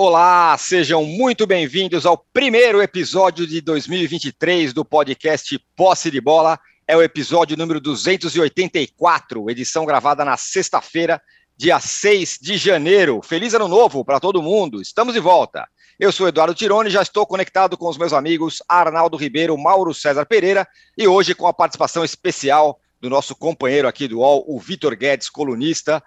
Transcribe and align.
Olá, 0.00 0.56
sejam 0.56 1.04
muito 1.04 1.44
bem-vindos 1.44 2.06
ao 2.06 2.16
primeiro 2.32 2.80
episódio 2.80 3.44
de 3.44 3.60
2023 3.60 4.72
do 4.72 4.84
podcast 4.84 5.58
Posse 5.74 6.08
de 6.08 6.20
Bola. 6.20 6.56
É 6.86 6.96
o 6.96 7.02
episódio 7.02 7.56
número 7.56 7.80
284, 7.80 9.50
edição 9.50 9.84
gravada 9.84 10.24
na 10.24 10.36
sexta-feira, 10.36 11.20
dia 11.56 11.80
6 11.80 12.38
de 12.40 12.56
janeiro. 12.56 13.20
Feliz 13.24 13.54
ano 13.54 13.66
novo 13.66 14.04
para 14.04 14.20
todo 14.20 14.40
mundo. 14.40 14.80
Estamos 14.80 15.14
de 15.14 15.18
volta. 15.20 15.66
Eu 15.98 16.12
sou 16.12 16.28
Eduardo 16.28 16.54
Tironi, 16.54 16.90
já 16.90 17.02
estou 17.02 17.26
conectado 17.26 17.76
com 17.76 17.88
os 17.88 17.98
meus 17.98 18.12
amigos 18.12 18.62
Arnaldo 18.68 19.16
Ribeiro, 19.16 19.58
Mauro 19.58 19.92
César 19.92 20.24
Pereira 20.26 20.64
e 20.96 21.08
hoje 21.08 21.34
com 21.34 21.48
a 21.48 21.52
participação 21.52 22.04
especial 22.04 22.78
do 23.00 23.10
nosso 23.10 23.34
companheiro 23.34 23.88
aqui 23.88 24.06
do 24.06 24.20
UOL, 24.20 24.44
o 24.46 24.60
Vitor 24.60 24.94
Guedes, 24.94 25.28
colunista 25.28 26.00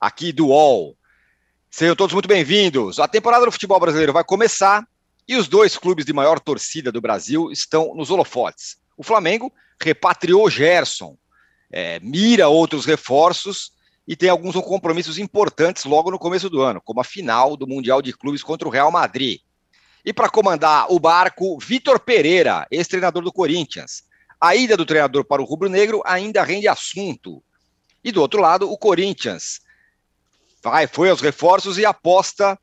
aqui 0.00 0.32
do 0.32 0.48
UOL. 0.48 0.97
Sejam 1.70 1.94
todos 1.94 2.14
muito 2.14 2.26
bem-vindos. 2.26 2.98
A 2.98 3.06
temporada 3.06 3.44
do 3.44 3.52
futebol 3.52 3.78
brasileiro 3.78 4.12
vai 4.12 4.24
começar 4.24 4.88
e 5.28 5.36
os 5.36 5.46
dois 5.46 5.76
clubes 5.76 6.06
de 6.06 6.14
maior 6.14 6.40
torcida 6.40 6.90
do 6.90 7.00
Brasil 7.00 7.52
estão 7.52 7.94
nos 7.94 8.10
holofotes. 8.10 8.78
O 8.96 9.02
Flamengo 9.02 9.52
repatriou 9.80 10.48
Gerson, 10.48 11.16
é, 11.70 12.00
mira 12.00 12.48
outros 12.48 12.86
reforços 12.86 13.72
e 14.08 14.16
tem 14.16 14.30
alguns 14.30 14.54
compromissos 14.54 15.18
importantes 15.18 15.84
logo 15.84 16.10
no 16.10 16.18
começo 16.18 16.48
do 16.48 16.62
ano, 16.62 16.80
como 16.80 17.02
a 17.02 17.04
final 17.04 17.54
do 17.54 17.66
Mundial 17.66 18.00
de 18.00 18.14
Clubes 18.14 18.42
contra 18.42 18.66
o 18.66 18.70
Real 18.70 18.90
Madrid. 18.90 19.40
E 20.02 20.10
para 20.10 20.30
comandar 20.30 20.86
o 20.90 20.98
barco, 20.98 21.58
Vitor 21.58 22.00
Pereira, 22.00 22.66
ex-treinador 22.70 23.22
do 23.22 23.30
Corinthians. 23.30 24.04
A 24.40 24.56
ida 24.56 24.74
do 24.74 24.86
treinador 24.86 25.22
para 25.22 25.42
o 25.42 25.44
rubro-negro 25.44 26.00
ainda 26.06 26.42
rende 26.42 26.66
assunto. 26.66 27.42
E 28.02 28.10
do 28.10 28.22
outro 28.22 28.40
lado, 28.40 28.72
o 28.72 28.78
Corinthians 28.78 29.60
vai, 30.62 30.86
foi 30.86 31.10
aos 31.10 31.20
reforços 31.20 31.78
e 31.78 31.86
aposta 31.86 32.58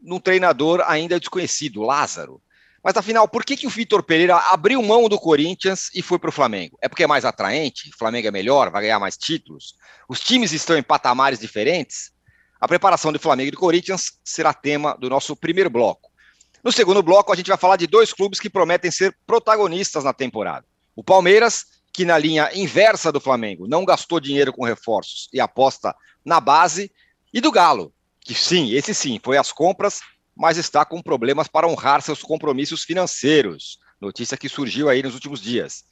num 0.00 0.20
treinador 0.20 0.82
ainda 0.86 1.18
desconhecido, 1.18 1.82
Lázaro. 1.82 2.40
Mas 2.82 2.96
afinal, 2.98 3.26
por 3.26 3.44
que, 3.44 3.56
que 3.56 3.66
o 3.66 3.70
Vitor 3.70 4.02
Pereira 4.02 4.36
abriu 4.36 4.82
mão 4.82 5.08
do 5.08 5.18
Corinthians 5.18 5.90
e 5.94 6.02
foi 6.02 6.18
para 6.18 6.28
o 6.28 6.32
Flamengo? 6.32 6.76
É 6.82 6.88
porque 6.88 7.04
é 7.04 7.06
mais 7.06 7.24
atraente? 7.24 7.88
O 7.88 7.96
Flamengo 7.96 8.28
é 8.28 8.30
melhor, 8.30 8.70
vai 8.70 8.82
ganhar 8.82 9.00
mais 9.00 9.16
títulos? 9.16 9.74
Os 10.06 10.20
times 10.20 10.52
estão 10.52 10.76
em 10.76 10.82
patamares 10.82 11.38
diferentes? 11.38 12.12
A 12.60 12.68
preparação 12.68 13.10
do 13.10 13.18
Flamengo 13.18 13.48
e 13.48 13.50
do 13.52 13.56
Corinthians 13.56 14.18
será 14.22 14.52
tema 14.52 14.96
do 15.00 15.08
nosso 15.08 15.34
primeiro 15.34 15.70
bloco. 15.70 16.10
No 16.62 16.70
segundo 16.70 17.02
bloco, 17.02 17.32
a 17.32 17.36
gente 17.36 17.48
vai 17.48 17.56
falar 17.56 17.76
de 17.76 17.86
dois 17.86 18.12
clubes 18.12 18.38
que 18.38 18.50
prometem 18.50 18.90
ser 18.90 19.16
protagonistas 19.26 20.04
na 20.04 20.12
temporada. 20.12 20.66
O 20.94 21.02
Palmeiras, 21.02 21.64
que 21.90 22.04
na 22.04 22.18
linha 22.18 22.50
inversa 22.54 23.10
do 23.10 23.20
Flamengo 23.20 23.66
não 23.66 23.84
gastou 23.84 24.20
dinheiro 24.20 24.52
com 24.52 24.64
reforços 24.64 25.28
e 25.32 25.40
aposta 25.40 25.94
na 26.24 26.40
base, 26.40 26.90
e 27.32 27.40
do 27.40 27.52
Galo, 27.52 27.92
que 28.20 28.34
sim, 28.34 28.72
esse 28.72 28.94
sim, 28.94 29.20
foi 29.22 29.36
às 29.36 29.52
compras, 29.52 30.00
mas 30.36 30.56
está 30.56 30.84
com 30.84 31.02
problemas 31.02 31.46
para 31.46 31.68
honrar 31.68 32.02
seus 32.02 32.22
compromissos 32.22 32.82
financeiros. 32.82 33.78
Notícia 34.00 34.36
que 34.36 34.48
surgiu 34.48 34.88
aí 34.88 35.02
nos 35.02 35.14
últimos 35.14 35.40
dias. 35.40 35.84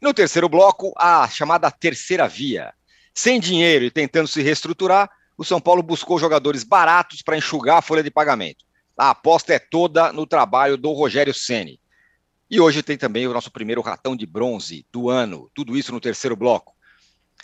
No 0.00 0.12
terceiro 0.12 0.48
bloco, 0.48 0.92
a 0.96 1.28
chamada 1.28 1.70
terceira 1.70 2.28
via. 2.28 2.72
Sem 3.14 3.40
dinheiro 3.40 3.84
e 3.84 3.90
tentando 3.90 4.28
se 4.28 4.42
reestruturar, 4.42 5.10
o 5.36 5.44
São 5.44 5.60
Paulo 5.60 5.82
buscou 5.82 6.18
jogadores 6.18 6.64
baratos 6.64 7.22
para 7.22 7.36
enxugar 7.36 7.78
a 7.78 7.82
folha 7.82 8.02
de 8.02 8.10
pagamento. 8.10 8.64
A 8.96 9.10
aposta 9.10 9.54
é 9.54 9.58
toda 9.58 10.12
no 10.12 10.26
trabalho 10.26 10.76
do 10.76 10.92
Rogério 10.92 11.32
Ceni. 11.32 11.80
E 12.50 12.60
hoje 12.60 12.82
tem 12.82 12.96
também 12.96 13.26
o 13.26 13.32
nosso 13.32 13.50
primeiro 13.50 13.80
ratão 13.80 14.16
de 14.16 14.26
bronze 14.26 14.86
do 14.90 15.10
ano. 15.10 15.50
Tudo 15.54 15.76
isso 15.76 15.92
no 15.92 16.00
terceiro 16.00 16.34
bloco. 16.34 16.74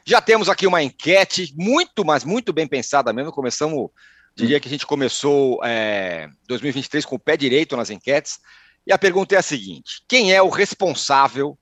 Já 0.06 0.20
temos 0.20 0.48
aqui 0.48 0.66
uma 0.66 0.82
enquete 0.82 1.52
muito, 1.56 2.04
mas 2.04 2.24
muito 2.24 2.52
bem 2.52 2.66
pensada 2.66 3.12
mesmo. 3.12 3.32
Começamos, 3.32 3.90
diria 4.34 4.60
que 4.60 4.68
a 4.68 4.70
gente 4.70 4.86
começou 4.86 5.60
é, 5.64 6.28
2023 6.46 7.04
com 7.04 7.16
o 7.16 7.18
pé 7.18 7.36
direito 7.36 7.76
nas 7.76 7.90
enquetes. 7.90 8.38
E 8.86 8.92
a 8.92 8.98
pergunta 8.98 9.34
é 9.34 9.38
a 9.38 9.42
seguinte: 9.42 10.02
quem 10.08 10.32
é 10.32 10.42
o 10.42 10.48
responsável 10.48 11.58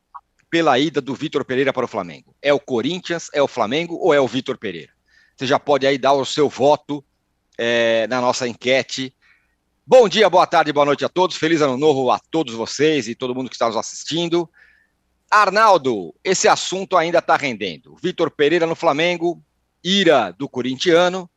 pela 0.50 0.78
ida 0.78 1.00
do 1.00 1.15
Vitor 1.15 1.44
Pereira 1.44 1.72
para 1.72 1.84
o 1.84 1.88
Flamengo? 1.88 2.34
É 2.42 2.53
o 2.53 2.60
Corinthians, 2.60 3.28
é 3.32 3.41
o 3.42 3.48
Flamengo 3.48 3.97
ou 3.97 4.12
é 4.12 4.21
o 4.21 4.26
Vitor 4.26 4.59
Pereira? 4.59 4.92
Você 5.37 5.47
já 5.47 5.59
pode 5.59 5.87
aí 5.87 5.97
dar 5.97 6.12
o 6.12 6.25
seu 6.25 6.48
voto 6.48 7.04
é, 7.56 8.06
na 8.09 8.21
nossa 8.21 8.47
enquete. 8.47 9.15
Bom 9.87 10.09
dia, 10.09 10.28
boa 10.28 10.47
tarde, 10.47 10.72
boa 10.72 10.87
noite 10.87 11.04
a 11.04 11.09
todos. 11.09 11.37
Feliz 11.37 11.60
ano 11.60 11.76
novo 11.76 12.10
a 12.10 12.19
todos 12.19 12.54
vocês 12.54 13.09
e 13.09 13.15
todo 13.15 13.34
mundo 13.34 13.48
que 13.48 13.56
está 13.56 13.66
nos 13.66 13.76
assistindo. 13.76 14.48
Arnaldo, 15.32 16.15
esse 16.22 16.47
assunto 16.47 16.94
ainda 16.94 17.19
está 17.19 17.37
rendendo. 17.37 17.97
Vitor 17.97 18.31
Pereira 18.31 18.66
no 18.66 18.75
Flamengo, 18.75 19.43
ira 19.82 20.31
do 20.31 20.47
corintiano 20.47 21.28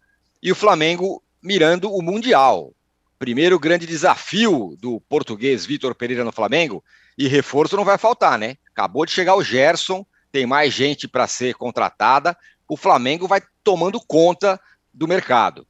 e 0.44 0.51
o 0.51 0.56
Flamengo 0.56 1.23
mirando 1.41 1.89
o 1.89 2.01
Mundial. 2.01 2.73
Primeiro 3.17 3.57
grande 3.57 3.85
desafio 3.85 4.75
do 4.81 5.00
português 5.07 5.66
Vitor 5.66 5.95
Pereira 5.95 6.25
no 6.25 6.34
Flamengo 6.34 6.84
e 7.17 7.29
reforço 7.29 7.78
não 7.78 7.85
vai 7.85 7.97
faltar, 7.97 8.38
né? 8.38 8.57
Acabou 8.69 9.05
de 9.05 9.13
chegar 9.13 9.35
o 9.35 9.44
Gerson, 9.44 10.05
tem 10.29 10.45
mais 10.45 10.73
gente 10.73 11.07
para 11.07 11.25
ser 11.25 11.55
contratada. 11.55 12.38
O 12.67 12.75
Flamengo 12.75 13.29
vai 13.29 13.41
tomando 13.63 14.01
conta 14.05 14.59
do 14.94 15.07
mercado. 15.07 15.66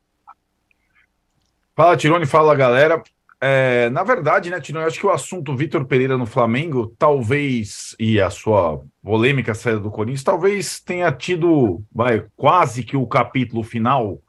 Fala, 1.75 1.95
Tirone, 1.95 2.25
fala, 2.25 2.55
galera. 2.55 3.03
É, 3.41 3.89
na 3.89 4.03
verdade, 4.03 4.49
né, 4.49 4.59
Tino, 4.61 4.79
eu 4.79 4.87
acho 4.87 4.99
que 4.99 5.05
o 5.05 5.11
assunto 5.11 5.55
Vitor 5.55 5.85
Pereira 5.85 6.17
no 6.17 6.25
Flamengo, 6.25 6.95
talvez, 6.97 7.95
e 7.99 8.19
a 8.19 8.29
sua 8.29 8.81
polêmica 9.03 9.53
saída 9.53 9.81
do 9.81 9.91
Corinthians, 9.91 10.23
talvez 10.23 10.79
tenha 10.79 11.11
tido 11.11 11.83
vai, 11.93 12.25
quase 12.35 12.83
que 12.83 12.95
o 12.95 13.05
capítulo 13.05 13.63
final 13.63 14.21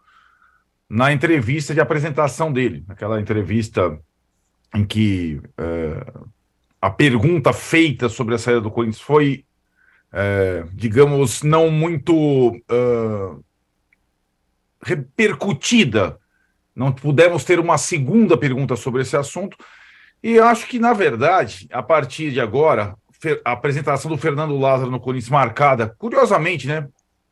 na 0.89 1.12
entrevista 1.12 1.72
de 1.72 1.81
apresentação 1.81 2.53
dele, 2.53 2.84
aquela 2.89 3.21
entrevista 3.21 3.99
em 4.75 4.84
que 4.84 5.41
é, 5.56 6.12
a 6.81 6.91
pergunta 6.91 7.53
feita 7.53 8.09
sobre 8.09 8.34
a 8.34 8.38
saída 8.38 8.61
do 8.61 8.71
Corinthians 8.71 9.00
foi, 9.00 9.44
é, 10.12 10.65
digamos, 10.73 11.43
não 11.43 11.71
muito 11.71 12.53
repercutida 14.83 16.19
não 16.76 16.92
pudemos 16.92 17.42
ter 17.42 17.59
uma 17.59 17.78
segunda 17.78 18.37
pergunta 18.37 18.76
sobre 18.76 19.00
esse 19.00 19.16
assunto. 19.16 19.56
E 20.22 20.38
acho 20.38 20.66
que, 20.66 20.78
na 20.78 20.92
verdade, 20.92 21.66
a 21.72 21.82
partir 21.82 22.31
de 22.31 22.41
agora, 22.41 22.94
a 23.44 23.53
apresentação 23.53 24.10
do 24.10 24.19
Fernando 24.19 24.59
Lázaro 24.59 24.91
no 24.91 25.00
Corinthians 25.00 25.31
marcada, 25.31 25.94
curiosamente, 25.98 26.66
né? 26.66 26.87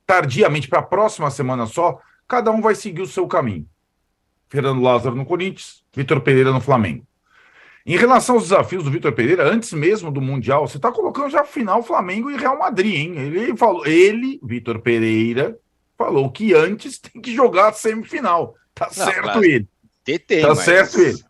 Tardiamente, 0.06 0.66
para 0.66 0.78
a 0.78 0.82
próxima 0.82 1.30
semana 1.30 1.66
só, 1.66 1.98
cada 2.26 2.50
um 2.50 2.62
vai 2.62 2.74
seguir 2.74 3.02
o 3.02 3.06
seu 3.06 3.26
caminho. 3.26 3.66
Fernando 4.48 4.80
Lázaro 4.80 5.14
no 5.14 5.26
Corinthians, 5.26 5.84
Vitor 5.94 6.20
Pereira 6.20 6.50
no 6.50 6.60
Flamengo. 6.60 7.06
Em 7.86 7.98
relação 7.98 8.36
aos 8.36 8.44
desafios 8.44 8.82
do 8.82 8.90
Vitor 8.90 9.12
Pereira, 9.12 9.46
antes 9.46 9.72
mesmo 9.74 10.10
do 10.10 10.22
Mundial, 10.22 10.66
você 10.66 10.78
está 10.78 10.90
colocando 10.90 11.28
já 11.28 11.44
final 11.44 11.82
Flamengo 11.82 12.30
e 12.30 12.36
Real 12.36 12.58
Madrid, 12.58 12.94
hein? 12.94 13.18
Ele 13.18 13.56
falou, 13.56 13.86
ele, 13.86 14.40
Vitor 14.42 14.78
Pereira, 14.80 15.58
falou 15.98 16.30
que 16.30 16.54
antes 16.54 16.98
tem 16.98 17.20
que 17.20 17.34
jogar 17.34 17.68
a 17.68 17.72
semifinal. 17.72 18.54
Tá 18.74 18.86
não, 18.86 19.04
certo 19.04 19.22
claro. 19.22 19.44
ele. 19.44 19.68
TT, 20.04 20.40
tá 20.40 20.48
mas... 20.48 20.58
certo 20.58 21.00
ele. 21.00 21.24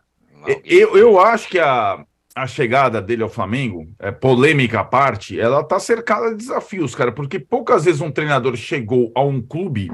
Eu, 0.63 0.97
eu 0.97 1.19
acho 1.19 1.49
que 1.49 1.59
a, 1.59 2.05
a 2.35 2.45
chegada 2.45 3.01
dele 3.01 3.23
ao 3.23 3.29
Flamengo, 3.29 3.87
é, 3.97 4.11
polêmica 4.11 4.81
à 4.81 4.83
parte, 4.83 5.39
ela 5.39 5.63
tá 5.63 5.79
cercada 5.79 6.29
de 6.31 6.35
desafios, 6.35 6.93
cara, 6.93 7.11
porque 7.11 7.39
poucas 7.39 7.85
vezes 7.85 8.01
um 8.01 8.11
treinador 8.11 8.55
chegou 8.55 9.11
a 9.15 9.23
um 9.23 9.41
clube 9.41 9.91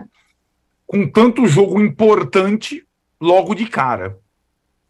com 0.85 1.07
tanto 1.07 1.47
jogo 1.47 1.79
importante 1.79 2.85
logo 3.19 3.55
de 3.55 3.65
cara. 3.65 4.17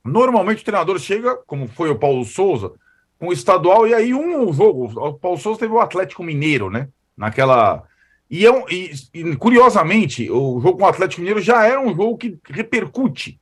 Normalmente 0.04 0.62
o 0.62 0.66
treinador 0.66 0.98
chega, 0.98 1.36
como 1.46 1.68
foi 1.68 1.90
o 1.90 2.00
Paulo 2.00 2.26
Souza, 2.26 2.72
com 3.20 3.28
o 3.28 3.34
estadual, 3.34 3.88
e 3.88 3.94
aí 3.94 4.14
um 4.14 4.52
jogo. 4.52 4.86
O 5.00 5.14
Paulo 5.14 5.38
Souza 5.38 5.60
teve 5.60 5.74
o 5.74 5.80
Atlético 5.80 6.24
Mineiro, 6.24 6.72
né? 6.72 6.88
Naquela 7.16 7.84
e, 8.32 8.46
é 8.46 8.52
um, 8.52 8.64
e, 8.70 8.94
e, 9.14 9.36
curiosamente, 9.36 10.32
o 10.32 10.62
jogo 10.62 10.78
com 10.78 10.86
o 10.86 10.88
Atlético 10.88 11.20
Mineiro 11.20 11.42
já 11.42 11.66
é 11.66 11.78
um 11.78 11.94
jogo 11.94 12.18
que 12.18 12.40
repercute, 12.50 13.38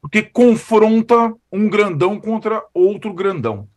porque 0.00 0.22
confronta 0.22 1.34
um 1.50 1.68
grandão 1.68 2.20
contra 2.20 2.62
outro 2.72 3.12
grandão. 3.12 3.68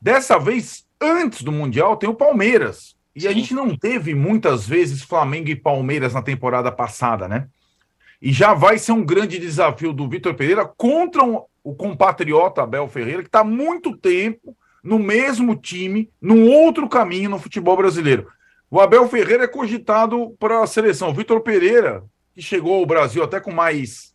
Dessa 0.00 0.38
vez, 0.38 0.86
antes 1.00 1.42
do 1.42 1.50
Mundial, 1.50 1.96
tem 1.96 2.08
o 2.08 2.14
Palmeiras. 2.14 2.94
E 3.16 3.22
Sim. 3.22 3.28
a 3.28 3.32
gente 3.32 3.52
não 3.52 3.76
teve 3.76 4.14
muitas 4.14 4.64
vezes 4.64 5.02
Flamengo 5.02 5.48
e 5.48 5.56
Palmeiras 5.56 6.14
na 6.14 6.22
temporada 6.22 6.70
passada, 6.70 7.26
né? 7.26 7.48
E 8.22 8.32
já 8.32 8.54
vai 8.54 8.78
ser 8.78 8.92
um 8.92 9.04
grande 9.04 9.40
desafio 9.40 9.92
do 9.92 10.08
Vitor 10.08 10.34
Pereira 10.34 10.64
contra 10.64 11.24
um, 11.24 11.42
o 11.64 11.74
compatriota 11.74 12.62
Abel 12.62 12.86
Ferreira, 12.86 13.22
que 13.22 13.28
está 13.28 13.40
há 13.40 13.44
muito 13.44 13.96
tempo 13.96 14.56
no 14.84 15.00
mesmo 15.00 15.56
time, 15.56 16.08
num 16.22 16.48
outro 16.48 16.88
caminho 16.88 17.28
no 17.28 17.40
futebol 17.40 17.76
brasileiro. 17.76 18.28
O 18.70 18.80
Abel 18.80 19.08
Ferreira 19.08 19.44
é 19.44 19.48
cogitado 19.48 20.30
para 20.38 20.62
a 20.62 20.66
seleção. 20.66 21.14
Vitor 21.14 21.40
Pereira, 21.40 22.04
que 22.34 22.42
chegou 22.42 22.74
ao 22.74 22.86
Brasil 22.86 23.22
até 23.22 23.40
com 23.40 23.52
mais 23.52 24.14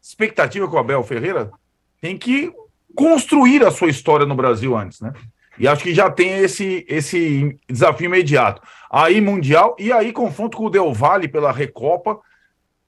expectativa 0.00 0.68
que 0.68 0.74
o 0.74 0.78
Abel 0.78 1.02
Ferreira, 1.02 1.50
tem 2.00 2.16
que 2.16 2.52
construir 2.94 3.64
a 3.64 3.70
sua 3.70 3.88
história 3.88 4.26
no 4.26 4.34
Brasil 4.34 4.76
antes, 4.76 5.00
né? 5.00 5.12
E 5.58 5.68
acho 5.68 5.82
que 5.82 5.94
já 5.94 6.10
tem 6.10 6.38
esse, 6.38 6.84
esse 6.88 7.58
desafio 7.68 8.06
imediato. 8.06 8.62
Aí, 8.90 9.20
Mundial, 9.20 9.76
e 9.78 9.92
aí 9.92 10.12
confronto 10.12 10.56
com 10.56 10.66
o 10.66 10.70
Del 10.70 10.92
Valle 10.92 11.28
pela 11.28 11.52
Recopa. 11.52 12.18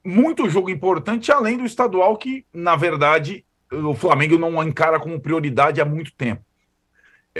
muito 0.03 0.49
jogo 0.49 0.69
importante, 0.69 1.31
além 1.31 1.57
do 1.57 1.65
estadual, 1.65 2.17
que, 2.17 2.45
na 2.53 2.75
verdade, 2.75 3.45
o 3.71 3.93
Flamengo 3.93 4.37
não 4.37 4.63
encara 4.63 4.99
como 4.99 5.19
prioridade 5.19 5.79
há 5.79 5.85
muito 5.85 6.13
tempo. 6.15 6.43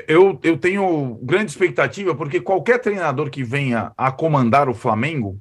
Eu, 0.08 0.38
eu 0.44 0.58
tenho 0.58 1.18
grande 1.24 1.52
expectativa, 1.52 2.14
porque 2.14 2.42
qualquer 2.42 2.80
treinador 2.80 3.30
que 3.30 3.44
venha 3.44 3.94
a 3.96 4.12
comandar 4.12 4.68
o 4.68 4.74
Flamengo, 4.74 5.40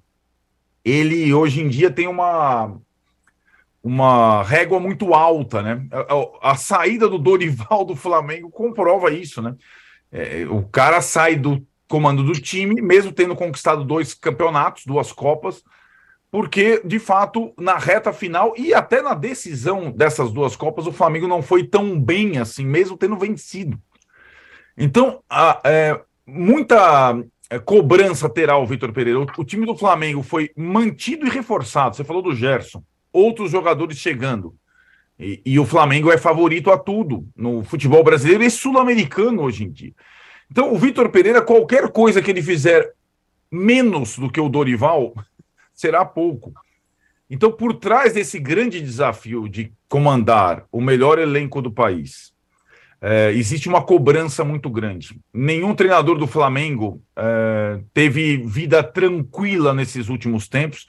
ele 0.84 1.34
hoje 1.34 1.60
em 1.60 1.68
dia 1.68 1.90
tem 1.90 2.06
uma, 2.06 2.76
uma 3.82 4.44
régua 4.44 4.78
muito 4.78 5.12
alta, 5.12 5.60
né? 5.60 5.84
A, 5.92 6.52
a, 6.52 6.56
saída 6.56 7.08
do 7.08 7.18
Dorival 7.18 7.84
do 7.84 7.96
Flamengo 7.96 8.48
comprova 8.48 9.10
isso, 9.10 9.42
né? 9.42 9.56
É, 10.12 10.46
o 10.48 10.62
cara 10.62 11.00
sai 11.00 11.34
do 11.34 11.66
comando 11.88 12.22
do 12.22 12.32
time, 12.32 12.80
mesmo 12.80 13.10
tendo 13.10 13.34
conquistado 13.34 13.84
dois 13.84 14.14
campeonatos, 14.14 14.86
duas 14.86 15.10
Copas, 15.10 15.64
porque, 16.30 16.80
de 16.84 16.98
fato, 16.98 17.52
na 17.58 17.76
reta 17.76 18.12
final 18.12 18.54
e 18.56 18.72
até 18.72 19.02
na 19.02 19.14
decisão 19.14 19.90
dessas 19.90 20.32
duas 20.32 20.54
Copas, 20.54 20.86
o 20.86 20.92
Flamengo 20.92 21.26
não 21.26 21.42
foi 21.42 21.64
tão 21.64 22.00
bem 22.00 22.38
assim, 22.38 22.64
mesmo 22.64 22.96
tendo 22.96 23.16
vencido. 23.16 23.78
Então, 24.76 25.22
a, 25.28 25.60
é, 25.64 26.00
muita 26.26 27.16
é, 27.50 27.58
cobrança 27.58 28.28
terá 28.28 28.56
o 28.56 28.66
Vitor 28.66 28.92
Pereira. 28.92 29.20
O, 29.20 29.26
o 29.38 29.44
time 29.44 29.66
do 29.66 29.76
Flamengo 29.76 30.22
foi 30.22 30.50
mantido 30.56 31.26
e 31.26 31.30
reforçado. 31.30 31.96
Você 31.96 32.04
falou 32.04 32.22
do 32.22 32.34
Gerson 32.34 32.82
outros 33.14 33.52
jogadores 33.52 33.96
chegando. 33.96 34.56
E, 35.16 35.40
e, 35.46 35.58
o 35.60 35.64
Flamengo 35.64 36.10
é 36.10 36.18
favorito 36.18 36.72
a 36.72 36.76
tudo 36.76 37.24
no 37.36 37.62
futebol 37.62 38.02
brasileiro 38.02 38.42
e 38.42 38.50
sul-americano 38.50 39.42
hoje 39.42 39.62
em 39.62 39.70
dia. 39.70 39.92
Então, 40.50 40.74
o 40.74 40.78
Vitor 40.78 41.08
Pereira, 41.08 41.40
qualquer 41.40 41.88
coisa 41.92 42.20
que 42.20 42.30
ele 42.30 42.42
fizer 42.42 42.92
menos 43.48 44.18
do 44.18 44.28
que 44.28 44.40
o 44.40 44.48
Dorival, 44.48 45.14
será 45.72 46.04
pouco. 46.04 46.52
Então, 47.30 47.52
por 47.52 47.74
trás 47.74 48.12
desse 48.12 48.40
grande 48.40 48.80
desafio 48.80 49.48
de 49.48 49.72
comandar 49.88 50.66
o 50.72 50.80
melhor 50.80 51.20
elenco 51.20 51.62
do 51.62 51.70
país, 51.70 52.33
é, 53.06 53.30
existe 53.32 53.68
uma 53.68 53.82
cobrança 53.82 54.42
muito 54.42 54.70
grande. 54.70 55.20
Nenhum 55.30 55.74
treinador 55.74 56.16
do 56.16 56.26
Flamengo 56.26 57.02
é, 57.14 57.78
teve 57.92 58.38
vida 58.38 58.82
tranquila 58.82 59.74
nesses 59.74 60.08
últimos 60.08 60.48
tempos. 60.48 60.86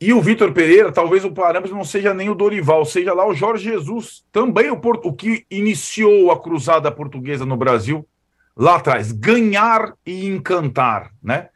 E 0.00 0.12
o 0.12 0.20
Vitor 0.20 0.52
Pereira, 0.52 0.90
talvez 0.90 1.24
o 1.24 1.30
parâmetro 1.30 1.76
não 1.76 1.84
seja 1.84 2.12
nem 2.12 2.28
o 2.28 2.34
Dorival, 2.34 2.84
seja 2.84 3.14
lá 3.14 3.24
o 3.24 3.34
Jorge 3.34 3.70
Jesus, 3.70 4.24
também 4.32 4.68
o, 4.68 4.80
o 5.04 5.12
que 5.12 5.46
iniciou 5.48 6.32
a 6.32 6.42
cruzada 6.42 6.90
portuguesa 6.90 7.46
no 7.46 7.56
Brasil 7.56 8.04
lá 8.56 8.74
atrás, 8.74 9.12
ganhar 9.12 9.92
e 10.04 10.26
encantar, 10.26 11.12
né? 11.22 11.50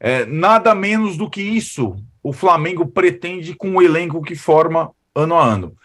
É, 0.00 0.24
nada 0.24 0.74
menos 0.74 1.18
do 1.18 1.28
que 1.28 1.42
isso 1.42 1.94
o 2.22 2.32
Flamengo 2.32 2.86
pretende 2.86 3.54
com 3.54 3.72
o 3.76 3.82
elenco 3.82 4.22
que 4.22 4.34
forma 4.34 4.92
ano 5.14 5.34
a 5.34 5.44
ano. 5.44 5.76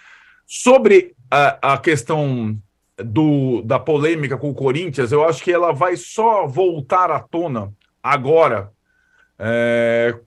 Sobre 0.48 1.14
a, 1.30 1.74
a 1.74 1.78
questão 1.78 2.58
do, 3.04 3.62
da 3.62 3.80
polêmica 3.80 4.38
com 4.38 4.50
o 4.50 4.56
Corinthians, 4.56 5.12
eu 5.12 5.26
acho 5.26 5.44
que 5.44 5.52
ela 5.52 5.72
vai 5.72 5.96
só 5.96 6.46
voltar 6.46 7.12
à 7.12 7.20
tona 7.20 7.74
agora, 8.02 8.72
é, 9.38 10.18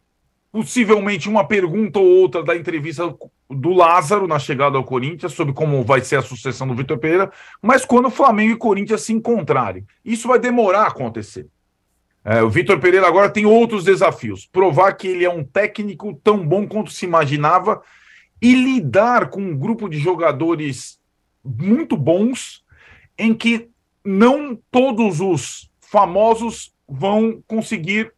possivelmente 0.52 1.28
uma 1.28 1.46
pergunta 1.46 1.98
ou 1.98 2.06
outra 2.06 2.42
da 2.42 2.56
entrevista 2.56 3.14
do 3.50 3.72
Lázaro 3.72 4.26
na 4.26 4.38
chegada 4.38 4.76
ao 4.76 4.84
Corinthians 4.84 5.32
sobre 5.32 5.52
como 5.52 5.82
vai 5.84 6.00
ser 6.00 6.16
a 6.16 6.22
sucessão 6.22 6.66
do 6.66 6.74
Vitor 6.74 6.98
Pereira, 6.98 7.30
mas 7.60 7.84
quando 7.84 8.06
o 8.06 8.10
Flamengo 8.10 8.52
e 8.52 8.58
Corinthians 8.58 9.02
se 9.02 9.12
encontrarem. 9.12 9.84
Isso 10.04 10.28
vai 10.28 10.38
demorar 10.38 10.82
a 10.82 10.88
acontecer. 10.88 11.46
É, 12.24 12.42
o 12.42 12.48
Vitor 12.48 12.80
Pereira 12.80 13.06
agora 13.06 13.28
tem 13.28 13.44
outros 13.44 13.84
desafios. 13.84 14.46
Provar 14.46 14.94
que 14.94 15.06
ele 15.06 15.24
é 15.24 15.30
um 15.30 15.44
técnico 15.44 16.18
tão 16.24 16.46
bom 16.46 16.66
quanto 16.66 16.90
se 16.90 17.04
imaginava 17.04 17.82
e 18.40 18.54
lidar 18.54 19.28
com 19.28 19.40
um 19.40 19.56
grupo 19.56 19.88
de 19.88 19.98
jogadores 19.98 20.98
muito 21.44 21.96
bons 21.96 22.63
em 23.18 23.34
que 23.34 23.68
não 24.04 24.58
todos 24.70 25.20
os 25.20 25.70
famosos 25.80 26.74
vão 26.88 27.42
conseguir 27.46 28.12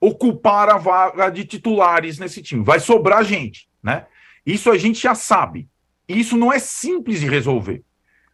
ocupar 0.00 0.68
a 0.68 0.76
vaga 0.76 1.30
de 1.30 1.44
titulares 1.44 2.18
nesse 2.18 2.42
time. 2.42 2.64
Vai 2.64 2.80
sobrar 2.80 3.24
gente, 3.24 3.68
né? 3.82 4.06
Isso 4.44 4.70
a 4.70 4.76
gente 4.76 5.00
já 5.00 5.14
sabe. 5.14 5.68
Isso 6.08 6.36
não 6.36 6.52
é 6.52 6.58
simples 6.58 7.20
de 7.20 7.26
resolver 7.26 7.82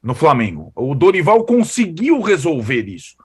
no 0.03 0.15
Flamengo. 0.15 0.73
O 0.75 0.95
Dorival 0.95 1.45
conseguiu 1.45 2.21
resolver 2.21 2.89
isso. 2.89 3.17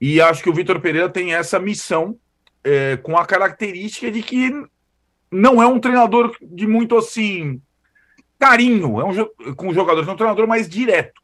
E 0.00 0.20
acho 0.20 0.42
que 0.42 0.50
o 0.50 0.54
Vitor 0.54 0.80
Pereira 0.80 1.08
tem 1.08 1.34
essa 1.34 1.58
missão 1.58 2.18
é, 2.64 2.96
com 2.96 3.16
a 3.16 3.24
característica 3.24 4.10
de 4.10 4.22
que 4.22 4.50
não 5.30 5.62
é 5.62 5.66
um 5.66 5.78
treinador 5.78 6.34
de 6.42 6.66
muito 6.66 6.96
assim 6.96 7.60
carinho, 8.38 9.00
é 9.00 9.04
um 9.04 9.54
com 9.54 9.72
jogadores, 9.72 10.08
é 10.08 10.12
um 10.12 10.16
treinador 10.16 10.46
mais 10.46 10.68
direto. 10.68 11.20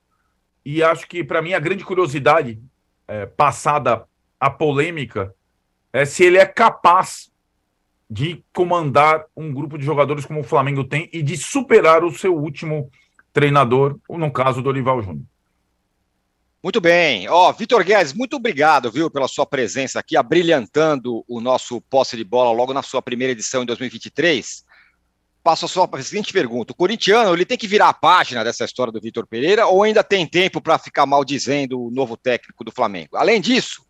E 0.64 0.82
acho 0.82 1.06
que 1.08 1.24
para 1.24 1.42
mim 1.42 1.54
a 1.54 1.60
grande 1.60 1.84
curiosidade 1.84 2.60
é, 3.08 3.26
passada 3.26 4.04
a 4.38 4.50
polêmica 4.50 5.34
é 5.92 6.04
se 6.04 6.24
ele 6.24 6.38
é 6.38 6.46
capaz 6.46 7.30
de 8.08 8.44
comandar 8.52 9.24
um 9.36 9.52
grupo 9.52 9.78
de 9.78 9.84
jogadores 9.84 10.26
como 10.26 10.40
o 10.40 10.44
Flamengo 10.44 10.84
tem 10.84 11.08
e 11.12 11.22
de 11.22 11.36
superar 11.36 12.04
o 12.04 12.10
seu 12.10 12.36
último 12.36 12.90
treinador, 13.32 13.98
no 14.08 14.30
caso 14.30 14.60
do 14.60 14.64
Dorival 14.64 15.00
Júnior. 15.02 15.24
Muito 16.62 16.80
bem. 16.80 17.28
Ó, 17.28 17.48
oh, 17.48 17.52
Vitor 17.52 17.82
Guedes, 17.82 18.12
muito 18.12 18.36
obrigado, 18.36 18.90
viu, 18.90 19.10
pela 19.10 19.26
sua 19.26 19.44
presença 19.44 19.98
aqui, 19.98 20.16
abrilhantando 20.16 21.24
o 21.26 21.40
nosso 21.40 21.80
posse 21.80 22.16
de 22.16 22.22
bola 22.22 22.52
logo 22.52 22.72
na 22.72 22.82
sua 22.82 23.02
primeira 23.02 23.32
edição 23.32 23.62
em 23.62 23.66
2023. 23.66 24.64
Passo 25.42 25.66
a 25.66 26.02
seguinte 26.02 26.32
pergunta: 26.32 26.72
o 26.72 26.76
corintiano 26.76 27.34
ele 27.34 27.44
tem 27.44 27.58
que 27.58 27.66
virar 27.66 27.88
a 27.88 27.94
página 27.94 28.44
dessa 28.44 28.64
história 28.64 28.92
do 28.92 29.00
Vitor 29.00 29.26
Pereira 29.26 29.66
ou 29.66 29.82
ainda 29.82 30.04
tem 30.04 30.26
tempo 30.26 30.60
para 30.60 30.78
ficar 30.78 31.04
mal 31.04 31.24
dizendo 31.24 31.80
o 31.80 31.90
novo 31.90 32.16
técnico 32.16 32.62
do 32.64 32.70
Flamengo? 32.70 33.16
Além 33.16 33.40
disso, 33.40 33.84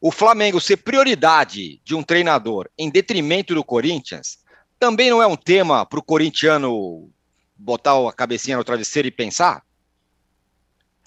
o 0.00 0.10
Flamengo 0.12 0.60
ser 0.60 0.78
prioridade 0.78 1.80
de 1.84 1.94
um 1.94 2.02
treinador 2.02 2.68
em 2.78 2.90
detrimento 2.90 3.54
do 3.54 3.64
Corinthians 3.64 4.42
também 4.82 5.10
não 5.10 5.22
é 5.22 5.26
um 5.28 5.36
tema 5.36 5.86
para 5.86 6.00
o 6.00 6.02
corintiano 6.02 7.08
botar 7.56 7.92
a 8.08 8.12
cabecinha 8.12 8.56
no 8.56 8.64
travesseiro 8.64 9.06
e 9.06 9.12
pensar? 9.12 9.62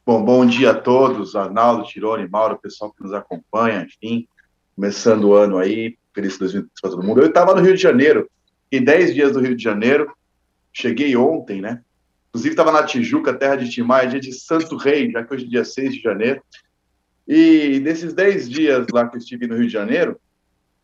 Bom, 0.06 0.24
bom 0.24 0.46
dia 0.46 0.72
a 0.72 0.74
todos, 0.74 1.36
Arnaldo, 1.36 1.84
Tirone, 1.84 2.26
Mauro, 2.26 2.58
pessoal 2.58 2.94
que 2.94 3.04
nos 3.04 3.12
acompanha, 3.12 3.82
enfim, 3.82 4.30
começando 4.74 5.26
o 5.26 5.34
ano 5.34 5.58
aí, 5.58 5.98
feliz 6.14 6.38
2020 6.38 6.72
para 6.82 6.92
todo 6.92 7.04
mundo. 7.04 7.22
Eu 7.22 7.28
estava 7.28 7.54
no 7.54 7.62
Rio 7.62 7.76
de 7.76 7.82
Janeiro, 7.82 8.30
em 8.72 8.84
10 8.84 9.14
dias 9.14 9.32
do 9.34 9.40
Rio 9.40 9.56
de 9.56 9.64
Janeiro, 9.64 10.12
cheguei 10.74 11.16
ontem, 11.16 11.62
né? 11.62 11.82
Inclusive 12.30 12.54
estava 12.54 12.72
na 12.72 12.84
Tijuca, 12.84 13.34
terra 13.34 13.56
de 13.56 13.70
Timar, 13.70 14.10
dia 14.10 14.20
de 14.20 14.34
Santo 14.34 14.76
Rei, 14.76 15.10
já 15.10 15.24
que 15.24 15.34
hoje 15.34 15.46
é 15.46 15.50
dia 15.50 15.64
6 15.64 15.96
de 15.96 16.02
janeiro. 16.02 16.42
E 17.28 17.80
desses 17.80 18.14
10 18.14 18.50
dias 18.50 18.86
lá 18.92 19.08
que 19.08 19.16
eu 19.16 19.20
estive 19.20 19.48
no 19.48 19.56
Rio 19.56 19.68
de 19.68 19.74
Janeiro, 19.74 20.20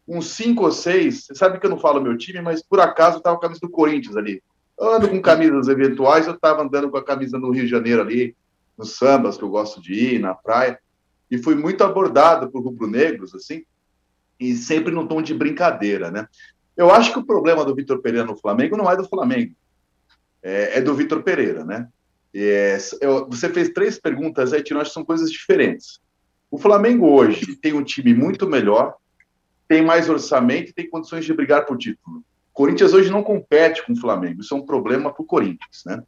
uns 0.08 0.28
5 0.28 0.64
ou 0.64 0.72
6, 0.72 1.26
você 1.26 1.36
sabe 1.36 1.60
que 1.60 1.66
eu 1.66 1.70
não 1.70 1.80
falo 1.80 2.02
meu 2.02 2.18
time, 2.18 2.42
mas 2.42 2.64
por 2.64 2.80
acaso 2.80 3.18
estava 3.18 3.36
com 3.36 3.46
a 3.46 3.48
camisa 3.48 3.62
do 3.62 3.70
Corinthians 3.70 4.16
ali. 4.16 4.42
Eu 4.80 4.94
ando 4.94 5.10
com 5.10 5.22
camisas 5.22 5.68
eventuais, 5.68 6.26
eu 6.26 6.34
estava 6.34 6.64
andando 6.64 6.90
com 6.90 6.98
a 6.98 7.06
camisa 7.06 7.38
no 7.38 7.52
Rio 7.52 7.66
de 7.66 7.70
Janeiro 7.70 8.02
ali, 8.02 8.36
nos 8.78 8.96
sambas 8.96 9.38
que 9.38 9.44
eu 9.44 9.50
gosto 9.50 9.82
de 9.82 9.94
ir, 9.94 10.20
na 10.20 10.34
praia, 10.34 10.80
e 11.30 11.38
fui 11.38 11.56
muito 11.56 11.84
abordado 11.84 12.50
por 12.50 12.64
rubro-negros, 12.64 13.36
assim, 13.36 13.64
e 14.40 14.56
sempre 14.56 14.92
num 14.92 15.06
tom 15.06 15.22
de 15.22 15.34
brincadeira, 15.34 16.10
né? 16.10 16.28
Eu 16.82 16.90
acho 16.90 17.14
que 17.14 17.20
o 17.20 17.24
problema 17.24 17.64
do 17.64 17.76
Vitor 17.76 18.02
Pereira 18.02 18.26
no 18.26 18.36
Flamengo 18.36 18.76
não 18.76 18.90
é 18.90 18.98
do 18.98 19.08
Flamengo, 19.08 19.54
é, 20.42 20.80
é 20.80 20.82
do 20.82 20.96
Vitor 20.96 21.22
Pereira, 21.22 21.64
né? 21.64 21.88
É, 22.34 22.76
eu, 23.00 23.30
você 23.30 23.50
fez 23.50 23.70
três 23.70 24.00
perguntas 24.00 24.52
aí, 24.52 24.64
que 24.64 24.74
são 24.86 25.06
coisas 25.06 25.32
diferentes. 25.32 26.02
O 26.50 26.58
Flamengo 26.58 27.08
hoje 27.08 27.56
tem 27.58 27.74
um 27.74 27.84
time 27.84 28.16
muito 28.16 28.50
melhor, 28.50 28.96
tem 29.68 29.86
mais 29.86 30.10
orçamento 30.10 30.72
e 30.72 30.74
tem 30.74 30.90
condições 30.90 31.24
de 31.24 31.32
brigar 31.36 31.68
por 31.68 31.78
título. 31.78 32.24
Corinthians 32.52 32.96
hoje 32.96 33.12
não 33.12 33.22
compete 33.22 33.86
com 33.86 33.94
o 33.94 34.00
Flamengo, 34.00 34.42
isso 34.42 34.56
é 34.56 34.58
um 34.58 34.66
problema 34.66 35.14
para 35.14 35.22
o 35.22 35.26
Corinthians, 35.26 35.84
né? 35.86 36.02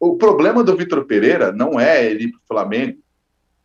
O 0.00 0.16
problema 0.16 0.64
do 0.64 0.74
Vitor 0.74 1.04
Pereira 1.04 1.52
não 1.52 1.78
é 1.78 2.02
ele 2.02 2.30
para 2.30 2.38
o 2.38 2.48
Flamengo. 2.48 2.98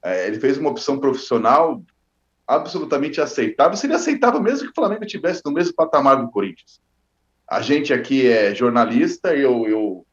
É, 0.03 0.27
ele 0.27 0.41
fez 0.41 0.57
uma 0.57 0.71
opção 0.71 0.99
profissional 0.99 1.81
absolutamente 2.55 3.21
aceitável. 3.21 3.77
Seria 3.77 3.95
aceitável 3.95 4.41
mesmo 4.41 4.65
que 4.65 4.71
o 4.71 4.75
Flamengo 4.75 5.05
estivesse 5.05 5.41
no 5.45 5.51
mesmo 5.51 5.73
patamar 5.73 6.21
do 6.21 6.29
Corinthians. 6.29 6.81
A 7.49 7.61
gente 7.61 7.93
aqui 7.93 8.27
é 8.27 8.53
jornalista, 8.53 9.33
eu, 9.35 9.67
eu 9.67 10.05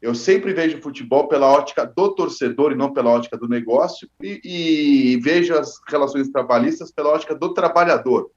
eu 0.00 0.14
sempre 0.14 0.52
vejo 0.54 0.80
futebol 0.80 1.26
pela 1.26 1.48
ótica 1.48 1.84
do 1.84 2.14
torcedor 2.14 2.70
e 2.70 2.76
não 2.76 2.92
pela 2.92 3.10
ótica 3.10 3.36
do 3.36 3.48
negócio, 3.48 4.08
e, 4.22 4.40
e 4.44 5.16
vejo 5.20 5.54
as 5.54 5.74
relações 5.88 6.30
trabalhistas 6.30 6.92
pela 6.92 7.10
ótica 7.10 7.34
do 7.34 7.52
trabalhador, 7.52 8.30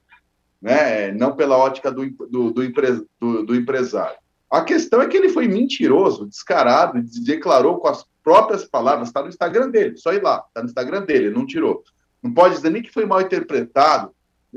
né? 0.60 1.12
não 1.12 1.36
pela 1.36 1.58
ótica 1.58 1.92
do, 1.92 2.10
do, 2.10 2.52
do, 2.52 2.64
empre, 2.64 3.06
do, 3.20 3.46
do 3.46 3.56
empresário. 3.56 4.18
A 4.50 4.64
questão 4.64 5.02
é 5.02 5.08
que 5.08 5.16
ele 5.16 5.30
foi 5.30 5.48
mentiroso, 5.48 6.26
descarado, 6.26 7.00
declarou 7.24 7.78
com 7.78 7.88
as 7.88 8.06
próprias 8.24 8.66
palavras, 8.66 9.10
está 9.10 9.22
no 9.22 9.30
Instagram 9.30 9.70
dele, 9.70 9.98
só 9.98 10.12
ir 10.14 10.24
lá, 10.24 10.44
está 10.48 10.62
no 10.62 10.68
Instagram 10.68 11.04
dele, 11.04 11.30
não 11.30 11.46
tirou. 11.46 11.84
Não 12.22 12.34
pode 12.34 12.56
dizer 12.56 12.70
nem 12.70 12.82
que 12.82 12.92
foi 12.92 13.06
mal 13.06 13.22
interpretado. 13.22 14.14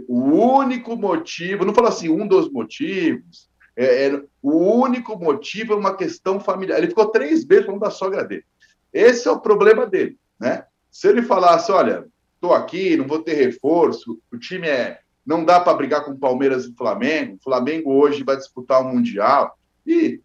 O 0.08 0.20
único 0.58 0.96
motivo, 0.96 1.64
não 1.64 1.74
falou 1.74 1.88
assim, 1.88 2.08
um 2.08 2.26
dos 2.26 2.50
motivos, 2.50 3.48
É, 3.76 4.06
é, 4.06 4.22
o 4.40 4.82
único 4.82 5.18
motivo 5.18 5.72
é 5.72 5.76
uma 5.76 5.96
questão 5.96 6.38
familiar. 6.38 6.78
Ele 6.78 6.86
ficou 6.88 7.10
três 7.10 7.44
meses 7.44 7.66
falando 7.66 7.80
da 7.80 7.90
sogra 7.90 8.22
dele. 8.22 8.44
Esse 8.92 9.26
é 9.26 9.30
o 9.32 9.40
problema 9.40 9.84
dele, 9.84 10.16
né? 10.38 10.64
Se 10.90 11.08
ele 11.08 11.22
falasse, 11.22 11.72
olha, 11.72 12.06
estou 12.36 12.54
aqui, 12.54 12.96
não 12.96 13.06
vou 13.06 13.20
ter 13.20 13.34
reforço, 13.34 14.20
o 14.32 14.38
time 14.38 14.68
é, 14.68 15.00
não 15.26 15.44
dá 15.44 15.58
para 15.58 15.74
brigar 15.76 16.04
com 16.04 16.16
Palmeiras 16.16 16.66
e 16.66 16.74
Flamengo. 16.74 17.34
O 17.34 17.42
Flamengo 17.42 17.92
hoje 17.92 18.22
vai 18.22 18.36
disputar 18.36 18.80
o 18.80 18.94
Mundial. 18.94 19.58
E 19.84 20.20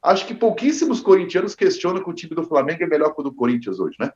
acho 0.00 0.24
que 0.24 0.34
pouquíssimos 0.34 1.00
corintianos 1.00 1.56
questionam 1.56 2.04
que 2.04 2.10
o 2.10 2.14
time 2.14 2.36
do 2.36 2.44
Flamengo 2.44 2.84
é 2.84 2.86
melhor 2.86 3.12
que 3.12 3.20
o 3.20 3.24
do 3.24 3.34
Corinthians 3.34 3.80
hoje, 3.80 3.96
né? 3.98 4.12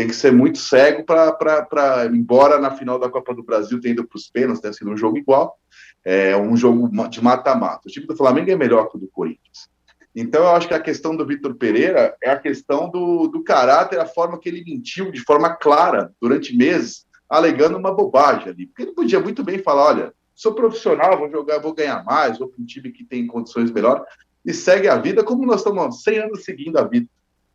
Tem 0.00 0.08
que 0.08 0.16
ser 0.16 0.32
muito 0.32 0.56
cego 0.56 1.04
para, 1.04 2.06
embora 2.06 2.58
na 2.58 2.70
final 2.70 2.98
da 2.98 3.10
Copa 3.10 3.34
do 3.34 3.42
Brasil 3.42 3.78
tenha 3.78 3.92
ido 3.92 4.08
para 4.08 4.16
os 4.16 4.30
pênaltis, 4.30 4.62
tenha 4.62 4.72
sido 4.72 4.90
um 4.90 4.96
jogo 4.96 5.18
igual, 5.18 5.58
é 6.02 6.34
um 6.34 6.56
jogo 6.56 6.88
de 7.10 7.22
mata-mata. 7.22 7.82
O 7.84 7.90
time 7.90 8.06
do 8.06 8.16
Flamengo 8.16 8.50
é 8.50 8.56
melhor 8.56 8.88
que 8.88 8.96
o 8.96 8.98
do 8.98 9.08
Corinthians. 9.08 9.68
Então, 10.16 10.44
eu 10.44 10.52
acho 10.52 10.66
que 10.66 10.72
a 10.72 10.80
questão 10.80 11.14
do 11.14 11.26
Vitor 11.26 11.54
Pereira 11.54 12.16
é 12.22 12.30
a 12.30 12.38
questão 12.38 12.88
do, 12.88 13.28
do 13.28 13.44
caráter, 13.44 14.00
a 14.00 14.06
forma 14.06 14.38
que 14.38 14.48
ele 14.48 14.64
mentiu 14.64 15.12
de 15.12 15.20
forma 15.20 15.54
clara 15.54 16.10
durante 16.18 16.56
meses, 16.56 17.04
alegando 17.28 17.76
uma 17.76 17.92
bobagem 17.94 18.48
ali. 18.48 18.68
Porque 18.68 18.84
ele 18.84 18.94
podia 18.94 19.20
muito 19.20 19.44
bem 19.44 19.58
falar: 19.58 19.84
olha, 19.84 20.14
sou 20.34 20.54
profissional, 20.54 21.18
vou 21.18 21.30
jogar, 21.30 21.58
vou 21.58 21.74
ganhar 21.74 22.02
mais, 22.04 22.38
vou 22.38 22.48
para 22.48 22.62
um 22.62 22.64
time 22.64 22.90
que 22.90 23.04
tem 23.04 23.26
condições 23.26 23.70
melhores, 23.70 24.02
e 24.46 24.54
segue 24.54 24.88
a 24.88 24.96
vida 24.96 25.22
como 25.22 25.44
nós 25.44 25.60
estamos 25.60 26.02
100 26.02 26.18
anos 26.20 26.42
seguindo 26.42 26.78
a 26.78 26.84
vida. 26.84 27.06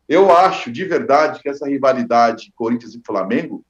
Eu 0.08 0.34
acho 0.34 0.70
de 0.70 0.84
verdade 0.84 1.40
que 1.40 1.48
essa 1.48 1.66
rivalidade 1.66 2.52
Corinthians 2.54 2.94
e 2.94 3.02
Flamengo 3.04 3.64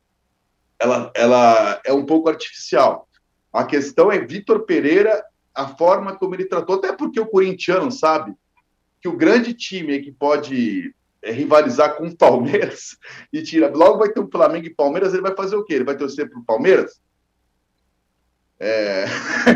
ela, 0.79 1.11
ela 1.15 1.81
é 1.85 1.93
um 1.93 2.05
pouco 2.05 2.29
artificial. 2.29 3.09
A 3.53 3.65
questão 3.65 4.13
é 4.13 4.19
Vitor 4.19 4.65
Pereira, 4.65 5.25
a 5.55 5.69
forma 5.69 6.15
como 6.15 6.35
ele 6.35 6.45
tratou, 6.45 6.77
até 6.77 6.93
porque 6.93 7.19
o 7.19 7.27
corintiano 7.27 7.91
sabe 7.91 8.35
que 9.01 9.09
o 9.09 9.17
grande 9.17 9.55
time 9.55 10.01
que 10.01 10.13
pode 10.13 10.95
é, 11.23 11.31
rivalizar 11.31 11.97
com 11.97 12.07
o 12.07 12.17
Palmeiras 12.17 12.97
e 13.33 13.43
tira. 13.43 13.71
Logo 13.75 13.99
vai 13.99 14.11
ter 14.11 14.21
o 14.21 14.31
Flamengo 14.31 14.67
e 14.67 14.75
Palmeiras, 14.75 15.13
ele 15.13 15.23
vai 15.23 15.35
fazer 15.35 15.57
o 15.57 15.65
quê? 15.65 15.75
Ele 15.75 15.85
vai 15.85 15.97
torcer 15.97 16.29
para 16.29 16.39
o 16.39 16.45
Palmeiras? 16.45 17.01
É... 18.61 19.05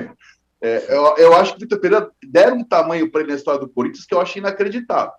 é, 0.63 0.95
eu, 0.95 1.17
eu, 1.17 1.35
acho 1.35 1.53
que 1.53 1.59
o 1.59 1.61
Vitor 1.61 1.81
Pereira 1.81 2.11
deram 2.25 2.59
um 2.59 2.65
tamanho 2.65 3.11
para 3.11 3.21
ele 3.21 3.31
na 3.31 3.37
história 3.37 3.61
do 3.61 3.69
Corinthians 3.69 4.07
que 4.07 4.15
eu 4.15 4.21
acho 4.21 4.39
inacreditável. 4.39 5.13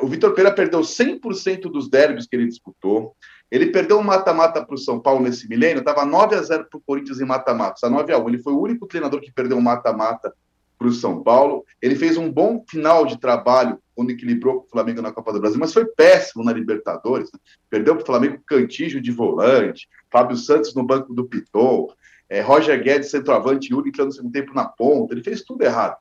O 0.00 0.06
Vitor 0.06 0.34
Pereira 0.34 0.54
perdeu 0.54 0.80
100% 0.80 1.62
dos 1.62 1.88
derbys 1.88 2.26
que 2.26 2.36
ele 2.36 2.46
disputou. 2.46 3.16
Ele 3.50 3.66
perdeu 3.66 3.98
um 3.98 4.02
mata-mata 4.02 4.64
para 4.64 4.74
o 4.74 4.78
São 4.78 5.00
Paulo 5.00 5.22
nesse 5.22 5.48
milênio, 5.48 5.80
estava 5.80 6.04
9 6.04 6.34
a 6.34 6.42
0 6.42 6.66
para 6.70 6.78
o 6.78 6.82
Corinthians 6.82 7.20
em 7.20 7.26
mata-mata, 7.26 7.74
está 7.74 7.90
9 7.90 8.12
a 8.12 8.18
1 8.18 8.28
Ele 8.28 8.38
foi 8.38 8.52
o 8.52 8.60
único 8.60 8.86
treinador 8.86 9.20
que 9.20 9.32
perdeu 9.32 9.56
um 9.56 9.62
mata-mata 9.62 10.32
para 10.78 10.88
o 10.88 10.92
São 10.92 11.22
Paulo. 11.22 11.64
Ele 11.80 11.94
fez 11.94 12.16
um 12.16 12.30
bom 12.30 12.64
final 12.68 13.06
de 13.06 13.18
trabalho 13.18 13.78
quando 13.94 14.10
equilibrou 14.10 14.58
o 14.58 14.70
Flamengo 14.70 15.00
na 15.02 15.12
Copa 15.12 15.32
do 15.32 15.40
Brasil, 15.40 15.60
mas 15.60 15.72
foi 15.72 15.84
péssimo 15.84 16.42
na 16.44 16.52
Libertadores. 16.52 17.30
Né? 17.32 17.38
Perdeu 17.70 17.94
para 17.94 18.02
o 18.02 18.06
Flamengo 18.06 18.42
Cantígio 18.46 19.00
de 19.00 19.10
volante, 19.10 19.88
Fábio 20.10 20.36
Santos 20.36 20.74
no 20.74 20.82
banco 20.82 21.14
do 21.14 21.26
Pitol, 21.26 21.94
é, 22.28 22.40
Roger 22.40 22.82
Guedes, 22.82 23.10
centroavante, 23.10 23.70
Yuri 23.70 23.90
entrando 23.90 24.08
no 24.08 24.14
segundo 24.14 24.32
tempo 24.32 24.54
na 24.54 24.64
ponta. 24.64 25.12
Ele 25.12 25.22
fez 25.22 25.42
tudo 25.42 25.62
errado. 25.62 25.96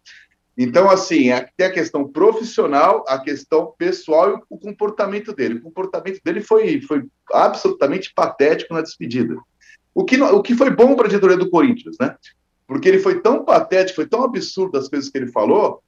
Então, 0.58 0.89
assim, 0.89 1.31
é, 1.31 1.48
tem 1.55 1.67
a 1.67 1.72
questão 1.72 2.08
profissional, 2.08 3.05
a 3.08 3.17
questão 3.20 3.74
pessoal 3.77 4.38
e 4.38 4.41
o 4.50 4.58
comportamento 4.58 5.34
dele. 5.34 5.55
O 5.55 5.62
comportamento 5.62 6.20
dele 6.24 6.41
foi, 6.41 6.81
foi 6.81 7.05
absolutamente 7.31 8.13
patético 8.13 8.74
na 8.74 8.81
despedida. 8.81 9.36
O 9.93 10.03
que, 10.03 10.22
o 10.22 10.41
que 10.41 10.55
foi 10.55 10.70
bom 10.70 10.96
para 10.96 11.05
a 11.05 11.10
diretoria 11.10 11.38
do 11.38 11.50
Corinthians, 11.50 11.96
né? 12.00 12.15
Porque 12.67 12.88
ele 12.88 13.00
foi 13.00 13.22
tão 13.22 13.43
patético, 13.43 13.98
foi 13.98 14.08
tão 14.08 14.24
absurdo 14.24 14.77
as 14.77 14.88
coisas 14.88 15.10
que 15.10 15.17
ele 15.17 15.31
falou, 15.31 15.81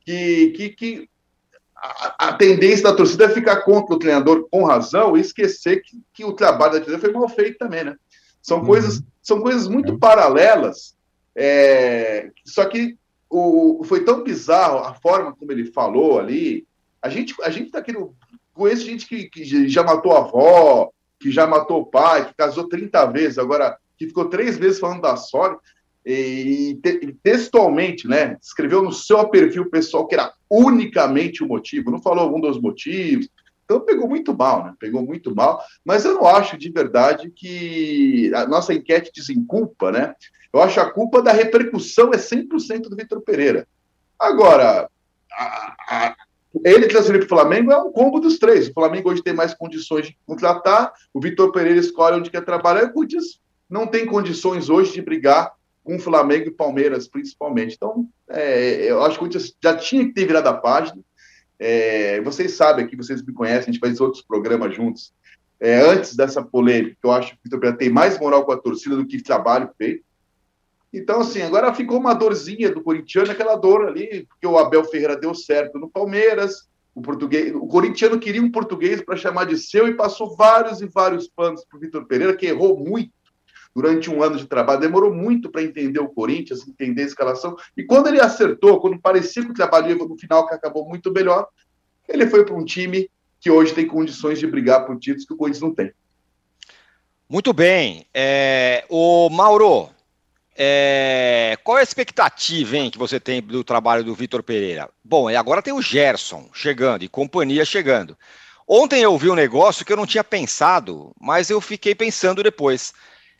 que, 0.00 0.50
que, 0.50 0.68
que 0.70 1.08
a, 1.76 2.28
a, 2.28 2.32
tendência 2.34 2.84
da 2.84 2.94
torcida 2.94 3.24
é 3.24 3.28
ficar 3.28 3.62
contra 3.62 3.94
o 3.94 3.98
treinador 3.98 4.46
com 4.50 4.64
razão 4.64 5.16
e 5.16 5.20
esquecer 5.20 5.82
que, 5.82 6.00
que 6.14 6.24
o 6.24 6.32
trabalho 6.32 6.72
da 6.72 6.78
diretoria 6.78 7.00
foi 7.00 7.12
mal 7.12 7.28
feito 7.28 7.58
também, 7.58 7.84
né? 7.84 7.96
São, 8.40 8.58
uhum. 8.58 8.66
coisas, 8.66 9.02
são 9.22 9.40
coisas 9.40 9.68
muito 9.68 9.92
uhum. 9.92 9.98
paralelas, 9.98 10.96
é, 11.34 12.30
só 12.44 12.64
que 12.64 12.96
o, 13.32 13.84
foi 13.84 14.04
tão 14.04 14.22
bizarro 14.22 14.78
a 14.78 14.94
forma 14.94 15.34
como 15.34 15.50
ele 15.50 15.72
falou 15.72 16.18
ali. 16.18 16.66
A 17.00 17.08
gente, 17.08 17.34
a 17.42 17.50
gente 17.50 17.70
tá 17.70 17.78
aqui 17.78 17.92
no. 17.92 18.14
Conheço 18.52 18.84
gente 18.84 19.06
que, 19.06 19.30
que 19.30 19.68
já 19.68 19.82
matou 19.82 20.12
a 20.12 20.18
avó, 20.18 20.90
que 21.18 21.30
já 21.30 21.46
matou 21.46 21.80
o 21.80 21.86
pai, 21.86 22.28
que 22.28 22.34
casou 22.34 22.68
30 22.68 23.06
vezes, 23.06 23.38
agora 23.38 23.78
que 23.96 24.06
ficou 24.06 24.26
três 24.26 24.58
vezes 24.58 24.78
falando 24.78 25.00
da 25.00 25.16
sogra 25.16 25.58
e, 26.04 26.78
te, 26.82 27.16
textualmente, 27.22 28.06
né, 28.06 28.36
escreveu 28.42 28.82
no 28.82 28.92
seu 28.92 29.26
perfil 29.28 29.70
pessoal 29.70 30.06
que 30.06 30.14
era 30.14 30.32
unicamente 30.50 31.42
o 31.42 31.48
motivo, 31.48 31.90
não 31.90 32.02
falou 32.02 32.24
algum 32.24 32.40
dos 32.40 32.60
motivos. 32.60 33.28
Então 33.64 33.80
pegou 33.80 34.06
muito 34.06 34.36
mal, 34.36 34.64
né? 34.64 34.74
Pegou 34.78 35.02
muito 35.02 35.34
mal, 35.34 35.62
mas 35.82 36.04
eu 36.04 36.14
não 36.14 36.26
acho 36.26 36.58
de 36.58 36.70
verdade 36.70 37.30
que 37.30 38.30
a 38.34 38.46
nossa 38.46 38.74
enquete 38.74 39.10
desenculpa, 39.14 39.90
né? 39.90 40.14
Eu 40.52 40.60
acho 40.62 40.80
a 40.80 40.90
culpa 40.90 41.22
da 41.22 41.32
repercussão 41.32 42.10
é 42.12 42.16
100% 42.16 42.82
do 42.82 42.96
Vitor 42.96 43.20
Pereira. 43.22 43.66
Agora, 44.18 44.88
a, 45.32 45.74
a, 45.88 46.16
ele 46.64 46.86
transferir 46.86 47.26
para 47.26 47.34
o 47.34 47.40
Flamengo 47.40 47.72
é 47.72 47.78
um 47.78 47.90
combo 47.90 48.20
dos 48.20 48.38
três. 48.38 48.68
O 48.68 48.72
Flamengo 48.74 49.10
hoje 49.10 49.22
tem 49.22 49.32
mais 49.32 49.54
condições 49.54 50.06
de 50.06 50.18
contratar, 50.26 50.92
o 51.12 51.20
Vitor 51.20 51.50
Pereira 51.52 51.80
escolhe 51.80 52.16
onde 52.16 52.30
quer 52.30 52.44
trabalhar, 52.44 52.82
e 52.82 52.86
o 52.86 52.92
Corinthians 52.92 53.40
não 53.68 53.86
tem 53.86 54.04
condições 54.04 54.68
hoje 54.68 54.92
de 54.92 55.00
brigar 55.00 55.52
com 55.82 55.96
o 55.96 55.98
Flamengo 55.98 56.48
e 56.48 56.50
Palmeiras, 56.50 57.08
principalmente. 57.08 57.74
Então, 57.74 58.06
é, 58.28 58.90
eu 58.90 59.02
acho 59.02 59.10
que 59.10 59.16
o 59.16 59.18
Corinthians 59.20 59.56
já 59.62 59.76
tinha 59.76 60.04
que 60.04 60.12
ter 60.12 60.26
virado 60.26 60.48
a 60.48 60.54
página. 60.54 61.00
É, 61.58 62.20
vocês 62.20 62.52
sabem 62.52 62.84
aqui, 62.84 62.96
vocês 62.96 63.22
me 63.22 63.32
conhecem, 63.32 63.70
a 63.70 63.72
gente 63.72 63.80
faz 63.80 64.00
outros 64.00 64.22
programas 64.22 64.74
juntos. 64.74 65.12
É, 65.58 65.80
antes 65.80 66.14
dessa 66.14 66.42
polêmica, 66.42 66.96
eu 67.02 67.12
acho 67.12 67.30
que 67.30 67.36
o 67.36 67.40
Vitor 67.44 67.60
Pereira 67.60 67.78
tem 67.78 67.88
mais 67.88 68.18
moral 68.18 68.44
com 68.44 68.52
a 68.52 68.56
torcida 68.56 68.96
do 68.96 69.06
que 69.06 69.22
trabalho 69.22 69.70
feito. 69.78 70.04
Então, 70.92 71.20
assim, 71.20 71.40
agora 71.40 71.72
ficou 71.74 71.98
uma 71.98 72.12
dorzinha 72.12 72.70
do 72.70 72.82
corintiano, 72.82 73.30
aquela 73.30 73.56
dor 73.56 73.86
ali, 73.88 74.26
porque 74.28 74.46
o 74.46 74.58
Abel 74.58 74.84
Ferreira 74.84 75.16
deu 75.16 75.34
certo 75.34 75.78
no 75.78 75.88
Palmeiras, 75.88 76.68
o 76.94 77.00
português, 77.00 77.54
o 77.54 77.66
corintiano 77.66 78.18
queria 78.18 78.42
um 78.42 78.50
português 78.50 79.00
para 79.00 79.16
chamar 79.16 79.44
de 79.44 79.56
seu 79.56 79.88
e 79.88 79.94
passou 79.94 80.36
vários 80.36 80.82
e 80.82 80.86
vários 80.86 81.26
panos 81.26 81.64
para 81.64 81.78
o 81.78 81.80
Vitor 81.80 82.06
Pereira, 82.06 82.36
que 82.36 82.46
errou 82.46 82.78
muito 82.78 83.10
durante 83.74 84.10
um 84.10 84.22
ano 84.22 84.36
de 84.36 84.46
trabalho, 84.46 84.80
demorou 84.80 85.14
muito 85.14 85.50
para 85.50 85.62
entender 85.62 85.98
o 85.98 86.10
Corinthians, 86.10 86.68
entender 86.68 87.02
a 87.02 87.06
escalação. 87.06 87.56
E 87.74 87.82
quando 87.82 88.08
ele 88.08 88.20
acertou, 88.20 88.80
quando 88.80 89.00
parecia 89.00 89.42
que 89.42 89.50
o 89.50 89.54
trabalho 89.54 89.96
no 89.96 90.18
final, 90.18 90.46
que 90.46 90.54
acabou 90.54 90.86
muito 90.86 91.10
melhor, 91.10 91.48
ele 92.06 92.26
foi 92.26 92.44
para 92.44 92.54
um 92.54 92.64
time 92.64 93.10
que 93.40 93.50
hoje 93.50 93.72
tem 93.72 93.86
condições 93.86 94.38
de 94.38 94.46
brigar 94.46 94.86
por 94.86 94.98
títulos 94.98 95.24
que 95.24 95.32
o 95.32 95.36
Corinthians 95.36 95.62
não 95.62 95.74
tem. 95.74 95.90
Muito 97.28 97.54
bem. 97.54 98.06
É, 98.12 98.84
o 98.90 99.30
Mauro, 99.30 99.88
é, 100.56 101.56
qual 101.64 101.78
é 101.78 101.80
a 101.80 101.84
expectativa 101.84 102.76
hein, 102.76 102.90
que 102.90 102.98
você 102.98 103.18
tem 103.18 103.40
do 103.40 103.64
trabalho 103.64 104.04
do 104.04 104.14
Vitor 104.14 104.42
Pereira? 104.42 104.88
Bom, 105.02 105.30
e 105.30 105.36
agora 105.36 105.62
tem 105.62 105.72
o 105.72 105.82
Gerson 105.82 106.48
chegando 106.52 107.04
e 107.04 107.08
companhia 107.08 107.64
chegando. 107.64 108.16
Ontem 108.68 109.02
eu 109.02 109.16
vi 109.18 109.30
um 109.30 109.34
negócio 109.34 109.84
que 109.84 109.92
eu 109.92 109.96
não 109.96 110.06
tinha 110.06 110.22
pensado, 110.22 111.12
mas 111.20 111.50
eu 111.50 111.60
fiquei 111.60 111.94
pensando 111.94 112.42
depois 112.42 112.92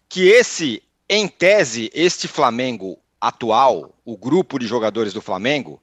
que 0.08 0.28
esse, 0.28 0.82
em 1.08 1.28
tese, 1.28 1.90
este 1.94 2.26
Flamengo 2.26 2.98
atual, 3.20 3.94
o 4.04 4.16
grupo 4.16 4.58
de 4.58 4.66
jogadores 4.66 5.12
do 5.12 5.22
Flamengo, 5.22 5.80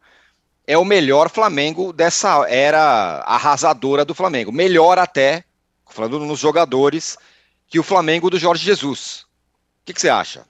é 0.68 0.78
o 0.78 0.86
melhor 0.86 1.30
Flamengo 1.30 1.94
dessa 1.94 2.48
era 2.48 3.24
arrasadora 3.26 4.04
do 4.04 4.14
Flamengo. 4.14 4.52
Melhor 4.52 5.00
até, 5.00 5.44
falando 5.88 6.20
nos 6.20 6.40
jogadores, 6.40 7.18
que 7.68 7.80
o 7.80 7.84
Flamengo 7.84 8.30
do 8.30 8.38
Jorge 8.38 8.66
Jesus. 8.66 9.22
O 9.22 9.86
que, 9.86 9.94
que 9.94 10.02
você 10.02 10.10
acha? 10.10 10.46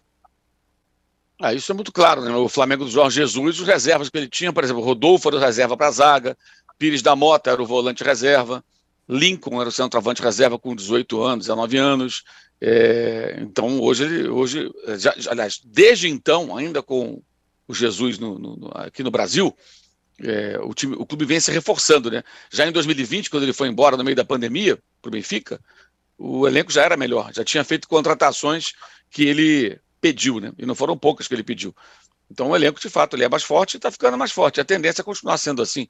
Ah, 1.39 1.53
isso 1.53 1.71
é 1.71 1.75
muito 1.75 1.91
claro, 1.91 2.21
né? 2.21 2.35
O 2.35 2.49
Flamengo 2.49 2.83
do 2.83 2.91
Jorge 2.91 3.15
Jesus, 3.15 3.59
os 3.59 3.67
reservas 3.67 4.09
que 4.09 4.17
ele 4.17 4.27
tinha, 4.27 4.51
por 4.51 4.63
exemplo, 4.63 4.81
Rodolfo 4.81 5.29
era 5.29 5.39
reserva 5.39 5.77
para 5.77 5.87
a 5.87 5.91
zaga, 5.91 6.37
Pires 6.77 7.01
da 7.01 7.15
Mota 7.15 7.51
era 7.51 7.61
o 7.61 7.65
volante 7.65 8.03
reserva, 8.03 8.63
Lincoln 9.07 9.59
era 9.59 9.69
o 9.69 9.71
centroavante 9.71 10.21
reserva 10.21 10.59
com 10.59 10.75
18 10.75 11.21
anos, 11.21 11.45
19 11.45 11.77
anos, 11.77 12.23
é, 12.61 13.37
então, 13.39 13.79
hoje, 13.79 14.27
hoje 14.27 14.69
já, 14.97 15.15
aliás, 15.29 15.61
desde 15.63 16.09
então, 16.09 16.55
ainda 16.57 16.83
com 16.83 17.21
o 17.67 17.73
Jesus 17.73 18.19
no, 18.19 18.37
no, 18.37 18.71
aqui 18.73 19.01
no 19.01 19.11
Brasil, 19.11 19.55
é, 20.21 20.59
o, 20.61 20.73
time, 20.73 20.95
o 20.97 21.05
clube 21.05 21.23
vem 21.23 21.39
se 21.39 21.51
reforçando. 21.51 22.11
Né? 22.11 22.23
Já 22.51 22.67
em 22.67 22.71
2020, 22.71 23.29
quando 23.29 23.43
ele 23.43 23.53
foi 23.53 23.69
embora 23.69 23.95
no 23.95 24.03
meio 24.03 24.15
da 24.15 24.25
pandemia 24.25 24.77
para 25.01 25.09
o 25.09 25.11
Benfica, 25.11 25.59
o 26.17 26.45
elenco 26.45 26.71
já 26.71 26.83
era 26.83 26.97
melhor, 26.97 27.31
já 27.33 27.45
tinha 27.45 27.63
feito 27.63 27.87
contratações 27.87 28.73
que 29.09 29.23
ele 29.23 29.79
pediu, 30.01 30.39
né? 30.39 30.51
e 30.57 30.65
não 30.65 30.75
foram 30.75 30.97
poucas 30.97 31.27
que 31.27 31.33
ele 31.33 31.43
pediu. 31.43 31.75
Então, 32.31 32.49
o 32.49 32.55
elenco, 32.55 32.79
de 32.79 32.89
fato, 32.89 33.15
ele 33.15 33.23
é 33.23 33.29
mais 33.29 33.43
forte 33.43 33.73
e 33.73 33.77
está 33.77 33.89
ficando 33.89 34.17
mais 34.17 34.31
forte. 34.31 34.61
A 34.61 34.65
tendência 34.65 35.01
é 35.01 35.03
continuar 35.03 35.37
sendo 35.37 35.61
assim, 35.61 35.87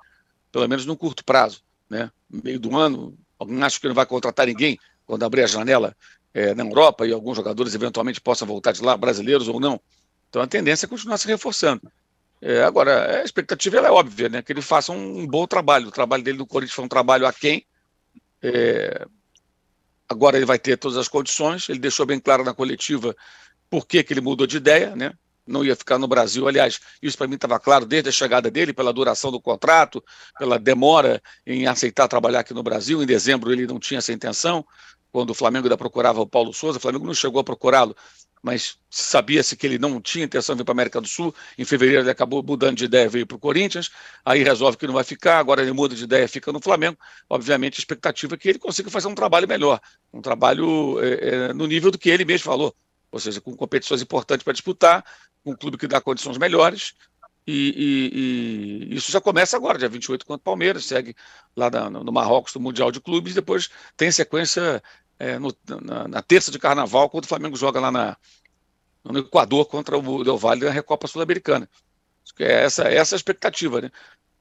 pelo 0.51 0.67
menos 0.67 0.85
no 0.85 0.95
curto 0.95 1.23
prazo. 1.23 1.61
Né? 1.89 2.09
Meio 2.29 2.59
do 2.59 2.77
ano, 2.77 3.17
alguém 3.37 3.61
acha 3.61 3.79
que 3.79 3.87
não 3.87 3.95
vai 3.95 4.05
contratar 4.05 4.47
ninguém 4.47 4.79
quando 5.05 5.23
abrir 5.23 5.43
a 5.43 5.47
janela 5.47 5.95
é, 6.33 6.53
na 6.53 6.63
Europa 6.63 7.05
e 7.05 7.11
alguns 7.11 7.35
jogadores 7.35 7.73
eventualmente 7.73 8.21
possam 8.21 8.47
voltar 8.47 8.71
de 8.71 8.81
lá, 8.81 8.95
brasileiros 8.95 9.47
ou 9.47 9.59
não. 9.59 9.81
Então 10.29 10.41
a 10.41 10.47
tendência 10.47 10.85
é 10.85 10.89
continuar 10.89 11.17
se 11.17 11.27
reforçando. 11.27 11.81
É, 12.41 12.63
agora, 12.63 13.19
a 13.19 13.23
expectativa 13.23 13.77
é 13.77 13.91
óbvia, 13.91 14.29
né? 14.29 14.41
Que 14.41 14.53
ele 14.53 14.61
faça 14.61 14.91
um, 14.91 15.19
um, 15.19 15.27
bom 15.27 15.45
trabalho. 15.45 15.87
O 15.87 15.91
trabalho 15.91 16.23
dele 16.23 16.37
no 16.37 16.47
Corinthians 16.47 16.75
foi 16.75 16.85
um 16.85 16.89
trabalho 16.89 17.25
aquém. 17.25 17.65
É, 18.41 19.05
agora 20.07 20.37
ele 20.37 20.45
vai 20.45 20.57
ter 20.57 20.77
todas 20.77 20.97
as 20.97 21.07
condições. 21.07 21.67
Ele 21.67 21.79
deixou 21.79 22.05
bem 22.05 22.19
claro 22.19 22.43
na 22.43 22.53
coletiva 22.53 23.15
por 23.69 23.85
que, 23.85 24.03
que 24.03 24.13
ele 24.13 24.21
mudou 24.21 24.47
de 24.47 24.57
ideia, 24.57 24.95
né? 24.95 25.13
Não 25.45 25.65
ia 25.65 25.75
ficar 25.75 25.97
no 25.97 26.07
Brasil. 26.07 26.47
Aliás, 26.47 26.79
isso 27.01 27.17
para 27.17 27.27
mim 27.27 27.35
estava 27.35 27.59
claro 27.59 27.85
desde 27.85 28.09
a 28.09 28.11
chegada 28.11 28.51
dele, 28.51 28.71
pela 28.71 28.93
duração 28.93 29.31
do 29.31 29.41
contrato, 29.41 30.03
pela 30.37 30.59
demora 30.59 31.21
em 31.45 31.65
aceitar 31.65 32.07
trabalhar 32.07 32.41
aqui 32.41 32.53
no 32.53 32.61
Brasil. 32.61 33.01
Em 33.01 33.05
dezembro 33.05 33.51
ele 33.51 33.65
não 33.65 33.79
tinha 33.79 33.97
essa 33.97 34.13
intenção. 34.13 34.65
Quando 35.11 35.31
o 35.31 35.33
Flamengo 35.33 35.65
ainda 35.65 35.77
procurava 35.77 36.21
o 36.21 36.27
Paulo 36.27 36.53
Souza, 36.53 36.77
o 36.77 36.81
Flamengo 36.81 37.07
não 37.07 37.15
chegou 37.15 37.41
a 37.41 37.43
procurá-lo 37.43 37.95
mas 38.41 38.77
sabia-se 38.89 39.55
que 39.55 39.67
ele 39.67 39.77
não 39.77 39.99
tinha 40.01 40.25
intenção 40.25 40.55
de 40.55 40.59
vir 40.59 40.65
para 40.65 40.71
a 40.71 40.75
América 40.75 41.01
do 41.01 41.07
Sul. 41.07 41.33
Em 41.57 41.65
fevereiro 41.65 42.03
ele 42.03 42.09
acabou 42.09 42.41
mudando 42.41 42.77
de 42.77 42.85
ideia, 42.85 43.09
veio 43.09 43.27
para 43.27 43.35
o 43.35 43.39
Corinthians, 43.39 43.89
aí 44.23 44.43
resolve 44.43 44.77
que 44.77 44.87
não 44.87 44.93
vai 44.93 45.03
ficar, 45.03 45.39
agora 45.39 45.61
ele 45.61 45.73
muda 45.73 45.95
de 45.95 46.03
ideia, 46.03 46.27
fica 46.27 46.51
no 46.51 46.61
Flamengo. 46.61 46.97
Obviamente, 47.29 47.75
a 47.75 47.79
expectativa 47.79 48.35
é 48.35 48.37
que 48.37 48.49
ele 48.49 48.59
consiga 48.59 48.89
fazer 48.89 49.07
um 49.07 49.15
trabalho 49.15 49.47
melhor, 49.47 49.79
um 50.13 50.21
trabalho 50.21 50.99
é, 51.01 51.27
é, 51.49 51.53
no 51.53 51.67
nível 51.67 51.91
do 51.91 51.97
que 51.97 52.09
ele 52.09 52.25
mesmo 52.25 52.45
falou, 52.45 52.73
ou 53.11 53.19
seja, 53.19 53.41
com 53.41 53.55
competições 53.55 54.01
importantes 54.01 54.43
para 54.43 54.53
disputar, 54.53 55.03
um 55.45 55.55
clube 55.55 55.77
que 55.77 55.87
dá 55.87 56.01
condições 56.01 56.37
melhores. 56.37 56.93
E, 57.47 58.89
e, 58.89 58.93
e, 58.93 58.95
isso 58.95 59.11
já 59.11 59.19
começa 59.19 59.57
agora, 59.57 59.79
dia 59.79 59.89
28 59.89 60.25
contra 60.25 60.41
o 60.41 60.43
Palmeiras, 60.43 60.85
segue 60.85 61.15
lá 61.55 61.69
na, 61.69 61.89
no 61.89 62.11
Marrocos, 62.11 62.53
no 62.53 62.61
Mundial 62.61 62.91
de 62.91 63.01
Clubes, 63.01 63.33
depois 63.33 63.69
tem 63.97 64.11
sequência 64.11 64.83
é, 65.17 65.39
no, 65.39 65.55
na, 65.81 66.07
na, 66.07 66.21
terça 66.21 66.51
de 66.51 66.59
carnaval, 66.59 67.09
quando 67.09 67.23
o 67.25 67.27
Flamengo 67.27 67.57
joga 67.57 67.79
lá 67.79 67.91
na, 67.91 68.17
no 69.03 69.19
Equador 69.19 69.65
contra 69.65 69.97
o 69.97 70.23
Del 70.23 70.37
Valle 70.37 70.65
na 70.65 70.71
Recopa 70.71 71.07
Sul-Americana. 71.07 71.67
É 72.39 72.63
essa, 72.63 72.83
essa 72.83 73.15
é 73.15 73.17
a 73.17 73.17
expectativa, 73.17 73.81
né? 73.81 73.91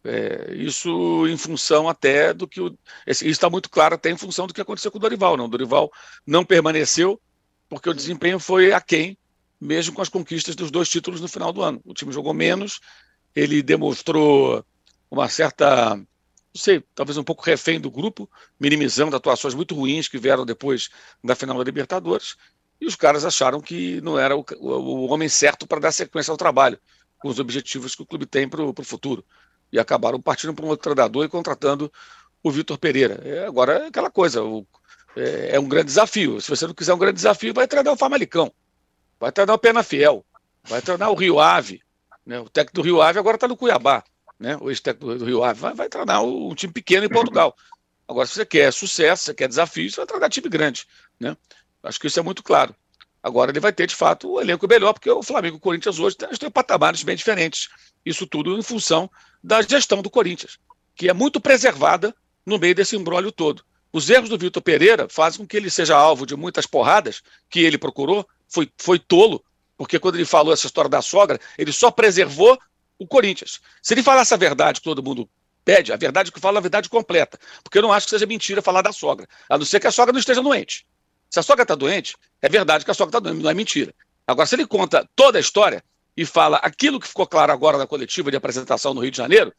É, 0.05 0.55
isso 0.55 1.27
em 1.27 1.37
função 1.37 1.89
até 1.89 2.33
do 2.33 2.47
que. 2.47 2.61
O, 2.61 2.79
isso 3.07 3.27
está 3.27 3.51
muito 3.51 3.69
claro 3.69 3.95
até 3.95 4.11
em 4.11 4.17
função 4.17 4.47
do 4.47 4.55
que 4.55 4.61
aconteceu 4.61 4.91
com 4.91 4.99
o 4.99 5.01
Dorival. 5.01 5.37
Não? 5.37 5.47
O 5.47 5.49
Dorival 5.49 5.91
não 6.27 6.45
permaneceu 6.45 7.21
porque 7.69 7.91
o 7.91 7.95
desempenho 7.95 8.39
foi 8.39 8.73
aquém, 8.73 9.17
mesmo 9.61 9.95
com 9.95 10.03
as 10.03 10.09
conquistas 10.09 10.55
dos 10.57 10.71
dois 10.71 10.89
títulos 10.89 11.21
no 11.21 11.29
final 11.29 11.53
do 11.53 11.63
ano. 11.63 11.81
O 11.85 11.93
time 11.93 12.13
jogou 12.13 12.33
menos, 12.33 12.81
ele 13.35 13.63
demonstrou 13.63 14.65
uma 15.11 15.29
certa 15.29 15.97
não 16.55 16.61
sei, 16.61 16.83
talvez 16.95 17.17
um 17.17 17.25
pouco 17.25 17.45
refém 17.45 17.81
do 17.81 17.91
grupo, 17.91 18.29
minimizando 18.59 19.15
atuações 19.15 19.55
muito 19.55 19.75
ruins 19.75 20.09
que 20.09 20.19
vieram 20.19 20.47
depois 20.47 20.89
da 21.23 21.35
final 21.35 21.57
da 21.59 21.65
Libertadores. 21.65 22.37
E 22.81 22.87
os 22.87 22.97
caras 22.97 23.25
acharam 23.25 23.61
que 23.61 24.01
não 24.01 24.19
era 24.19 24.37
o, 24.37 24.45
o, 24.59 25.07
homem 25.11 25.29
certo 25.29 25.67
para 25.67 25.81
dar 25.81 25.93
sequência 25.93 26.31
ao 26.31 26.37
trabalho, 26.37 26.79
com 27.19 27.29
os 27.29 27.39
objetivos 27.39 27.95
que 27.95 28.03
o 28.03 28.07
clube 28.07 28.25
tem 28.25 28.49
para 28.49 28.63
o 28.63 28.85
futuro. 28.85 29.25
E 29.73 29.79
acabaram 29.79 30.21
partindo 30.21 30.55
para 30.55 30.65
um 30.65 30.69
outro 30.69 30.83
treinador 30.83 31.25
e 31.25 31.29
contratando 31.29 31.93
o 32.43 32.51
Vitor 32.51 32.79
Pereira. 32.79 33.21
É, 33.25 33.47
agora 33.47 33.85
é 33.85 33.87
aquela 33.89 34.11
coisa, 34.11 34.43
o, 34.43 34.67
é, 35.19 35.57
é, 35.57 35.61
um 35.61 35.69
grande 35.69 35.87
desafio. 35.87 36.41
Se 36.41 36.49
você 36.49 36.67
não 36.67 36.75
quiser 36.75 36.95
um 36.95 36.99
grande 36.99 37.17
desafio, 37.17 37.55
vai 37.55 37.67
treinar 37.67 37.93
o 37.93 37.97
Famalicão, 37.97 38.53
vai 39.19 39.33
treinar 39.33 39.57
o 39.57 39.59
Pena 39.59 39.83
Fiel, 39.83 40.25
vai 40.65 40.81
treinar 40.81 41.11
o 41.11 41.15
Rio 41.15 41.41
Ave. 41.41 41.83
Né? 42.25 42.39
O 42.41 42.49
técnico 42.49 42.77
do 42.77 42.83
Rio 42.83 43.03
Ave 43.03 43.19
agora 43.19 43.37
está 43.37 43.49
no 43.49 43.57
Cuiabá 43.57 44.05
né? 44.39 44.57
o 44.61 44.71
ex-técnico 44.71 45.17
do 45.17 45.25
Rio 45.25 45.43
Ave, 45.43 45.61
vai, 45.61 45.75
vai 45.75 45.89
treinar 45.89 46.23
um 46.23 46.55
time 46.55 46.73
pequeno 46.73 47.07
em 47.07 47.09
Portugal. 47.09 47.57
Agora, 48.07 48.27
se 48.27 48.35
você 48.35 48.47
quer 48.47 48.73
sucesso, 48.73 49.25
você 49.25 49.35
quer 49.35 49.49
desafio, 49.49 49.91
você 49.91 49.97
vai 49.97 50.07
treinar 50.07 50.31
time 50.31 50.49
grande. 50.49 50.87
Né? 51.19 51.37
Acho 51.83 51.99
que 51.99 52.07
isso 52.07 52.21
é 52.21 52.23
muito 52.23 52.43
claro. 52.43 52.75
Agora 53.23 53.51
ele 53.51 53.61
vai 53.61 53.73
ter, 53.73 53.87
de 53.87 53.97
fato, 53.97 54.33
o 54.33 54.41
elenco 54.41 54.67
melhor, 54.69 54.93
porque 54.93 55.11
o 55.11 55.23
Flamengo 55.23 55.57
e 55.57 55.59
o 55.59 55.61
Corinthians 55.61 55.99
hoje 55.99 56.17
têm 56.17 56.51
patamares 56.51 57.03
bem 57.03 57.17
diferentes. 57.17 57.69
Isso 58.07 58.27
tudo 58.27 58.57
em 58.57 58.63
função 58.63 59.11
da 59.43 59.61
gestão 59.61 60.01
do 60.01 60.09
Corinthians, 60.09 60.59
que 60.95 61.09
é 61.09 61.13
muito 61.13 61.41
preservada 61.41 62.15
no 62.47 62.59
meio 62.59 62.75
desse 62.75 62.97
embrólio 62.97 63.33
todo. 63.33 63.65
Os 63.93 64.09
erros 64.11 64.29
do 64.29 64.39
Vitor 64.39 64.63
Pereira 64.63 65.09
fazem 65.09 65.41
com 65.41 65.47
que 65.47 65.57
ele 65.57 65.71
seja 65.71 65.97
alvo 65.97 66.27
de 66.27 66.37
muitas 66.37 66.67
porradas 66.67 67.23
que 67.49 67.61
ele 67.61 67.79
procurou, 67.79 68.27
foi, 68.47 68.71
foi 68.77 68.99
tolo, 68.99 69.43
porque 69.77 69.99
quando 69.99 70.17
ele 70.17 70.25
falou 70.25 70.53
essa 70.53 70.67
história 70.67 70.91
da 70.91 71.01
sogra, 71.01 71.41
ele 71.57 71.73
só 71.73 71.91
preservou 71.91 72.59
o 72.99 73.07
Corinthians. 73.07 73.61
Se 73.83 73.95
ele 73.95 74.03
falasse 74.03 74.35
a 74.35 74.37
verdade 74.37 74.81
que 74.81 74.85
todo 74.85 75.03
mundo 75.03 75.29
pede, 75.65 75.93
a 75.93 75.97
verdade 75.97 76.33
que 76.33 76.41
fala 76.41 76.59
a 76.59 76.63
verdade 76.63 76.89
completa, 76.89 77.39
porque 77.63 77.79
eu 77.79 77.83
não 77.83 77.93
acho 77.93 78.07
que 78.07 78.11
seja 78.11 78.27
mentira 78.27 78.61
falar 78.61 78.83
da 78.83 78.93
sogra, 78.93 79.29
a 79.49 79.57
não 79.57 79.65
ser 79.65 79.81
que 79.81 79.87
a 79.87 79.93
sogra 79.93 80.13
não 80.13 80.21
esteja 80.21 80.43
doente. 80.43 80.87
Se 81.31 81.39
a 81.39 81.43
sogra 81.43 81.63
está 81.63 81.75
doente, 81.75 82.17
é 82.41 82.49
verdade 82.49 82.85
que 82.85 82.91
a 82.91 82.95
sogra 82.95 83.11
está 83.11 83.21
doente, 83.21 83.43
não 83.43 83.51
é 83.51 83.55
mentira. 83.55 83.95
Agora, 84.27 84.47
se 84.47 84.55
ele 84.55 84.67
conta 84.67 85.09
toda 85.15 85.39
a 85.39 85.41
história 85.41 85.83
e 86.17 86.25
fala 86.25 86.57
aquilo 86.59 86.99
que 86.99 87.07
ficou 87.07 87.27
claro 87.27 87.53
agora 87.53 87.79
na 87.79 87.87
coletiva 87.87 88.31
de 88.31 88.37
apresentação 88.37 88.93
no 88.93 89.01
Rio 89.01 89.11
de 89.11 89.17
Janeiro, 89.17 89.53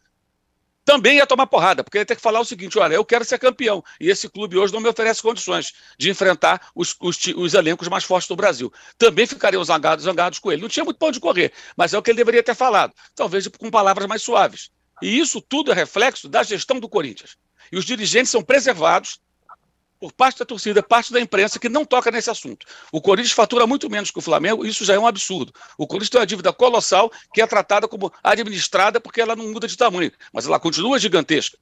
também 0.90 1.18
ia 1.18 1.28
tomar 1.28 1.46
porrada, 1.46 1.84
porque 1.84 2.00
ia 2.00 2.06
ter 2.06 2.16
que 2.16 2.22
falar 2.22 2.40
o 2.40 2.46
seguinte: 2.46 2.80
olha, 2.80 2.96
eu 2.96 3.06
quero 3.06 3.24
ser 3.24 3.38
campeão, 3.38 3.84
e 4.02 4.10
esse 4.10 4.28
clube 4.28 4.58
hoje 4.58 4.74
não 4.74 4.80
me 4.80 4.90
oferece 4.90 5.22
condições 5.22 5.72
de 6.00 6.10
enfrentar 6.10 6.72
os, 6.74 6.96
os, 7.00 7.16
os 7.36 7.54
elencos 7.54 7.88
mais 7.88 8.04
fortes 8.04 8.28
do 8.28 8.36
Brasil. 8.36 8.74
Também 8.98 9.28
ficariam 9.28 9.64
zangados, 9.64 10.06
zangados 10.06 10.40
com 10.40 10.52
ele. 10.52 10.64
Não 10.64 10.68
tinha 10.68 10.84
muito 10.84 10.98
pão 10.98 11.12
de 11.12 11.20
correr, 11.20 11.54
mas 11.78 11.94
é 11.94 11.98
o 11.98 12.02
que 12.02 12.10
ele 12.10 12.18
deveria 12.18 12.42
ter 12.42 12.56
falado, 12.56 12.92
talvez 13.14 13.48
com 13.48 13.70
palavras 13.70 14.08
mais 14.08 14.24
suaves. 14.24 14.72
E 15.00 15.20
isso 15.20 15.40
tudo 15.40 15.72
é 15.72 15.76
reflexo 15.76 16.28
da 16.28 16.42
gestão 16.42 16.80
do 16.80 16.90
Corinthians. 16.90 17.38
E 17.72 17.78
os 17.78 17.86
dirigentes 17.86 18.32
são 18.32 18.42
preservados, 18.42 19.20
por 20.00 20.14
parte 20.14 20.40
da 20.40 20.46
torcida, 20.46 20.82
parte 20.82 21.12
da 21.12 21.20
imprensa 21.20 21.60
que 21.60 21.68
não 21.68 21.84
toca 21.84 22.10
nesse 22.10 22.30
assunto. 22.30 22.66
O 22.92 23.02
Corinthians 23.02 23.34
fatura 23.34 23.68
muito 23.68 23.90
menos 23.90 24.10
que 24.10 24.18
o 24.18 24.22
Flamengo, 24.22 24.66
isso 24.66 24.86
já 24.86 24.94
é 24.94 25.00
um 25.00 25.06
absurdo. 25.06 25.54
O 25.78 25.86
Corinthians 25.86 26.10
tem 26.10 26.20
uma 26.22 26.26
dívida 26.26 26.54
colossal 26.54 27.12
que 27.34 27.42
é 27.42 27.48
tratada 27.48 27.88
como 27.88 28.12
administrada 28.24 29.02
porque 29.02 29.20
ela 29.20 29.36
não 29.36 29.50
muda 29.50 29.68
de 29.68 29.76
tamanho, 29.76 30.12
mas 30.32 30.46
ela 30.46 30.60
continua 30.60 30.98
gigantesca. 30.98 31.58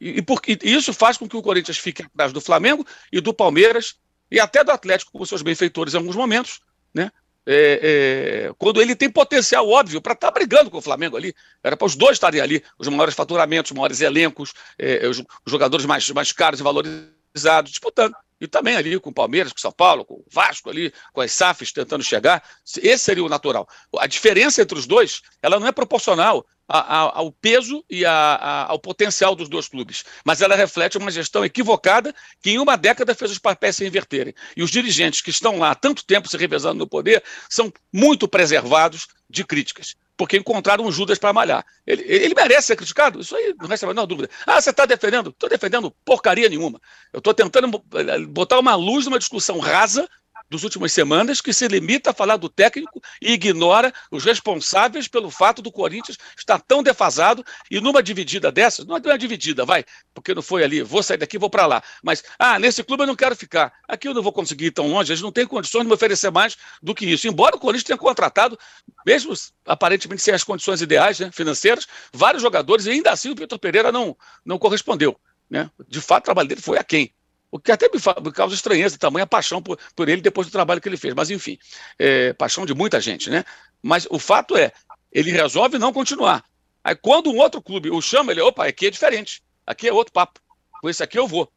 E, 0.00 0.18
e, 0.18 0.22
por, 0.22 0.40
e 0.48 0.58
isso 0.74 0.92
faz 0.92 1.16
com 1.16 1.28
que 1.28 1.36
o 1.36 1.42
Corinthians 1.42 1.78
fique 1.78 2.02
atrás 2.02 2.32
do 2.32 2.40
Flamengo 2.40 2.84
e 3.12 3.20
do 3.20 3.32
Palmeiras 3.32 3.96
e 4.30 4.40
até 4.40 4.64
do 4.64 4.72
Atlético 4.72 5.12
com 5.12 5.24
seus 5.24 5.42
benfeitores 5.42 5.94
em 5.94 5.98
alguns 5.98 6.16
momentos, 6.16 6.60
né? 6.92 7.12
É, 7.46 8.46
é, 8.48 8.52
quando 8.56 8.80
ele 8.80 8.96
tem 8.96 9.10
potencial 9.10 9.68
óbvio 9.68 10.00
para 10.00 10.14
estar 10.14 10.28
tá 10.28 10.32
brigando 10.32 10.70
com 10.70 10.78
o 10.78 10.82
Flamengo 10.82 11.14
ali. 11.14 11.34
Era 11.62 11.76
para 11.76 11.86
os 11.86 11.94
dois 11.94 12.12
estarem 12.12 12.40
ali, 12.40 12.64
os 12.78 12.88
maiores 12.88 13.14
faturamentos, 13.14 13.70
os 13.70 13.76
maiores 13.76 14.00
elencos, 14.00 14.54
é, 14.78 15.06
os, 15.06 15.18
os, 15.18 15.26
jogadores 15.46 15.84
mais, 15.84 16.08
mais 16.10 16.32
caros 16.32 16.58
e 16.58 16.62
valorizados 16.62 17.23
disputando. 17.64 18.14
E 18.40 18.48
também 18.48 18.76
ali 18.76 18.98
com 18.98 19.10
o 19.10 19.14
Palmeiras, 19.14 19.52
com 19.52 19.58
o 19.58 19.60
São 19.60 19.72
Paulo, 19.72 20.04
com 20.04 20.14
o 20.14 20.24
Vasco 20.30 20.68
ali, 20.68 20.92
com 21.12 21.20
as 21.20 21.32
SAFs 21.32 21.72
tentando 21.72 22.02
chegar. 22.02 22.42
Esse 22.82 23.04
seria 23.04 23.24
o 23.24 23.28
natural. 23.28 23.66
A 23.98 24.06
diferença 24.06 24.60
entre 24.60 24.78
os 24.78 24.86
dois, 24.86 25.22
ela 25.40 25.58
não 25.58 25.66
é 25.66 25.72
proporcional 25.72 26.44
ao 26.66 27.30
peso 27.30 27.84
e 27.90 28.04
ao 28.06 28.78
potencial 28.78 29.34
dos 29.34 29.48
dois 29.48 29.68
clubes, 29.68 30.02
mas 30.24 30.40
ela 30.40 30.56
reflete 30.56 30.96
uma 30.96 31.10
gestão 31.10 31.44
equivocada 31.44 32.14
que 32.42 32.50
em 32.50 32.58
uma 32.58 32.76
década 32.76 33.14
fez 33.14 33.30
os 33.30 33.38
papéis 33.38 33.76
se 33.76 33.86
inverterem. 33.86 34.34
E 34.56 34.62
os 34.62 34.70
dirigentes 34.70 35.20
que 35.20 35.30
estão 35.30 35.58
lá 35.58 35.72
há 35.72 35.74
tanto 35.74 36.04
tempo 36.04 36.28
se 36.28 36.36
revezando 36.36 36.78
no 36.78 36.86
poder 36.86 37.22
são 37.50 37.72
muito 37.92 38.26
preservados 38.26 39.08
de 39.28 39.44
críticas 39.44 39.94
porque 40.16 40.36
encontraram 40.36 40.84
um 40.84 40.92
Judas 40.92 41.18
para 41.18 41.32
malhar. 41.32 41.64
Ele, 41.86 42.02
ele, 42.02 42.34
merece 42.34 42.68
ser 42.68 42.76
criticado? 42.76 43.20
Isso 43.20 43.34
aí 43.34 43.54
não 43.58 43.68
resta 43.68 43.86
a 43.86 43.88
menor 43.88 44.06
dúvida. 44.06 44.30
Ah, 44.46 44.60
você 44.60 44.70
está 44.70 44.86
defendendo? 44.86 45.30
Estou 45.30 45.48
defendendo 45.48 45.90
porcaria 46.04 46.48
nenhuma. 46.48 46.80
Eu 47.12 47.18
estou 47.18 47.34
tentando 47.34 47.82
botar 48.28 48.58
uma 48.58 48.74
luz 48.74 49.06
numa 49.06 49.18
discussão 49.18 49.58
rasa 49.58 50.08
dos 50.48 50.62
últimas 50.62 50.92
semanas 50.92 51.40
que 51.40 51.52
se 51.52 51.66
limita 51.66 52.10
a 52.10 52.14
falar 52.14 52.36
do 52.36 52.48
técnico 52.48 53.02
e 53.20 53.32
ignora 53.32 53.92
os 54.10 54.24
responsáveis 54.24 55.08
pelo 55.08 55.30
fato 55.30 55.62
do 55.62 55.72
Corinthians 55.72 56.18
estar 56.36 56.60
tão 56.60 56.82
defasado 56.82 57.44
e 57.70 57.80
numa 57.80 58.02
dividida 58.02 58.52
dessas, 58.52 58.86
não 58.86 58.96
é 58.96 59.00
uma 59.00 59.18
dividida, 59.18 59.64
vai, 59.64 59.84
porque 60.12 60.34
não 60.34 60.42
foi 60.42 60.62
ali, 60.62 60.82
vou 60.82 61.02
sair 61.02 61.16
daqui, 61.16 61.38
vou 61.38 61.50
para 61.50 61.66
lá, 61.66 61.82
mas, 62.02 62.22
ah, 62.38 62.58
nesse 62.58 62.82
clube 62.82 63.02
eu 63.02 63.06
não 63.06 63.16
quero 63.16 63.34
ficar, 63.34 63.72
aqui 63.88 64.06
eu 64.06 64.14
não 64.14 64.22
vou 64.22 64.32
conseguir 64.32 64.66
ir 64.66 64.70
tão 64.70 64.88
longe, 64.88 65.12
eles 65.12 65.22
não 65.22 65.32
têm 65.32 65.46
condições 65.46 65.82
de 65.82 65.88
me 65.88 65.94
oferecer 65.94 66.30
mais 66.30 66.56
do 66.82 66.94
que 66.94 67.06
isso, 67.06 67.26
embora 67.26 67.56
o 67.56 67.58
Corinthians 67.58 67.84
tenha 67.84 67.98
contratado, 67.98 68.58
mesmo 69.06 69.32
aparentemente 69.66 70.22
sem 70.22 70.34
as 70.34 70.44
condições 70.44 70.80
ideais 70.80 71.18
né, 71.18 71.30
financeiras, 71.32 71.86
vários 72.12 72.42
jogadores, 72.42 72.86
e 72.86 72.90
ainda 72.90 73.10
assim 73.10 73.30
o 73.30 73.34
Vitor 73.34 73.58
Pereira 73.58 73.90
não, 73.90 74.16
não 74.44 74.58
correspondeu, 74.58 75.18
né, 75.48 75.70
de 75.88 76.00
fato 76.00 76.22
o 76.22 76.26
trabalho 76.26 76.48
dele 76.48 76.60
foi 76.60 76.78
a 76.78 76.84
quem, 76.84 77.12
o 77.54 77.60
que 77.60 77.70
até 77.70 77.86
me, 77.86 78.00
me 78.20 78.32
causa 78.32 78.52
estranheza, 78.52 78.98
tamanha 78.98 79.28
paixão 79.28 79.62
por, 79.62 79.78
por 79.94 80.08
ele 80.08 80.20
depois 80.20 80.48
do 80.48 80.50
trabalho 80.50 80.80
que 80.80 80.88
ele 80.88 80.96
fez. 80.96 81.14
Mas, 81.14 81.30
enfim, 81.30 81.56
é, 81.96 82.32
paixão 82.32 82.66
de 82.66 82.74
muita 82.74 83.00
gente, 83.00 83.30
né? 83.30 83.44
Mas 83.80 84.08
o 84.10 84.18
fato 84.18 84.56
é, 84.56 84.72
ele 85.12 85.30
resolve 85.30 85.78
não 85.78 85.92
continuar. 85.92 86.44
Aí, 86.82 86.96
quando 86.96 87.30
um 87.30 87.38
outro 87.38 87.62
clube 87.62 87.90
o 87.90 88.02
chama, 88.02 88.32
ele, 88.32 88.40
opa, 88.40 88.66
aqui 88.66 88.88
é 88.88 88.90
diferente, 88.90 89.40
aqui 89.64 89.86
é 89.86 89.92
outro 89.92 90.12
papo. 90.12 90.40
Com 90.80 90.90
esse 90.90 91.00
aqui 91.00 91.16
eu 91.16 91.28
vou. 91.28 91.48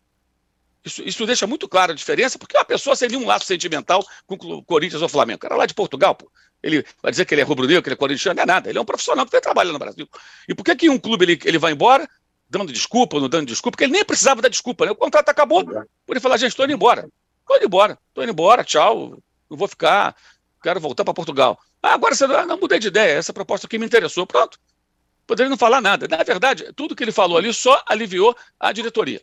Isso, 0.85 1.01
isso 1.01 1.25
deixa 1.25 1.47
muito 1.47 1.67
clara 1.67 1.93
a 1.93 1.95
diferença, 1.95 2.37
porque 2.37 2.55
uma 2.55 2.63
pessoa 2.63 2.95
sem 2.95 3.09
nenhum 3.09 3.25
laço 3.25 3.47
sentimental 3.47 4.05
com 4.27 4.35
o 4.35 4.63
Corinthians 4.63 5.01
ou 5.01 5.09
Flamengo. 5.09 5.37
O 5.37 5.41
cara 5.41 5.55
lá 5.55 5.65
de 5.65 5.73
Portugal, 5.73 6.13
pô. 6.13 6.31
Ele 6.61 6.85
vai 7.01 7.09
dizer 7.11 7.25
que 7.25 7.33
ele 7.33 7.41
é 7.41 7.43
rubro-negro, 7.43 7.81
que 7.81 7.89
ele 7.89 7.95
é 7.95 7.97
corintiano, 7.97 8.35
não 8.35 8.43
é 8.43 8.45
nada. 8.45 8.69
Ele 8.69 8.77
é 8.77 8.81
um 8.81 8.85
profissional 8.85 9.25
que 9.25 9.31
vem 9.31 9.41
trabalhando 9.41 9.73
no 9.73 9.79
Brasil. 9.79 10.07
E 10.47 10.53
por 10.53 10.63
que, 10.63 10.75
que 10.75 10.89
um 10.89 10.99
clube 10.99 11.25
ele, 11.25 11.39
ele 11.43 11.57
vai 11.57 11.71
embora, 11.71 12.07
dando 12.49 12.71
desculpa, 12.71 13.19
não 13.19 13.29
dando 13.29 13.47
desculpa, 13.47 13.75
porque 13.75 13.83
ele 13.83 13.93
nem 13.93 14.05
precisava 14.05 14.41
dar 14.41 14.49
desculpa, 14.49 14.85
né? 14.85 14.91
O 14.91 14.95
contrato 14.95 15.29
acabou. 15.29 15.63
Por 15.65 15.85
ele 16.09 16.19
falar, 16.19 16.37
gente, 16.37 16.49
estou 16.49 16.65
indo 16.65 16.73
embora. 16.73 17.09
Estou 17.41 17.57
indo 17.57 17.65
embora, 17.65 17.97
estou 18.09 18.23
indo 18.23 18.31
embora, 18.31 18.63
tchau, 18.63 19.17
não 19.49 19.57
vou 19.57 19.67
ficar, 19.67 20.15
quero 20.61 20.79
voltar 20.79 21.03
para 21.03 21.13
Portugal. 21.13 21.59
Ah, 21.81 21.93
agora 21.93 22.15
você 22.15 22.27
não, 22.27 22.45
não 22.45 22.59
mudei 22.59 22.79
de 22.79 22.87
ideia, 22.87 23.17
essa 23.17 23.31
proposta 23.31 23.67
aqui 23.67 23.77
me 23.77 23.85
interessou. 23.85 24.25
Pronto. 24.25 24.59
Poderia 25.25 25.49
não 25.49 25.57
falar 25.57 25.81
nada. 25.81 26.07
Na 26.07 26.23
verdade, 26.23 26.71
tudo 26.73 26.95
que 26.95 27.03
ele 27.03 27.11
falou 27.11 27.37
ali 27.37 27.53
só 27.53 27.81
aliviou 27.85 28.35
a 28.59 28.71
diretoria. 28.71 29.21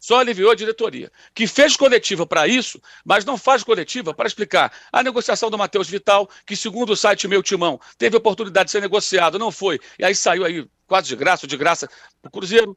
Só 0.00 0.20
aliviou 0.20 0.50
a 0.50 0.54
diretoria, 0.54 1.10
que 1.34 1.46
fez 1.46 1.76
coletiva 1.76 2.24
para 2.24 2.46
isso, 2.46 2.80
mas 3.04 3.24
não 3.24 3.36
faz 3.36 3.64
coletiva 3.64 4.14
para 4.14 4.28
explicar 4.28 4.72
a 4.92 5.02
negociação 5.02 5.50
do 5.50 5.58
Matheus 5.58 5.88
Vital, 5.88 6.28
que 6.46 6.54
segundo 6.54 6.90
o 6.90 6.96
site 6.96 7.26
Meu 7.26 7.42
Timão, 7.42 7.80
teve 7.96 8.16
oportunidade 8.16 8.66
de 8.66 8.72
ser 8.72 8.80
negociado, 8.80 9.38
não 9.38 9.50
foi, 9.50 9.80
e 9.98 10.04
aí 10.04 10.14
saiu 10.14 10.44
aí 10.44 10.66
quase 10.86 11.08
de 11.08 11.16
graça, 11.16 11.46
de 11.46 11.56
graça 11.56 11.88
para 12.22 12.28
o 12.28 12.32
Cruzeiro. 12.32 12.76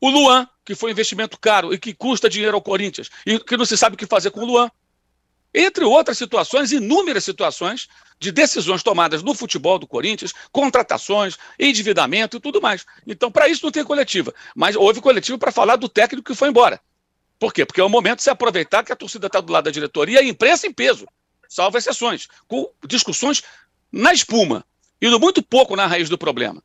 O 0.00 0.10
Luan, 0.10 0.48
que 0.64 0.74
foi 0.74 0.90
um 0.90 0.92
investimento 0.92 1.38
caro 1.38 1.72
e 1.72 1.78
que 1.78 1.94
custa 1.94 2.28
dinheiro 2.28 2.56
ao 2.56 2.62
Corinthians, 2.62 3.10
e 3.24 3.38
que 3.38 3.56
não 3.56 3.64
se 3.64 3.76
sabe 3.76 3.94
o 3.94 3.98
que 3.98 4.06
fazer 4.06 4.30
com 4.30 4.40
o 4.40 4.44
Luan. 4.44 4.70
Entre 5.54 5.84
outras 5.84 6.18
situações, 6.18 6.72
inúmeras 6.72 7.24
situações 7.24 7.88
de 8.18 8.32
decisões 8.32 8.82
tomadas 8.82 9.22
no 9.22 9.34
futebol 9.34 9.78
do 9.78 9.86
Corinthians, 9.86 10.32
contratações, 10.50 11.38
endividamento 11.58 12.36
e 12.36 12.40
tudo 12.40 12.60
mais. 12.60 12.84
Então, 13.06 13.30
para 13.30 13.48
isso 13.48 13.64
não 13.64 13.70
tem 13.70 13.84
coletiva. 13.84 14.34
Mas 14.56 14.74
houve 14.74 15.00
coletiva 15.00 15.38
para 15.38 15.52
falar 15.52 15.76
do 15.76 15.88
técnico 15.88 16.32
que 16.32 16.36
foi 16.36 16.48
embora. 16.48 16.80
Por 17.38 17.52
quê? 17.52 17.64
Porque 17.64 17.80
é 17.80 17.84
o 17.84 17.88
momento 17.88 18.16
de 18.16 18.24
se 18.24 18.30
aproveitar 18.30 18.82
que 18.82 18.92
a 18.92 18.96
torcida 18.96 19.28
está 19.28 19.40
do 19.40 19.52
lado 19.52 19.64
da 19.64 19.70
diretoria 19.70 20.20
e 20.20 20.26
a 20.26 20.28
imprensa 20.28 20.66
em 20.66 20.72
peso, 20.72 21.06
salvo 21.48 21.78
exceções, 21.78 22.28
com 22.48 22.68
discussões 22.86 23.42
na 23.92 24.12
espuma, 24.12 24.64
indo 25.00 25.20
muito 25.20 25.42
pouco 25.42 25.76
na 25.76 25.86
raiz 25.86 26.08
do 26.08 26.18
problema. 26.18 26.62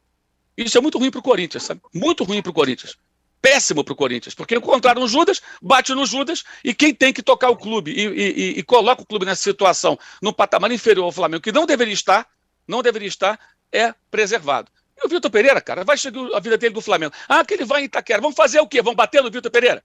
Isso 0.57 0.77
é 0.77 0.81
muito 0.81 0.97
ruim 0.97 1.11
para 1.11 1.19
o 1.19 1.23
Corinthians, 1.23 1.63
sabe? 1.63 1.81
Muito 1.93 2.23
ruim 2.23 2.41
para 2.41 2.51
o 2.51 2.53
Corinthians 2.53 2.97
péssimo 3.41 3.83
para 3.83 3.93
o 3.93 3.95
Corinthians, 3.95 4.33
porque 4.33 4.55
encontraram 4.55 5.01
o 5.01 5.07
Judas, 5.07 5.41
bate 5.61 5.93
no 5.93 6.05
Judas, 6.05 6.43
e 6.63 6.73
quem 6.73 6.93
tem 6.93 7.13
que 7.13 7.21
tocar 7.21 7.49
o 7.49 7.57
clube 7.57 7.91
e, 7.91 8.07
e, 8.07 8.59
e, 8.59 8.63
coloca 8.63 9.01
o 9.01 9.05
clube 9.05 9.25
nessa 9.25 9.41
situação, 9.41 9.97
no 10.21 10.33
patamar 10.33 10.71
inferior 10.71 11.05
ao 11.05 11.11
Flamengo, 11.11 11.41
que 11.41 11.51
não 11.51 11.65
deveria 11.65 11.93
estar, 11.93 12.27
não 12.67 12.81
deveria 12.81 13.07
estar, 13.07 13.39
é 13.71 13.93
preservado. 14.11 14.71
E 15.01 15.05
o 15.05 15.09
Vitor 15.09 15.31
Pereira, 15.31 15.61
cara, 15.61 15.83
vai 15.83 15.97
chegar 15.97 16.21
a 16.35 16.39
vida 16.39 16.57
dele 16.57 16.73
do 16.73 16.81
Flamengo. 16.81 17.13
Ah, 17.27 17.43
que 17.45 17.53
ele 17.53 17.63
vai 17.63 17.81
em 17.81 17.85
Itaquera. 17.85 18.21
Vamos 18.21 18.35
fazer 18.35 18.59
o 18.59 18.67
quê? 18.67 18.81
Vamos 18.81 18.97
bater 18.97 19.23
no 19.23 19.31
Vitor 19.31 19.49
Pereira? 19.49 19.81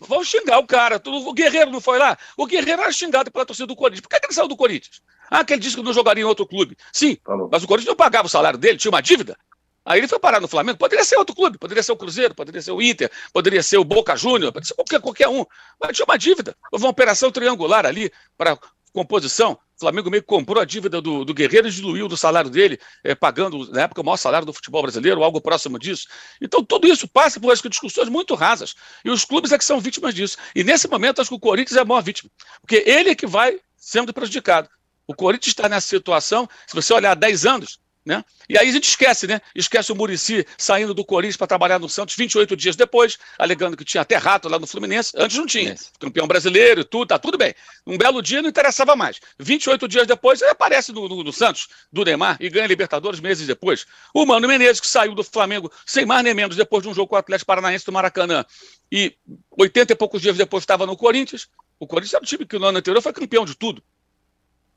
Vamos 0.00 0.28
xingar 0.28 0.58
o 0.58 0.66
cara. 0.66 1.00
O 1.06 1.32
Guerreiro 1.32 1.70
não 1.70 1.80
foi 1.80 1.98
lá? 1.98 2.18
O 2.36 2.46
Guerreiro 2.46 2.82
era 2.82 2.90
xingado 2.90 3.30
pela 3.30 3.46
torcida 3.46 3.66
do 3.66 3.76
Corinthians. 3.76 4.00
Por 4.00 4.08
que 4.08 4.26
ele 4.26 4.32
saiu 4.32 4.48
do 4.48 4.56
Corinthians? 4.56 5.02
Ah, 5.30 5.44
que 5.44 5.52
ele 5.52 5.60
disse 5.60 5.76
que 5.76 5.82
não 5.82 5.92
jogaria 5.92 6.22
em 6.22 6.26
outro 6.26 6.46
clube. 6.46 6.76
Sim, 6.92 7.16
mas 7.50 7.62
o 7.62 7.68
Corinthians 7.68 7.90
não 7.90 7.96
pagava 7.96 8.26
o 8.26 8.30
salário 8.30 8.58
dele, 8.58 8.78
tinha 8.78 8.90
uma 8.90 9.00
dívida. 9.00 9.36
Aí 9.84 10.00
ele 10.00 10.08
foi 10.08 10.18
parar 10.18 10.40
no 10.40 10.48
Flamengo. 10.48 10.78
Poderia 10.78 11.04
ser 11.04 11.16
outro 11.16 11.34
clube, 11.34 11.58
poderia 11.58 11.82
ser 11.82 11.92
o 11.92 11.96
Cruzeiro, 11.96 12.34
poderia 12.34 12.60
ser 12.60 12.72
o 12.72 12.82
Inter, 12.82 13.10
poderia 13.32 13.62
ser 13.62 13.78
o 13.78 13.84
Boca 13.84 14.16
Júnior, 14.16 14.52
poderia 14.52 14.66
ser 14.66 14.74
qualquer, 14.74 15.00
qualquer 15.00 15.28
um. 15.28 15.44
Mas 15.80 15.96
tinha 15.96 16.04
uma 16.04 16.18
dívida. 16.18 16.54
Houve 16.70 16.84
uma 16.84 16.90
operação 16.90 17.30
triangular 17.30 17.86
ali 17.86 18.12
para 18.36 18.58
composição. 18.92 19.52
O 19.76 19.80
Flamengo 19.80 20.10
meio 20.10 20.22
que 20.22 20.28
comprou 20.28 20.60
a 20.60 20.64
dívida 20.66 21.00
do, 21.00 21.24
do 21.24 21.32
Guerreiro 21.32 21.66
e 21.66 21.70
diluiu 21.70 22.06
do 22.06 22.16
salário 22.16 22.50
dele, 22.50 22.78
é, 23.02 23.14
pagando, 23.14 23.70
na 23.72 23.82
época, 23.82 24.02
o 24.02 24.04
maior 24.04 24.18
salário 24.18 24.44
do 24.44 24.52
futebol 24.52 24.82
brasileiro, 24.82 25.24
algo 25.24 25.40
próximo 25.40 25.78
disso. 25.78 26.06
Então, 26.40 26.62
tudo 26.62 26.86
isso 26.86 27.08
passa 27.08 27.40
por 27.40 27.54
discussões 27.68 28.08
muito 28.10 28.34
rasas. 28.34 28.74
E 29.02 29.10
os 29.10 29.24
clubes 29.24 29.52
é 29.52 29.58
que 29.58 29.64
são 29.64 29.80
vítimas 29.80 30.14
disso. 30.14 30.36
E 30.54 30.62
nesse 30.62 30.86
momento, 30.86 31.20
acho 31.20 31.30
que 31.30 31.36
o 31.36 31.40
Corinthians 31.40 31.78
é 31.78 31.80
a 31.80 31.84
maior 31.84 32.02
vítima. 32.02 32.30
Porque 32.60 32.84
ele 32.86 33.10
é 33.10 33.14
que 33.14 33.26
vai 33.26 33.58
sendo 33.76 34.12
prejudicado. 34.12 34.68
O 35.06 35.14
Corinthians 35.14 35.48
está 35.48 35.68
nessa 35.68 35.88
situação, 35.88 36.48
se 36.66 36.74
você 36.74 36.92
olhar 36.92 37.12
há 37.12 37.14
10 37.14 37.46
anos, 37.46 37.80
né? 38.10 38.24
E 38.48 38.58
aí 38.58 38.68
a 38.68 38.72
gente 38.72 38.88
esquece, 38.88 39.28
né? 39.28 39.40
Esquece 39.54 39.92
o 39.92 39.94
Murici 39.94 40.44
saindo 40.58 40.92
do 40.92 41.04
Corinthians 41.04 41.36
para 41.36 41.46
trabalhar 41.46 41.78
no 41.78 41.88
Santos 41.88 42.16
28 42.16 42.56
dias 42.56 42.74
depois, 42.74 43.16
alegando 43.38 43.76
que 43.76 43.84
tinha 43.84 44.00
até 44.00 44.16
rato 44.16 44.48
lá 44.48 44.58
no 44.58 44.66
Fluminense. 44.66 45.12
Antes 45.14 45.36
não 45.36 45.46
tinha. 45.46 45.76
Campeão 46.00 46.26
brasileiro 46.26 46.80
e 46.80 46.84
tudo, 46.84 47.06
tá 47.06 47.20
tudo 47.20 47.38
bem. 47.38 47.54
Um 47.86 47.96
belo 47.96 48.20
dia 48.20 48.42
não 48.42 48.48
interessava 48.48 48.96
mais. 48.96 49.20
28 49.38 49.86
dias 49.86 50.08
depois, 50.08 50.42
ele 50.42 50.50
aparece 50.50 50.90
no, 50.90 51.08
no, 51.08 51.22
no 51.22 51.32
Santos, 51.32 51.68
do 51.92 52.04
Neymar, 52.04 52.36
e 52.40 52.50
ganha 52.50 52.66
Libertadores 52.66 53.20
meses 53.20 53.46
depois. 53.46 53.86
O 54.12 54.26
Mano 54.26 54.48
Menezes, 54.48 54.80
que 54.80 54.88
saiu 54.88 55.14
do 55.14 55.22
Flamengo 55.22 55.70
sem 55.86 56.04
mais 56.04 56.24
nem 56.24 56.34
menos 56.34 56.56
depois 56.56 56.82
de 56.82 56.88
um 56.88 56.94
jogo 56.94 57.10
com 57.10 57.14
o 57.14 57.18
Atlético 57.18 57.46
Paranaense 57.46 57.86
do 57.86 57.92
Maracanã, 57.92 58.44
e 58.90 59.14
80 59.56 59.92
e 59.92 59.96
poucos 59.96 60.20
dias 60.20 60.36
depois 60.36 60.64
estava 60.64 60.84
no 60.84 60.96
Corinthians. 60.96 61.48
O 61.78 61.86
Corinthians 61.86 62.14
era 62.14 62.24
o 62.24 62.26
time 62.26 62.44
que 62.44 62.58
no 62.58 62.66
ano 62.66 62.78
anterior 62.78 63.00
foi 63.00 63.12
campeão 63.12 63.44
de 63.44 63.54
tudo. 63.54 63.80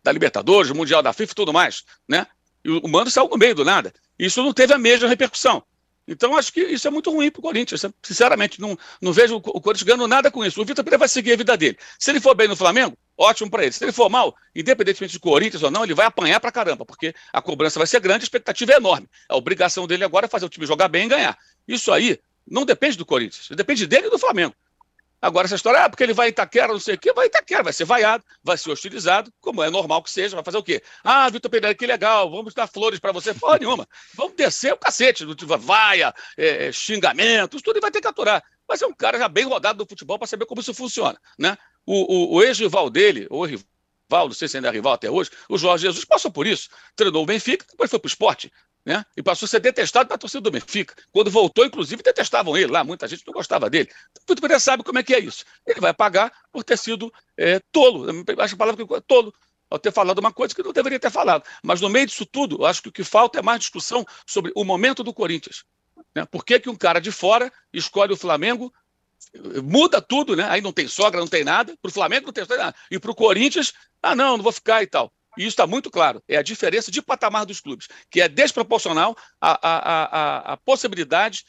Da 0.03 0.11
Libertadores, 0.11 0.69
Mundial 0.69 1.01
da 1.01 1.13
FIFA 1.13 1.31
e 1.31 1.35
tudo 1.35 1.51
mais, 1.51 1.83
né? 2.07 2.27
E 2.63 2.69
o 2.69 2.87
Mano 2.87 3.09
saiu 3.09 3.27
no 3.27 3.37
meio 3.37 3.55
do 3.55 3.65
nada. 3.65 3.93
Isso 4.17 4.41
não 4.41 4.53
teve 4.53 4.73
a 4.73 4.77
mesma 4.77 5.07
repercussão. 5.07 5.63
Então, 6.07 6.35
acho 6.35 6.51
que 6.51 6.59
isso 6.61 6.87
é 6.87 6.91
muito 6.91 7.09
ruim 7.11 7.31
para 7.31 7.39
o 7.39 7.41
Corinthians. 7.41 7.85
Sinceramente, 8.01 8.59
não, 8.59 8.77
não 9.01 9.13
vejo 9.13 9.37
o 9.37 9.41
Corinthians 9.41 9.83
ganhando 9.83 10.07
nada 10.07 10.29
com 10.29 10.43
isso. 10.43 10.61
O 10.61 10.65
Vitor 10.65 10.83
Pereira 10.83 10.99
vai 10.99 11.07
seguir 11.07 11.33
a 11.33 11.37
vida 11.37 11.55
dele. 11.55 11.77
Se 11.97 12.11
ele 12.11 12.19
for 12.19 12.35
bem 12.35 12.47
no 12.47 12.55
Flamengo, 12.55 12.97
ótimo 13.17 13.49
para 13.49 13.63
ele. 13.63 13.71
Se 13.71 13.83
ele 13.83 13.93
for 13.93 14.09
mal, 14.09 14.35
independentemente 14.53 15.13
de 15.13 15.19
Corinthians 15.19 15.63
ou 15.63 15.71
não, 15.71 15.83
ele 15.83 15.93
vai 15.93 16.05
apanhar 16.05 16.39
para 16.41 16.51
caramba, 16.51 16.85
porque 16.85 17.15
a 17.31 17.41
cobrança 17.41 17.79
vai 17.79 17.87
ser 17.87 18.01
grande, 18.01 18.23
a 18.23 18.25
expectativa 18.25 18.73
é 18.73 18.75
enorme. 18.75 19.07
A 19.29 19.37
obrigação 19.37 19.87
dele 19.87 20.03
agora 20.03 20.25
é 20.25 20.29
fazer 20.29 20.45
o 20.45 20.49
time 20.49 20.65
jogar 20.65 20.89
bem 20.89 21.05
e 21.05 21.09
ganhar. 21.09 21.37
Isso 21.65 21.91
aí 21.91 22.19
não 22.45 22.65
depende 22.65 22.97
do 22.97 23.05
Corinthians, 23.05 23.47
depende 23.55 23.87
dele 23.87 24.07
e 24.07 24.09
do 24.09 24.19
Flamengo. 24.19 24.53
Agora, 25.23 25.45
essa 25.45 25.55
história, 25.55 25.85
ah, 25.85 25.89
porque 25.89 26.03
ele 26.03 26.13
vai 26.13 26.27
Itaquera, 26.27 26.67
não 26.67 26.81
sei 26.81 26.95
o 26.95 26.97
quê, 26.97 27.13
vai 27.13 27.27
Itaquera, 27.27 27.63
vai 27.63 27.71
ser 27.71 27.85
vaiado, 27.85 28.25
vai 28.43 28.57
ser 28.57 28.69
hostilizado, 28.69 29.31
como 29.39 29.63
é 29.63 29.69
normal 29.69 30.03
que 30.03 30.11
seja, 30.11 30.35
vai 30.35 30.43
fazer 30.43 30.57
o 30.57 30.63
quê? 30.63 30.83
Ah, 31.01 31.29
Vitor 31.29 31.49
Pereira, 31.49 31.73
que 31.73 31.87
legal, 31.87 32.29
vamos 32.29 32.53
dar 32.53 32.67
flores 32.67 32.99
para 32.99 33.13
você. 33.13 33.33
Porra 33.33 33.57
nenhuma. 33.57 33.87
Vamos 34.15 34.35
descer 34.35 34.73
o 34.73 34.77
cacete, 34.77 35.23
do 35.23 35.33
tipo, 35.33 35.57
vaia, 35.57 36.13
é, 36.35 36.73
xingamentos, 36.73 37.61
tudo, 37.61 37.77
e 37.77 37.79
vai 37.79 37.89
ter 37.89 38.01
que 38.01 38.07
aturar. 38.07 38.43
Mas 38.67 38.81
é 38.81 38.85
um 38.85 38.93
cara 38.93 39.17
já 39.17 39.29
bem 39.29 39.45
rodado 39.45 39.77
do 39.77 39.87
futebol 39.87 40.19
para 40.19 40.27
saber 40.27 40.45
como 40.45 40.59
isso 40.59 40.73
funciona, 40.73 41.17
né? 41.39 41.57
O, 41.85 42.33
o, 42.33 42.35
o 42.35 42.43
ex-rival 42.43 42.89
dele, 42.89 43.25
ou 43.29 43.45
rival, 43.45 43.63
não 44.11 44.33
sei 44.33 44.49
se 44.49 44.57
ainda 44.57 44.67
é 44.67 44.71
rival 44.71 44.91
até 44.91 45.09
hoje, 45.09 45.31
o 45.47 45.57
Jorge 45.57 45.83
Jesus 45.83 46.03
passou 46.03 46.31
por 46.31 46.45
isso, 46.45 46.67
treinou 46.97 47.23
o 47.23 47.25
Benfica, 47.25 47.65
depois 47.69 47.89
foi 47.89 47.97
para 47.97 48.07
o 48.07 48.09
esporte, 48.09 48.51
né? 48.85 49.05
E 49.15 49.23
passou 49.23 49.45
a 49.45 49.49
ser 49.49 49.59
detestado 49.59 50.07
pela 50.07 50.17
torcida 50.17 50.41
do 50.41 50.51
Benfica. 50.51 50.95
Quando 51.11 51.31
voltou, 51.31 51.65
inclusive, 51.65 52.03
detestavam 52.03 52.57
ele 52.57 52.71
lá, 52.71 52.83
muita 52.83 53.07
gente 53.07 53.23
não 53.25 53.33
gostava 53.33 53.69
dele. 53.69 53.89
Então, 54.23 54.35
o 54.35 54.41
Pereira 54.41 54.59
sabe 54.59 54.83
como 54.83 54.99
é 54.99 55.03
que 55.03 55.13
é 55.13 55.19
isso. 55.19 55.45
Ele 55.65 55.79
vai 55.79 55.93
pagar 55.93 56.31
por 56.51 56.63
ter 56.63 56.77
sido 56.77 57.11
é, 57.37 57.59
tolo, 57.71 58.07
acho 58.39 58.55
a 58.55 58.57
palavra 58.57 58.85
que 58.85 59.01
tolo, 59.01 59.33
ao 59.69 59.79
ter 59.79 59.91
falado 59.91 60.19
uma 60.19 60.31
coisa 60.31 60.53
que 60.53 60.61
não 60.61 60.73
deveria 60.73 60.99
ter 60.99 61.09
falado. 61.09 61.43
Mas 61.63 61.81
no 61.81 61.89
meio 61.89 62.05
disso 62.05 62.25
tudo, 62.25 62.65
acho 62.65 62.81
que 62.81 62.89
o 62.89 62.91
que 62.91 63.03
falta 63.03 63.39
é 63.39 63.41
mais 63.41 63.59
discussão 63.59 64.05
sobre 64.27 64.51
o 64.55 64.63
momento 64.63 65.03
do 65.03 65.13
Corinthians. 65.13 65.63
Né? 66.13 66.25
Por 66.25 66.45
que, 66.45 66.59
que 66.59 66.69
um 66.69 66.75
cara 66.75 66.99
de 66.99 67.11
fora 67.11 67.51
escolhe 67.71 68.13
o 68.13 68.17
Flamengo, 68.17 68.71
muda 69.63 70.01
tudo, 70.01 70.35
né? 70.35 70.45
Aí 70.49 70.61
não 70.61 70.71
tem 70.71 70.87
sogra, 70.87 71.19
não 71.19 71.27
tem 71.27 71.43
nada. 71.43 71.75
Para 71.81 71.89
o 71.89 71.93
Flamengo 71.93 72.27
não 72.27 72.33
tem 72.33 72.45
nada. 72.45 72.75
E 72.91 72.99
para 72.99 73.11
o 73.11 73.15
Corinthians, 73.15 73.73
ah, 74.01 74.15
não, 74.15 74.37
não 74.37 74.43
vou 74.43 74.51
ficar 74.51 74.83
e 74.83 74.87
tal. 74.87 75.11
E 75.37 75.41
isso 75.41 75.49
está 75.49 75.65
muito 75.65 75.89
claro. 75.89 76.23
É 76.27 76.37
a 76.37 76.43
diferença 76.43 76.91
de 76.91 77.01
patamar 77.01 77.45
dos 77.45 77.59
clubes, 77.59 77.87
que 78.09 78.21
é 78.21 78.27
desproporcional 78.27 79.15
à, 79.41 79.51
à, 79.67 80.03
à, 80.03 80.53
à 80.53 80.57
possibilidade 80.57 81.45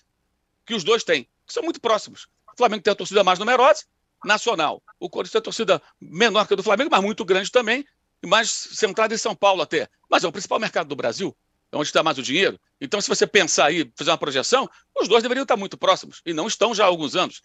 que 0.65 0.75
os 0.75 0.83
dois 0.83 1.05
têm, 1.05 1.25
que 1.47 1.53
são 1.53 1.63
muito 1.63 1.81
próximos. 1.81 2.27
O 2.53 2.57
Flamengo 2.57 2.83
tem 2.83 2.93
a 2.93 2.97
torcida 2.97 3.23
mais 3.23 3.39
numerosa, 3.39 3.85
nacional. 4.25 4.83
O 4.99 5.11
Corinthians 5.11 5.33
tem 5.33 5.39
a 5.39 5.43
torcida 5.43 5.83
menor 6.01 6.47
que 6.47 6.55
a 6.55 6.57
do 6.57 6.63
Flamengo, 6.63 6.91
mas 6.91 7.03
muito 7.03 7.25
grande 7.25 7.51
também, 7.51 7.85
e 8.23 8.27
mais 8.27 8.51
centrada 8.51 9.15
em 9.15 9.19
São 9.19 9.35
Paulo 9.35 9.63
até. 9.63 9.89
Mas 10.09 10.25
é 10.25 10.29
o 10.29 10.33
principal 10.33 10.59
mercado 10.59 10.89
do 10.89 10.97
Brasil, 10.97 11.37
é 11.71 11.77
onde 11.77 11.89
está 11.89 12.03
mais 12.03 12.17
o 12.17 12.23
dinheiro. 12.23 12.59
Então, 12.81 13.01
se 13.01 13.09
você 13.09 13.27
pensar 13.27 13.67
aí, 13.67 13.91
fazer 13.97 14.11
uma 14.11 14.19
projeção, 14.19 14.69
os 14.99 15.09
dois 15.09 15.23
deveriam 15.23 15.43
estar 15.43 15.57
muito 15.57 15.77
próximos, 15.77 16.23
e 16.25 16.33
não 16.33 16.47
estão 16.47 16.75
já 16.75 16.85
há 16.85 16.87
alguns 16.87 17.15
anos. 17.15 17.43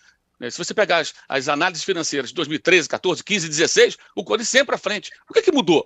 Se 0.49 0.57
você 0.57 0.73
pegar 0.73 0.99
as, 0.99 1.13
as 1.27 1.49
análises 1.49 1.83
financeiras 1.83 2.29
de 2.29 2.35
2013, 2.35 2.87
14, 2.87 3.23
15, 3.23 3.49
16, 3.49 3.97
o 4.15 4.23
Corinthians 4.23 4.49
sempre 4.49 4.73
à 4.73 4.77
frente. 4.77 5.11
O 5.29 5.33
que, 5.33 5.41
que 5.41 5.51
mudou? 5.51 5.85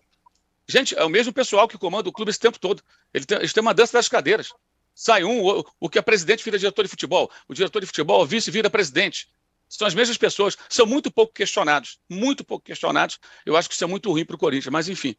Gente, 0.68 0.98
é 0.98 1.04
o 1.04 1.10
mesmo 1.10 1.34
pessoal 1.34 1.68
que 1.68 1.78
comanda 1.78 2.08
o 2.08 2.12
clube 2.14 2.30
esse 2.30 2.40
tempo 2.40 2.60
todo. 2.60 2.82
Ele 3.14 3.26
tem, 3.26 3.38
eles 3.38 3.54
têm 3.54 3.62
uma 3.62 3.74
dança 3.74 3.94
das 3.94 4.08
cadeiras. 4.08 4.54
Sai 4.96 5.24
um, 5.24 5.44
o, 5.44 5.66
o 5.80 5.90
que 5.90 5.98
é 5.98 6.02
presidente 6.02 6.44
vira 6.44 6.58
diretor 6.58 6.84
de 6.84 6.90
futebol. 6.90 7.30
O 7.48 7.54
diretor 7.54 7.80
de 7.80 7.86
futebol, 7.86 8.22
o 8.22 8.26
vice, 8.26 8.52
vira 8.52 8.70
presidente. 8.70 9.30
São 9.68 9.88
as 9.88 9.96
mesmas 9.96 10.18
pessoas. 10.18 10.58
São 10.70 10.86
muito 10.86 11.12
pouco 11.12 11.34
questionados. 11.34 12.00
Muito 12.10 12.44
pouco 12.46 12.66
questionados. 12.66 13.20
Eu 13.46 13.58
acho 13.58 13.68
que 13.68 13.76
isso 13.76 13.84
é 13.84 13.88
muito 13.88 14.10
ruim 14.12 14.26
para 14.26 14.36
o 14.36 14.40
Corinthians, 14.40 14.72
mas 14.72 14.88
enfim. 14.88 15.16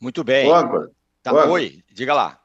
Muito 0.00 0.22
bem. 0.22 0.50
Ô, 0.50 0.90
tá, 1.22 1.32
oi, 1.46 1.82
diga 1.90 2.14
lá. 2.14 2.40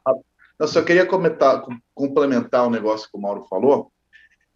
Eu 0.58 0.67
só 0.67 0.82
queria 0.82 1.06
comentar, 1.06 1.63
complementar 1.93 2.63
o 2.63 2.67
um 2.67 2.71
negócio 2.71 3.10
que 3.10 3.17
o 3.17 3.21
Mauro 3.21 3.45
falou. 3.49 3.91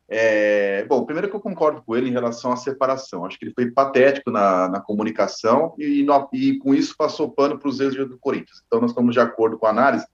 É, 0.10 0.86
bom, 0.86 1.04
primeiro 1.06 1.30
que 1.30 1.36
eu 1.36 1.42
concordo 1.42 1.82
com 1.82 1.96
ele 1.96 2.10
em 2.10 2.14
relação 2.14 2.52
à 2.52 2.56
separação. 2.56 3.26
Acho 3.26 3.38
que 3.38 3.46
ele 3.46 3.54
foi 3.54 3.70
patético 3.70 4.32
na, 4.32 4.70
na 4.70 4.80
comunicação 4.80 5.76
e, 5.78 6.02
no, 6.04 6.30
e, 6.32 6.58
com 6.60 6.74
isso 6.74 6.96
passou 6.98 7.32
pano 7.32 7.60
para 7.60 7.68
os 7.68 7.80
erros 7.80 8.08
do 8.08 8.18
Corinthians. 8.18 8.64
Então 8.66 8.80
nós 8.80 8.92
estamos 8.92 9.14
de 9.14 9.20
acordo 9.20 9.58
com 9.58 9.66
a 9.66 9.72
análise. 9.72 10.06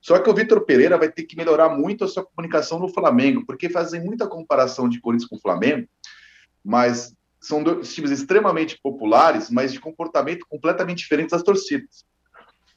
Só 0.00 0.18
que 0.18 0.28
o 0.28 0.34
Vitor 0.34 0.60
Pereira 0.64 0.98
vai 0.98 1.10
ter 1.10 1.24
que 1.24 1.36
melhorar 1.36 1.70
muito 1.70 2.04
a 2.04 2.08
sua 2.08 2.24
comunicação 2.24 2.78
no 2.78 2.88
Flamengo, 2.88 3.44
porque 3.46 3.70
fazem 3.70 4.04
muita 4.04 4.26
comparação 4.26 4.88
de 4.88 5.00
Corinthians 5.00 5.28
com 5.28 5.36
o 5.36 5.40
Flamengo, 5.40 5.88
mas 6.62 7.14
são 7.40 7.62
dois 7.62 7.92
times 7.94 8.10
extremamente 8.10 8.78
populares, 8.82 9.50
mas 9.50 9.72
de 9.72 9.80
comportamento 9.80 10.46
completamente 10.48 10.98
diferentes 10.98 11.32
das 11.32 11.42
torcidas. 11.42 12.04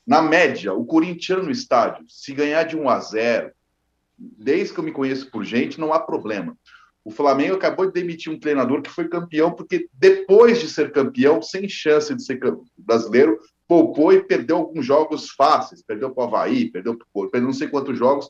Na 0.05 0.21
média, 0.21 0.73
o 0.73 0.85
corintiano 0.85 1.43
no 1.43 1.51
estádio, 1.51 2.05
se 2.07 2.33
ganhar 2.33 2.63
de 2.63 2.77
1 2.77 2.89
a 2.89 2.99
0, 2.99 3.51
desde 4.17 4.73
que 4.73 4.79
eu 4.79 4.83
me 4.83 4.91
conheço 4.91 5.29
por 5.29 5.43
gente, 5.43 5.79
não 5.79 5.93
há 5.93 5.99
problema. 5.99 6.57
O 7.03 7.11
Flamengo 7.11 7.55
acabou 7.55 7.85
de 7.85 7.93
demitir 7.93 8.31
um 8.31 8.39
treinador 8.39 8.81
que 8.81 8.89
foi 8.89 9.07
campeão, 9.07 9.51
porque 9.51 9.87
depois 9.93 10.59
de 10.59 10.67
ser 10.67 10.91
campeão, 10.91 11.41
sem 11.41 11.69
chance 11.69 12.13
de 12.13 12.23
ser 12.23 12.39
brasileiro, 12.77 13.39
poupou 13.67 14.11
e 14.11 14.23
perdeu 14.23 14.57
alguns 14.57 14.85
jogos 14.85 15.29
fáceis. 15.29 15.81
Perdeu 15.81 16.11
para 16.11 16.23
o 16.23 16.27
Havaí, 16.27 16.69
perdeu 16.69 16.97
para 16.97 17.07
o 17.39 17.41
não 17.41 17.53
sei 17.53 17.67
quantos 17.67 17.97
jogos, 17.97 18.29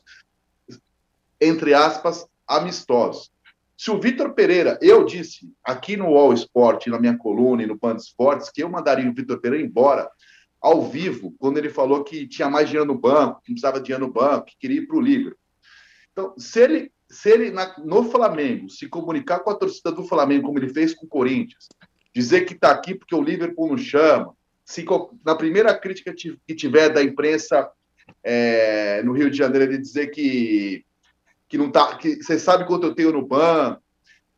entre 1.40 1.74
aspas, 1.74 2.26
amistosos. 2.46 3.30
Se 3.76 3.90
o 3.90 4.00
Vitor 4.00 4.34
Pereira, 4.34 4.76
eu 4.82 5.04
disse 5.04 5.48
aqui 5.62 5.96
no 5.96 6.16
All 6.16 6.32
Sport, 6.32 6.88
na 6.88 6.98
minha 6.98 7.16
coluna 7.16 7.62
e 7.62 7.66
no 7.66 7.78
Pan 7.78 7.94
Esportes, 7.94 8.50
que 8.50 8.62
eu 8.62 8.68
mandaria 8.68 9.08
o 9.08 9.14
Vitor 9.14 9.40
Pereira 9.40 9.64
embora 9.64 10.10
ao 10.60 10.82
vivo, 10.82 11.32
quando 11.38 11.58
ele 11.58 11.70
falou 11.70 12.02
que 12.02 12.26
tinha 12.26 12.50
mais 12.50 12.68
dinheiro 12.68 12.86
no 12.86 12.98
banco, 12.98 13.40
que 13.42 13.50
não 13.50 13.54
precisava 13.54 13.78
de 13.78 13.86
dinheiro 13.86 14.06
no 14.06 14.12
banco, 14.12 14.46
que 14.46 14.58
queria 14.58 14.78
ir 14.78 14.86
para 14.88 14.96
o 14.96 15.00
Liverpool. 15.00 15.37
Então, 16.18 16.34
se 16.36 16.60
ele 16.60 16.92
se 17.08 17.30
ele 17.30 17.50
na, 17.50 17.74
no 17.78 18.10
Flamengo 18.10 18.68
se 18.68 18.88
comunicar 18.88 19.38
com 19.38 19.50
a 19.50 19.54
torcida 19.54 19.92
do 19.92 20.04
Flamengo, 20.04 20.46
como 20.46 20.58
ele 20.58 20.68
fez 20.68 20.92
com 20.92 21.06
o 21.06 21.08
Corinthians, 21.08 21.68
dizer 22.12 22.44
que 22.44 22.54
está 22.54 22.70
aqui 22.72 22.94
porque 22.94 23.14
o 23.14 23.22
Liverpool 23.22 23.68
não 23.68 23.78
chama, 23.78 24.34
se 24.64 24.84
na 25.24 25.36
primeira 25.36 25.72
crítica 25.78 26.12
que 26.12 26.54
tiver 26.54 26.90
da 26.90 27.02
imprensa 27.02 27.70
é, 28.22 29.00
no 29.04 29.12
Rio 29.12 29.30
de 29.30 29.38
Janeiro 29.38 29.64
ele 29.64 29.78
dizer 29.78 30.08
que 30.08 30.84
que 31.48 31.56
não 31.56 31.70
tá, 31.70 31.96
que 31.96 32.16
você 32.16 32.38
sabe 32.38 32.66
quanto 32.66 32.88
eu 32.88 32.94
tenho 32.94 33.12
no 33.12 33.24
banco, 33.24 33.80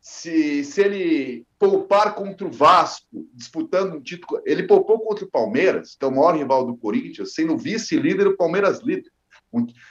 se, 0.00 0.62
se 0.62 0.80
ele 0.80 1.44
poupar 1.58 2.14
contra 2.14 2.46
o 2.46 2.52
Vasco, 2.52 3.26
disputando 3.34 3.94
um 3.94 4.00
título, 4.00 4.40
ele 4.46 4.62
poupou 4.64 5.00
contra 5.00 5.24
o 5.24 5.30
Palmeiras, 5.30 5.96
que 5.98 6.04
é 6.04 6.08
o 6.08 6.12
maior 6.12 6.36
rival 6.36 6.64
do 6.64 6.76
Corinthians, 6.76 7.34
sendo 7.34 7.58
vice-líder 7.58 8.28
o 8.28 8.36
Palmeiras 8.36 8.80
líder 8.80 9.10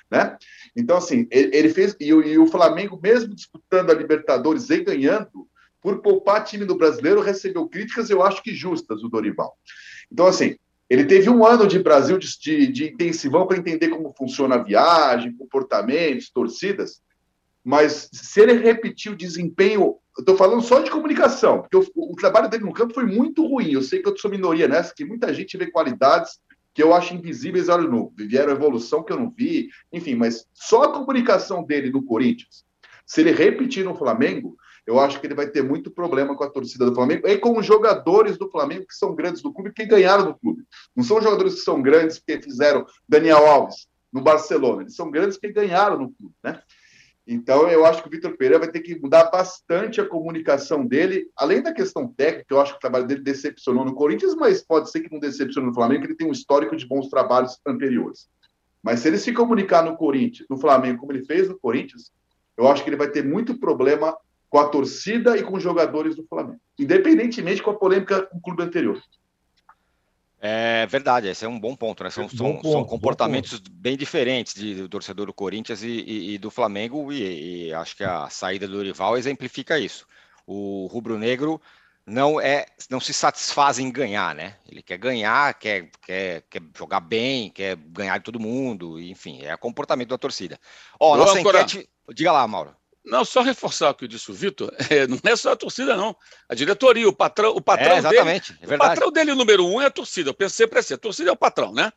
né? 0.10 0.38
Então, 0.76 0.98
assim, 0.98 1.28
ele, 1.32 1.56
ele 1.56 1.70
fez. 1.70 1.96
E, 2.00 2.08
e, 2.08 2.38
o 2.38 2.48
Flamengo, 2.48 3.00
mesmo 3.02 3.34
disputando 3.34 3.92
a 3.92 3.94
Libertadores 3.94 4.70
e 4.70 4.84
ganhando, 4.84 5.48
por 5.82 6.02
poupar 6.02 6.44
time 6.44 6.66
do 6.66 6.78
brasileiro, 6.78 7.22
recebeu 7.22 7.68
críticas, 7.68 8.10
eu 8.10 8.22
acho 8.22 8.44
que 8.44 8.54
justas, 8.54 9.04
o 9.04 9.10
Dorival. 9.10 9.58
Então, 10.12 10.26
assim, 10.26 10.56
ele 10.90 11.06
teve 11.06 11.30
um 11.30 11.46
ano 11.46 11.68
de 11.68 11.80
Brasil 11.80 12.18
de, 12.18 12.28
de, 12.40 12.68
de 12.68 12.86
intensivão 12.90 13.46
para 13.46 13.58
entender 13.58 13.90
como 13.90 14.14
funciona 14.18 14.56
a 14.56 14.64
viagem, 14.64 15.36
comportamentos, 15.38 16.32
torcidas, 16.32 17.02
mas 17.64 18.10
se 18.12 18.42
ele 18.42 18.54
repetir 18.54 19.12
o 19.12 19.18
desempenho, 19.18 19.98
eu 20.18 20.22
estou 20.22 20.36
falando 20.36 20.62
só 20.62 20.80
de 20.80 20.90
comunicação, 20.90 21.62
porque 21.62 21.78
o, 21.78 21.86
o, 21.96 22.16
trabalho 22.16 22.50
dele 22.50 22.64
no 22.66 22.74
campo 22.74 22.94
foi 22.94 23.06
muito 23.06 23.46
ruim. 23.46 23.72
Eu 23.72 23.84
sei 23.84 24.02
que 24.02 24.10
eu 24.10 24.18
sou 24.18 24.32
minoria 24.32 24.68
nessa, 24.68 24.94
que 24.96 25.06
muita 25.06 25.34
gente 25.34 25.56
vê 25.58 25.70
qualidades 25.70 26.40
que 26.74 26.84
eu 26.84 26.94
acho 26.94 27.14
invisíveis 27.14 27.70
olha 27.70 27.88
no 27.88 28.14
vieram 28.18 28.54
evolução 28.54 29.04
que 29.04 29.12
eu 29.12 29.20
não 29.20 29.30
vi, 29.30 29.70
enfim, 29.92 30.16
mas 30.16 30.46
só 30.54 30.84
a 30.84 30.94
comunicação 30.94 31.64
dele 31.64 31.90
no 31.92 32.04
Corinthians, 32.04 32.64
se 33.06 33.22
ele 33.22 33.32
repetir 33.32 33.84
no 33.84 33.96
Flamengo, 33.96 34.56
eu 34.86 35.00
acho 35.00 35.20
que 35.20 35.28
ele 35.28 35.36
vai 35.36 35.48
ter 35.48 35.64
muito 35.64 35.92
problema 35.92 36.36
com 36.36 36.44
a 36.44 36.50
torcida 36.50 36.86
do 36.86 36.96
Flamengo 36.96 37.28
e 37.28 37.38
com 37.38 37.58
os 37.58 37.66
jogadores 37.66 38.38
do 38.38 38.50
Flamengo 38.50 38.88
que 38.88 38.96
são 38.96 39.14
grandes 39.14 39.42
do 39.42 39.54
clube, 39.54 39.74
que 39.74 39.86
ganharam 39.86 40.26
do 40.26 40.38
clube. 40.38 40.64
Não 40.96 41.04
são 41.04 41.22
jogadores 41.22 41.56
que 41.56 41.62
são 41.62 41.82
grandes 41.82 42.18
porque 42.20 42.42
fizeram 42.42 42.86
Daniel 43.08 43.46
Alves 43.46 43.88
no 44.12 44.22
Barcelona, 44.22 44.82
eles 44.82 44.96
são 44.96 45.12
grandes 45.12 45.38
que 45.38 45.52
ganharam 45.52 45.98
no 46.00 46.12
clube, 46.12 46.34
né? 46.44 46.62
Então, 47.32 47.70
eu 47.70 47.86
acho 47.86 48.02
que 48.02 48.08
o 48.08 48.12
Vitor 48.12 48.36
Pereira 48.36 48.58
vai 48.58 48.72
ter 48.72 48.80
que 48.80 49.00
mudar 49.00 49.26
bastante 49.26 50.02
a 50.02 50.06
comunicação 50.06 50.84
dele, 50.84 51.30
além 51.38 51.62
da 51.62 51.72
questão 51.72 52.08
técnica, 52.08 52.48
eu 52.50 52.60
acho 52.60 52.72
que 52.72 52.78
o 52.78 52.82
trabalho 52.82 53.06
dele 53.06 53.22
decepcionou 53.22 53.86
no 53.86 53.94
Corinthians, 53.94 54.34
mas 54.34 54.64
pode 54.64 54.90
ser 54.90 55.02
que 55.02 55.12
não 55.12 55.20
decepcione 55.20 55.68
no 55.68 55.74
Flamengo, 55.76 56.02
que 56.02 56.08
ele 56.08 56.16
tem 56.16 56.28
um 56.28 56.32
histórico 56.32 56.76
de 56.76 56.88
bons 56.88 57.08
trabalhos 57.08 57.60
anteriores. 57.68 58.28
Mas 58.82 59.02
se 59.02 59.10
ele 59.10 59.20
se 59.20 59.32
comunicar 59.32 59.84
no 59.84 59.96
Corinthians, 59.96 60.48
no 60.50 60.58
Flamengo, 60.58 61.02
como 61.02 61.12
ele 61.12 61.24
fez 61.24 61.48
no 61.48 61.60
Corinthians, 61.60 62.12
eu 62.58 62.68
acho 62.68 62.84
que 62.84 62.90
ele 62.90 62.98
vai 62.98 63.12
ter 63.12 63.24
muito 63.24 63.60
problema 63.60 64.18
com 64.50 64.58
a 64.58 64.68
torcida 64.68 65.38
e 65.38 65.44
com 65.44 65.56
os 65.56 65.62
jogadores 65.62 66.16
do 66.16 66.26
Flamengo, 66.26 66.60
independentemente 66.80 67.62
com 67.62 67.70
a 67.70 67.78
polêmica 67.78 68.24
com 68.24 68.40
o 68.40 68.42
clube 68.42 68.64
anterior. 68.64 69.00
É 70.42 70.86
verdade, 70.86 71.28
esse 71.28 71.44
é 71.44 71.48
um 71.50 71.60
bom 71.60 71.76
ponto, 71.76 72.02
né? 72.02 72.10
São, 72.10 72.30
são, 72.30 72.54
ponto, 72.54 72.72
são 72.72 72.86
comportamentos 72.86 73.60
bem 73.60 73.98
diferentes 73.98 74.54
de, 74.54 74.76
do 74.76 74.88
torcedor 74.88 75.26
do 75.26 75.34
Corinthians 75.34 75.84
e, 75.84 75.88
e, 75.88 76.34
e 76.36 76.38
do 76.38 76.50
Flamengo, 76.50 77.12
e, 77.12 77.68
e, 77.68 77.74
acho 77.74 77.96
que 77.98 78.06
a 78.06 78.30
saída 78.30 78.66
do 78.66 78.78
Dorival 78.78 79.18
exemplifica 79.18 79.78
isso. 79.78 80.08
O 80.48 80.88
rubro-negro 80.90 81.62
não 82.06 82.40
é, 82.40 82.66
não 82.90 83.02
se 83.02 83.14
satisfaz 83.14 83.80
em 83.80 83.92
ganhar, 83.92 84.34
né? 84.34 84.56
Ele 84.68 84.82
quer 84.82 84.98
ganhar, 84.98 85.54
quer, 85.56 85.90
quer, 86.02 86.44
quer 86.50 86.62
jogar 86.74 87.02
bem, 87.02 87.50
quer 87.50 87.76
ganhar 87.76 88.18
de 88.18 88.24
todo 88.24 88.40
mundo, 88.40 88.98
enfim, 88.98 89.42
é 89.44 89.54
o 89.54 89.58
comportamento 89.58 90.10
da 90.10 90.18
torcida. 90.18 90.58
Ó, 90.98 91.18
nossa 91.18 91.40
enquete. 91.40 91.90
Diga 92.14 92.32
lá, 92.32 92.48
Mauro. 92.48 92.79
Não, 93.04 93.24
só 93.24 93.42
reforçar 93.42 93.92
o 93.92 93.96
que 93.96 94.08
disse 94.08 94.30
o 94.30 94.34
Vitor, 94.34 94.72
é, 94.90 95.08
não 95.08 95.20
é 95.24 95.36
só 95.36 95.54
a 95.54 95.56
torcida, 95.56 95.96
não. 95.96 96.16
A 96.48 96.56
diretoria, 96.56 97.08
o 97.08 97.14
patrão, 97.14 97.52
o 97.56 97.62
patrão 97.62 97.94
é, 97.94 97.98
exatamente, 97.98 98.54
dele. 98.54 98.74
É 98.74 98.76
o 98.76 98.78
patrão 98.78 99.12
dele, 99.12 99.34
número 99.34 99.66
um, 99.66 99.82
é 99.82 99.86
a 99.86 99.92
torcida. 99.92 100.30
Eu 100.30 100.34
pensei 100.34 100.68
para 100.68 100.82
si, 100.82 100.94
a 100.94 100.98
torcida 100.98 101.30
é 101.30 101.34
o 101.34 101.38
patrão, 101.38 101.74
né? 101.74 101.92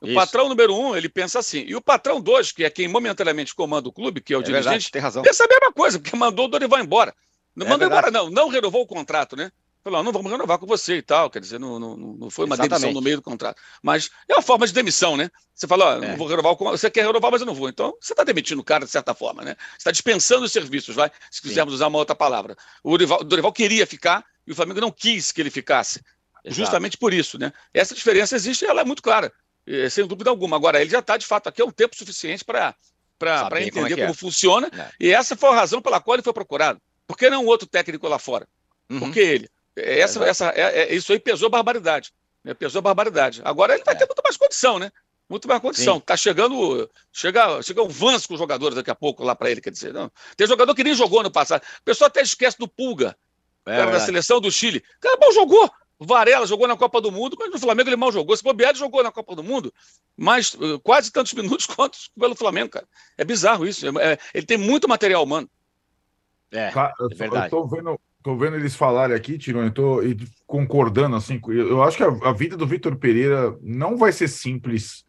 O 0.00 0.06
Isso. 0.06 0.14
patrão 0.14 0.48
número 0.48 0.74
um, 0.74 0.96
ele 0.96 1.08
pensa 1.08 1.38
assim. 1.38 1.62
E 1.66 1.76
o 1.76 1.80
patrão 1.80 2.20
dois, 2.20 2.52
que 2.52 2.64
é 2.64 2.70
quem 2.70 2.88
momentaneamente 2.88 3.54
comanda 3.54 3.88
o 3.88 3.92
clube, 3.92 4.20
que 4.20 4.32
é 4.32 4.36
o 4.36 4.40
é 4.40 4.42
dirigente, 4.42 4.64
verdade, 4.70 4.90
tem 4.90 5.02
razão. 5.02 5.22
pensa 5.22 5.44
a 5.44 5.48
mesma 5.48 5.72
coisa, 5.72 5.98
porque 5.98 6.16
mandou 6.16 6.46
o 6.46 6.48
Dorival 6.48 6.80
embora. 6.80 7.14
Não 7.54 7.66
é 7.66 7.68
mandou 7.68 7.88
verdade. 7.88 8.08
embora, 8.08 8.24
não. 8.24 8.30
Não 8.30 8.48
renovou 8.48 8.82
o 8.82 8.86
contrato, 8.86 9.36
né? 9.36 9.52
Falou, 9.82 10.02
não 10.02 10.12
vamos 10.12 10.30
renovar 10.30 10.58
com 10.58 10.66
você 10.66 10.96
e 10.98 11.02
tal. 11.02 11.30
Quer 11.30 11.40
dizer, 11.40 11.58
não, 11.58 11.78
não, 11.78 11.96
não 11.96 12.30
foi 12.30 12.44
uma 12.44 12.54
Exatamente. 12.54 12.80
demissão 12.80 12.92
no 12.92 13.00
meio 13.00 13.16
do 13.16 13.22
contrato. 13.22 13.60
Mas 13.82 14.10
é 14.28 14.34
uma 14.34 14.42
forma 14.42 14.66
de 14.66 14.74
demissão, 14.74 15.16
né? 15.16 15.30
Você 15.54 15.66
fala, 15.66 15.96
ó, 15.96 16.02
é. 16.02 16.08
não 16.08 16.16
vou 16.16 16.26
renovar, 16.26 16.54
você 16.54 16.90
quer 16.90 17.06
renovar, 17.06 17.30
mas 17.30 17.40
eu 17.40 17.46
não 17.46 17.54
vou. 17.54 17.68
Então, 17.68 17.96
você 18.00 18.12
está 18.12 18.22
demitindo 18.22 18.60
o 18.60 18.64
cara 18.64 18.84
de 18.84 18.90
certa 18.90 19.14
forma, 19.14 19.42
né? 19.42 19.56
Você 19.70 19.78
está 19.78 19.90
dispensando 19.90 20.44
os 20.44 20.52
serviços, 20.52 20.94
vai, 20.94 21.10
se 21.30 21.40
quisermos 21.40 21.72
Sim. 21.72 21.76
usar 21.76 21.86
uma 21.88 21.98
outra 21.98 22.14
palavra. 22.14 22.56
O 22.84 22.90
Dorival, 22.90 23.20
o 23.20 23.24
Dorival, 23.24 23.52
queria 23.52 23.86
ficar 23.86 24.24
e 24.46 24.52
o 24.52 24.54
Flamengo 24.54 24.82
não 24.82 24.90
quis 24.90 25.32
que 25.32 25.40
ele 25.40 25.50
ficasse. 25.50 26.02
Exato. 26.44 26.60
Justamente 26.60 26.98
por 26.98 27.14
isso, 27.14 27.38
né? 27.38 27.52
Essa 27.72 27.94
diferença 27.94 28.36
existe 28.36 28.64
e 28.64 28.68
ela 28.68 28.82
é 28.82 28.84
muito 28.84 29.02
clara, 29.02 29.32
sem 29.90 30.06
dúvida 30.06 30.28
alguma. 30.28 30.56
Agora, 30.56 30.80
ele 30.80 30.90
já 30.90 30.98
está, 30.98 31.16
de 31.16 31.26
fato, 31.26 31.48
aqui 31.48 31.62
é 31.62 31.64
um 31.64 31.70
tempo 31.70 31.96
suficiente 31.96 32.44
para 32.44 32.74
entender 33.60 33.70
como, 33.72 33.86
é 33.86 33.90
como 33.90 34.02
é. 34.02 34.14
funciona. 34.14 34.70
É. 34.74 34.90
E 35.00 35.10
essa 35.10 35.36
foi 35.36 35.50
a 35.50 35.54
razão 35.54 35.80
pela 35.80 36.00
qual 36.00 36.16
ele 36.16 36.22
foi 36.22 36.32
procurado. 36.34 36.80
Por 37.06 37.16
que 37.16 37.28
não 37.30 37.46
outro 37.46 37.66
técnico 37.66 38.08
lá 38.08 38.18
fora? 38.18 38.46
Uhum. 38.90 39.00
Por 39.00 39.12
que 39.12 39.20
ele? 39.20 39.50
É, 39.80 40.00
essa, 40.00 40.24
essa, 40.24 40.50
é, 40.50 40.82
é, 40.82 40.94
isso 40.94 41.12
aí 41.12 41.18
pesou 41.18 41.50
barbaridade. 41.50 42.12
Né? 42.44 42.54
Pesou 42.54 42.82
barbaridade. 42.82 43.40
Agora 43.44 43.74
ele 43.74 43.84
vai 43.84 43.94
é. 43.94 43.98
ter 43.98 44.06
muito 44.06 44.22
mais 44.22 44.36
condição, 44.36 44.78
né? 44.78 44.90
Muito 45.28 45.46
mais 45.46 45.60
condição. 45.60 45.96
Sim. 45.96 46.00
Tá 46.00 46.16
chegando. 46.16 46.90
Chega, 47.12 47.62
chega 47.62 47.82
um 47.82 47.88
Vans 47.88 48.26
com 48.26 48.34
os 48.34 48.40
jogadores 48.40 48.74
daqui 48.74 48.90
a 48.90 48.94
pouco 48.94 49.22
lá 49.22 49.34
para 49.34 49.50
ele, 49.50 49.60
quer 49.60 49.70
dizer. 49.70 49.92
Não. 49.92 50.10
Tem 50.36 50.46
jogador 50.46 50.74
que 50.74 50.82
nem 50.82 50.94
jogou 50.94 51.22
no 51.22 51.30
passado. 51.30 51.62
O 51.62 51.84
pessoal 51.84 52.08
até 52.08 52.20
esquece 52.20 52.58
do 52.58 52.66
Pulga, 52.66 53.16
é, 53.64 53.76
cara 53.76 53.92
da 53.92 54.00
seleção 54.00 54.40
do 54.40 54.50
Chile. 54.50 54.82
O 54.96 55.00
cara 55.00 55.16
mal 55.20 55.32
jogou. 55.32 55.70
Varela 56.02 56.46
jogou 56.46 56.66
na 56.66 56.76
Copa 56.76 56.98
do 57.00 57.12
Mundo, 57.12 57.36
mas 57.38 57.50
no 57.50 57.58
Flamengo 57.58 57.90
ele 57.90 57.96
mal 57.96 58.10
jogou. 58.10 58.34
Se 58.34 58.42
Bobeado 58.42 58.78
jogou 58.78 59.02
na 59.02 59.12
Copa 59.12 59.36
do 59.36 59.44
Mundo, 59.44 59.72
mas 60.16 60.54
uh, 60.54 60.80
quase 60.80 61.12
tantos 61.12 61.34
minutos 61.34 61.66
quanto 61.66 61.98
pelo 62.18 62.34
Flamengo, 62.34 62.70
cara. 62.70 62.88
É 63.18 63.24
bizarro 63.24 63.66
isso. 63.66 63.86
É, 64.00 64.18
ele 64.32 64.46
tem 64.46 64.56
muito 64.56 64.88
material 64.88 65.22
humano. 65.22 65.48
É, 66.50 66.68
é 66.68 67.14
verdade. 67.14 67.46
Eu 67.46 67.50
tô 67.50 67.66
vendo, 67.66 68.00
Tô 68.22 68.36
vendo 68.36 68.56
eles 68.56 68.76
falarem 68.76 69.16
aqui, 69.16 69.38
Tirone, 69.38 69.70
tô 69.70 70.00
concordando 70.46 71.16
assim. 71.16 71.40
Eu 71.48 71.82
acho 71.82 71.96
que 71.96 72.02
a, 72.02 72.28
a 72.28 72.32
vida 72.32 72.56
do 72.56 72.66
Vitor 72.66 72.96
Pereira 72.96 73.56
não 73.62 73.96
vai 73.96 74.12
ser 74.12 74.28
simples, 74.28 75.04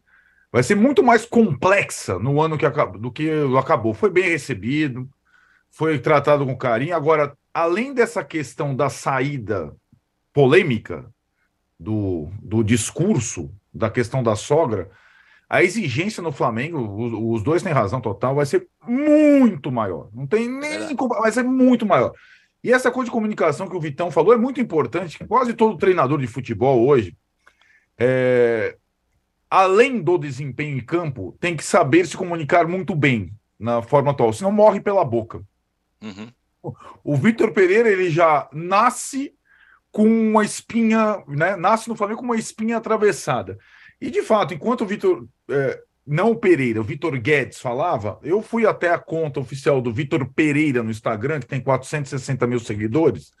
vai 0.50 0.62
ser 0.62 0.74
muito 0.74 1.02
mais 1.02 1.26
complexa 1.26 2.18
no 2.18 2.40
ano 2.40 2.56
que 2.56 2.64
acabou, 2.64 2.98
do 2.98 3.12
que 3.12 3.30
acabou. 3.58 3.92
Foi 3.92 4.10
bem 4.10 4.30
recebido, 4.30 5.08
foi 5.70 5.98
tratado 5.98 6.46
com 6.46 6.56
carinho. 6.56 6.96
Agora, 6.96 7.36
além 7.52 7.92
dessa 7.92 8.24
questão 8.24 8.74
da 8.74 8.88
saída 8.88 9.74
polêmica 10.32 11.04
do, 11.78 12.30
do 12.42 12.62
discurso, 12.62 13.50
da 13.74 13.90
questão 13.90 14.22
da 14.22 14.36
sogra, 14.36 14.90
a 15.48 15.62
exigência 15.62 16.22
no 16.22 16.32
Flamengo, 16.32 16.78
os, 16.78 17.12
os 17.38 17.42
dois 17.44 17.62
têm 17.62 17.74
razão 17.74 18.00
total, 18.00 18.34
vai 18.34 18.46
ser 18.46 18.66
muito 18.88 19.70
maior. 19.70 20.08
Não 20.14 20.26
tem 20.26 20.48
nem. 20.48 20.96
Vai 20.96 21.30
ser 21.30 21.42
muito 21.42 21.84
maior. 21.84 22.14
E 22.62 22.72
essa 22.72 22.90
coisa 22.90 23.06
de 23.06 23.12
comunicação 23.12 23.68
que 23.68 23.76
o 23.76 23.80
Vitão 23.80 24.10
falou 24.10 24.32
é 24.32 24.36
muito 24.36 24.60
importante. 24.60 25.24
Quase 25.26 25.54
todo 25.54 25.78
treinador 25.78 26.18
de 26.18 26.26
futebol 26.26 26.86
hoje, 26.86 27.16
é, 27.98 28.76
além 29.50 30.00
do 30.00 30.16
desempenho 30.16 30.78
em 30.78 30.84
campo, 30.84 31.36
tem 31.40 31.56
que 31.56 31.64
saber 31.64 32.06
se 32.06 32.16
comunicar 32.16 32.66
muito 32.68 32.94
bem 32.94 33.32
na 33.58 33.82
forma 33.82 34.10
atual, 34.12 34.32
senão 34.32 34.52
morre 34.52 34.80
pela 34.80 35.04
boca. 35.04 35.42
Uhum. 36.02 36.28
O, 36.62 36.74
o 37.04 37.16
Vitor 37.16 37.52
Pereira 37.52 37.88
ele 37.88 38.10
já 38.10 38.48
nasce 38.52 39.34
com 39.90 40.06
uma 40.06 40.44
espinha, 40.44 41.22
né? 41.28 41.54
Nasce 41.56 41.88
no 41.88 41.96
Flamengo 41.96 42.20
com 42.20 42.24
uma 42.24 42.36
espinha 42.36 42.76
atravessada. 42.76 43.58
E 44.00 44.10
de 44.10 44.22
fato, 44.22 44.54
enquanto 44.54 44.82
o 44.82 44.86
Vitor 44.86 45.26
é, 45.50 45.82
não 46.06 46.32
o 46.32 46.36
Pereira, 46.36 46.80
o 46.80 46.84
Vitor 46.84 47.18
Guedes 47.18 47.60
falava, 47.60 48.18
eu 48.22 48.42
fui 48.42 48.66
até 48.66 48.90
a 48.90 48.98
conta 48.98 49.40
oficial 49.40 49.80
do 49.80 49.92
Vitor 49.92 50.28
Pereira 50.34 50.82
no 50.82 50.90
Instagram, 50.90 51.40
que 51.40 51.46
tem 51.46 51.60
460 51.60 52.46
mil 52.46 52.58
seguidores, 52.58 53.32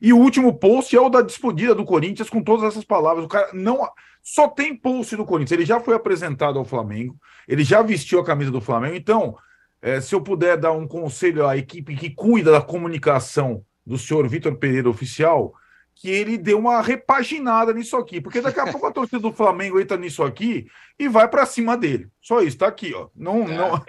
e 0.00 0.12
o 0.12 0.18
último 0.18 0.58
post 0.58 0.94
é 0.94 1.00
o 1.00 1.08
da 1.08 1.22
despedida 1.22 1.74
do 1.74 1.84
Corinthians 1.84 2.28
com 2.28 2.42
todas 2.42 2.64
essas 2.64 2.84
palavras. 2.84 3.24
O 3.24 3.28
cara 3.28 3.50
não. 3.54 3.88
Só 4.22 4.48
tem 4.48 4.76
post 4.76 5.16
do 5.16 5.24
Corinthians. 5.24 5.52
Ele 5.52 5.64
já 5.64 5.80
foi 5.80 5.94
apresentado 5.94 6.58
ao 6.58 6.64
Flamengo, 6.64 7.16
ele 7.46 7.64
já 7.64 7.80
vestiu 7.80 8.20
a 8.20 8.24
camisa 8.24 8.50
do 8.50 8.60
Flamengo, 8.60 8.94
então. 8.94 9.36
é, 9.80 10.00
se 10.00 10.14
eu 10.14 10.20
puder 10.20 10.56
dar 10.56 10.72
um 10.72 10.86
conselho 10.86 11.46
à 11.46 11.56
equipe 11.56 11.94
que 11.94 12.10
cuida 12.10 12.50
da 12.50 12.60
comunicação 12.60 13.62
do 13.86 13.96
senhor 13.96 14.26
Vitor 14.28 14.56
Pereira 14.56 14.90
Oficial, 14.90 15.54
que 15.96 16.10
ele 16.10 16.36
dê 16.36 16.52
uma 16.52 16.82
repaginada 16.82 17.72
nisso 17.72 17.96
aqui, 17.96 18.20
porque 18.20 18.42
daqui 18.42 18.60
a 18.60 18.66
pouco 18.70 18.86
a 18.86 18.92
torcida 18.92 19.18
do 19.18 19.32
Flamengo 19.32 19.80
entra 19.80 19.96
nisso 19.96 20.22
aqui 20.22 20.66
e 20.98 21.08
vai 21.08 21.26
para 21.26 21.46
cima 21.46 21.76
dele. 21.76 22.08
Só 22.20 22.42
isso, 22.42 22.58
tá 22.58 22.68
aqui, 22.68 22.94
ó. 22.94 23.08
Não, 23.16 23.42
é. 23.44 23.56
não... 23.56 23.82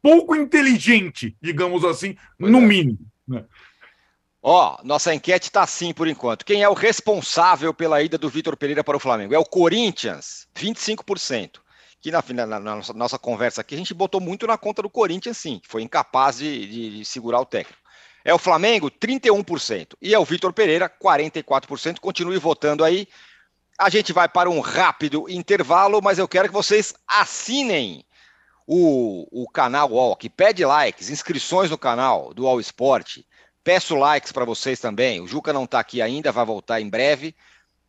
Pouco 0.00 0.36
inteligente, 0.36 1.36
digamos 1.42 1.84
assim, 1.84 2.16
pois 2.38 2.52
no 2.52 2.58
é. 2.58 2.60
mínimo. 2.60 2.98
Né? 3.26 3.44
Ó, 4.40 4.78
nossa 4.84 5.12
enquete 5.12 5.48
está 5.48 5.62
assim 5.62 5.92
por 5.92 6.06
enquanto. 6.06 6.44
Quem 6.44 6.62
é 6.62 6.68
o 6.68 6.74
responsável 6.74 7.74
pela 7.74 8.00
ida 8.02 8.16
do 8.16 8.28
Vitor 8.28 8.56
Pereira 8.56 8.84
para 8.84 8.96
o 8.96 9.00
Flamengo? 9.00 9.34
É 9.34 9.38
o 9.38 9.44
Corinthians, 9.44 10.46
25%. 10.54 11.60
Que 12.00 12.12
na, 12.12 12.22
na, 12.22 12.46
na 12.46 12.60
nossa, 12.60 12.92
nossa, 12.92 13.18
conversa 13.18 13.60
aqui 13.60 13.74
a 13.74 13.78
gente 13.78 13.92
botou 13.92 14.20
muito 14.20 14.46
na 14.46 14.56
conta 14.56 14.82
do 14.82 14.88
Corinthians, 14.90 15.36
sim, 15.36 15.58
que 15.58 15.66
foi 15.66 15.82
incapaz 15.82 16.38
de, 16.38 16.66
de, 16.66 16.98
de 16.98 17.04
segurar 17.04 17.40
o 17.40 17.46
técnico. 17.46 17.82
É 18.28 18.34
o 18.34 18.38
Flamengo, 18.38 18.90
31%. 18.90 19.94
E 20.02 20.12
é 20.12 20.18
o 20.18 20.24
Vitor 20.24 20.52
Pereira, 20.52 20.86
44%. 20.86 21.98
Continue 21.98 22.36
votando 22.36 22.84
aí. 22.84 23.08
A 23.78 23.88
gente 23.88 24.12
vai 24.12 24.28
para 24.28 24.50
um 24.50 24.60
rápido 24.60 25.30
intervalo, 25.30 26.02
mas 26.02 26.18
eu 26.18 26.28
quero 26.28 26.46
que 26.46 26.52
vocês 26.52 26.92
assinem 27.08 28.04
o, 28.66 29.26
o 29.44 29.48
canal 29.48 29.90
UOL, 29.90 30.14
que 30.14 30.28
pede 30.28 30.62
likes, 30.62 31.08
inscrições 31.08 31.70
no 31.70 31.78
canal 31.78 32.34
do 32.34 32.42
UOL 32.42 32.60
Esporte. 32.60 33.26
Peço 33.64 33.94
likes 33.94 34.30
para 34.30 34.44
vocês 34.44 34.78
também. 34.78 35.22
O 35.22 35.26
Juca 35.26 35.50
não 35.50 35.64
está 35.64 35.80
aqui 35.80 36.02
ainda, 36.02 36.30
vai 36.30 36.44
voltar 36.44 36.82
em 36.82 36.90
breve, 36.90 37.34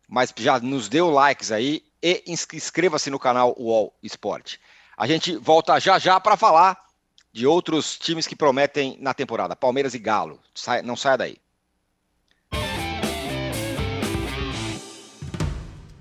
mas 0.07 0.33
já 0.37 0.57
nos 0.57 0.87
deu 0.87 1.09
likes 1.09 1.51
aí 1.51 1.83
e 2.01 2.23
inscreva-se 2.25 3.09
no 3.09 3.19
canal 3.19 3.53
UOL 3.59 3.93
Esporte. 4.01 4.57
A 4.95 5.05
gente 5.05 5.35
volta 5.35 5.77
já 5.81 5.99
já 5.99 6.17
para 6.17 6.37
falar 6.37 6.81
de 7.31 7.45
outros 7.45 7.97
times 7.97 8.25
que 8.25 8.35
prometem 8.35 8.97
na 8.99 9.13
temporada, 9.13 9.55
Palmeiras 9.55 9.93
e 9.93 9.99
Galo. 9.99 10.39
não 10.83 10.95
saia 10.95 11.17
daí. 11.17 11.37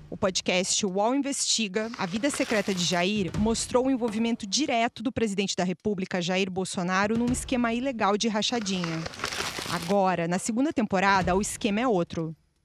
O 0.09 0.17
podcast 0.17 0.85
UOL 0.85 1.15
Investiga, 1.15 1.89
A 1.97 2.05
Vida 2.05 2.29
Secreta 2.29 2.73
de 2.73 2.83
Jair, 2.83 3.31
mostrou 3.37 3.85
o 3.85 3.91
envolvimento 3.91 4.45
direto 4.45 5.03
do 5.03 5.11
presidente 5.11 5.55
da 5.55 5.63
República, 5.63 6.21
Jair 6.21 6.49
Bolsonaro, 6.49 7.17
num 7.17 7.31
esquema 7.31 7.73
ilegal 7.73 8.17
de 8.17 8.27
rachadinha. 8.27 9.03
Agora, 9.71 10.27
na 10.27 10.39
segunda 10.39 10.73
temporada, 10.73 11.35
o 11.35 11.41
esquema 11.41 11.79
é 11.81 11.87
outro. 11.87 12.35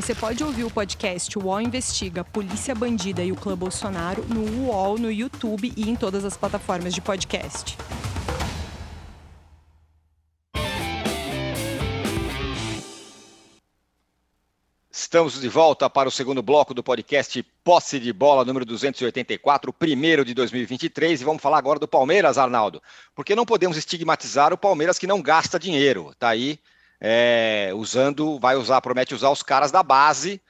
Você 0.00 0.14
pode 0.14 0.44
ouvir 0.44 0.62
o 0.62 0.70
podcast 0.70 1.36
UOL 1.36 1.60
Investiga 1.60 2.22
Polícia 2.22 2.72
Bandida 2.72 3.24
e 3.24 3.32
o 3.32 3.34
Clã 3.34 3.56
Bolsonaro 3.56 4.24
no 4.26 4.68
UOL, 4.68 4.96
no 4.96 5.10
YouTube 5.10 5.72
e 5.76 5.90
em 5.90 5.96
todas 5.96 6.24
as 6.24 6.36
plataformas 6.36 6.94
de 6.94 7.00
podcast. 7.00 7.76
Estamos 14.88 15.40
de 15.40 15.48
volta 15.48 15.90
para 15.90 16.08
o 16.08 16.12
segundo 16.12 16.42
bloco 16.42 16.72
do 16.72 16.84
podcast 16.84 17.42
Posse 17.64 17.98
de 17.98 18.12
Bola 18.12 18.44
número 18.44 18.64
284, 18.64 19.72
primeiro 19.72 20.24
de 20.24 20.32
2023, 20.32 21.20
e 21.20 21.24
vamos 21.24 21.42
falar 21.42 21.58
agora 21.58 21.80
do 21.80 21.88
Palmeiras, 21.88 22.38
Arnaldo, 22.38 22.80
porque 23.16 23.34
não 23.34 23.44
podemos 23.44 23.76
estigmatizar 23.76 24.52
o 24.52 24.58
Palmeiras 24.58 24.96
que 24.96 25.08
não 25.08 25.20
gasta 25.20 25.58
dinheiro, 25.58 26.14
tá 26.20 26.28
aí 26.28 26.60
é, 27.00 27.70
usando, 27.74 28.38
vai 28.38 28.56
usar, 28.56 28.80
promete 28.80 29.14
usar 29.14 29.30
os 29.30 29.42
caras 29.42 29.70
da 29.70 29.82
base. 29.82 30.40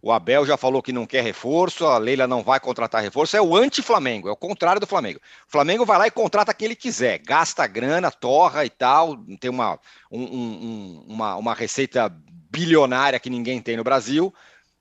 O 0.00 0.10
Abel 0.10 0.44
já 0.44 0.56
falou 0.56 0.82
que 0.82 0.92
não 0.92 1.06
quer 1.06 1.22
reforço, 1.22 1.86
a 1.86 1.96
Leila 1.96 2.26
não 2.26 2.42
vai 2.42 2.58
contratar 2.58 3.00
reforço, 3.00 3.36
é 3.36 3.40
o 3.40 3.56
anti-Flamengo, 3.56 4.28
é 4.28 4.32
o 4.32 4.36
contrário 4.36 4.80
do 4.80 4.86
Flamengo. 4.86 5.20
O 5.46 5.52
Flamengo 5.52 5.86
vai 5.86 5.96
lá 5.96 6.06
e 6.08 6.10
contrata 6.10 6.52
quem 6.52 6.66
ele 6.66 6.74
quiser, 6.74 7.18
gasta 7.18 7.64
grana, 7.68 8.10
torra 8.10 8.64
e 8.64 8.70
tal, 8.70 9.16
tem 9.38 9.48
uma, 9.48 9.78
um, 10.10 10.22
um, 10.24 11.04
uma, 11.08 11.36
uma 11.36 11.54
receita 11.54 12.12
bilionária 12.50 13.20
que 13.20 13.30
ninguém 13.30 13.62
tem 13.62 13.76
no 13.76 13.84
Brasil 13.84 14.34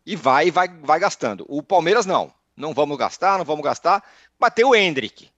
e 0.03 0.15
vai 0.15 0.49
vai, 0.49 0.67
vai 0.67 0.99
gastando. 0.99 1.45
O 1.47 1.61
Palmeiras 1.61 2.05
não. 2.05 2.33
Não 2.57 2.73
vamos 2.73 2.97
gastar, 2.97 3.37
não 3.37 3.45
vamos 3.45 3.63
gastar. 3.63 4.03
Bateu 4.39 4.69
o 4.69 4.75
Hendrick. 4.75 5.29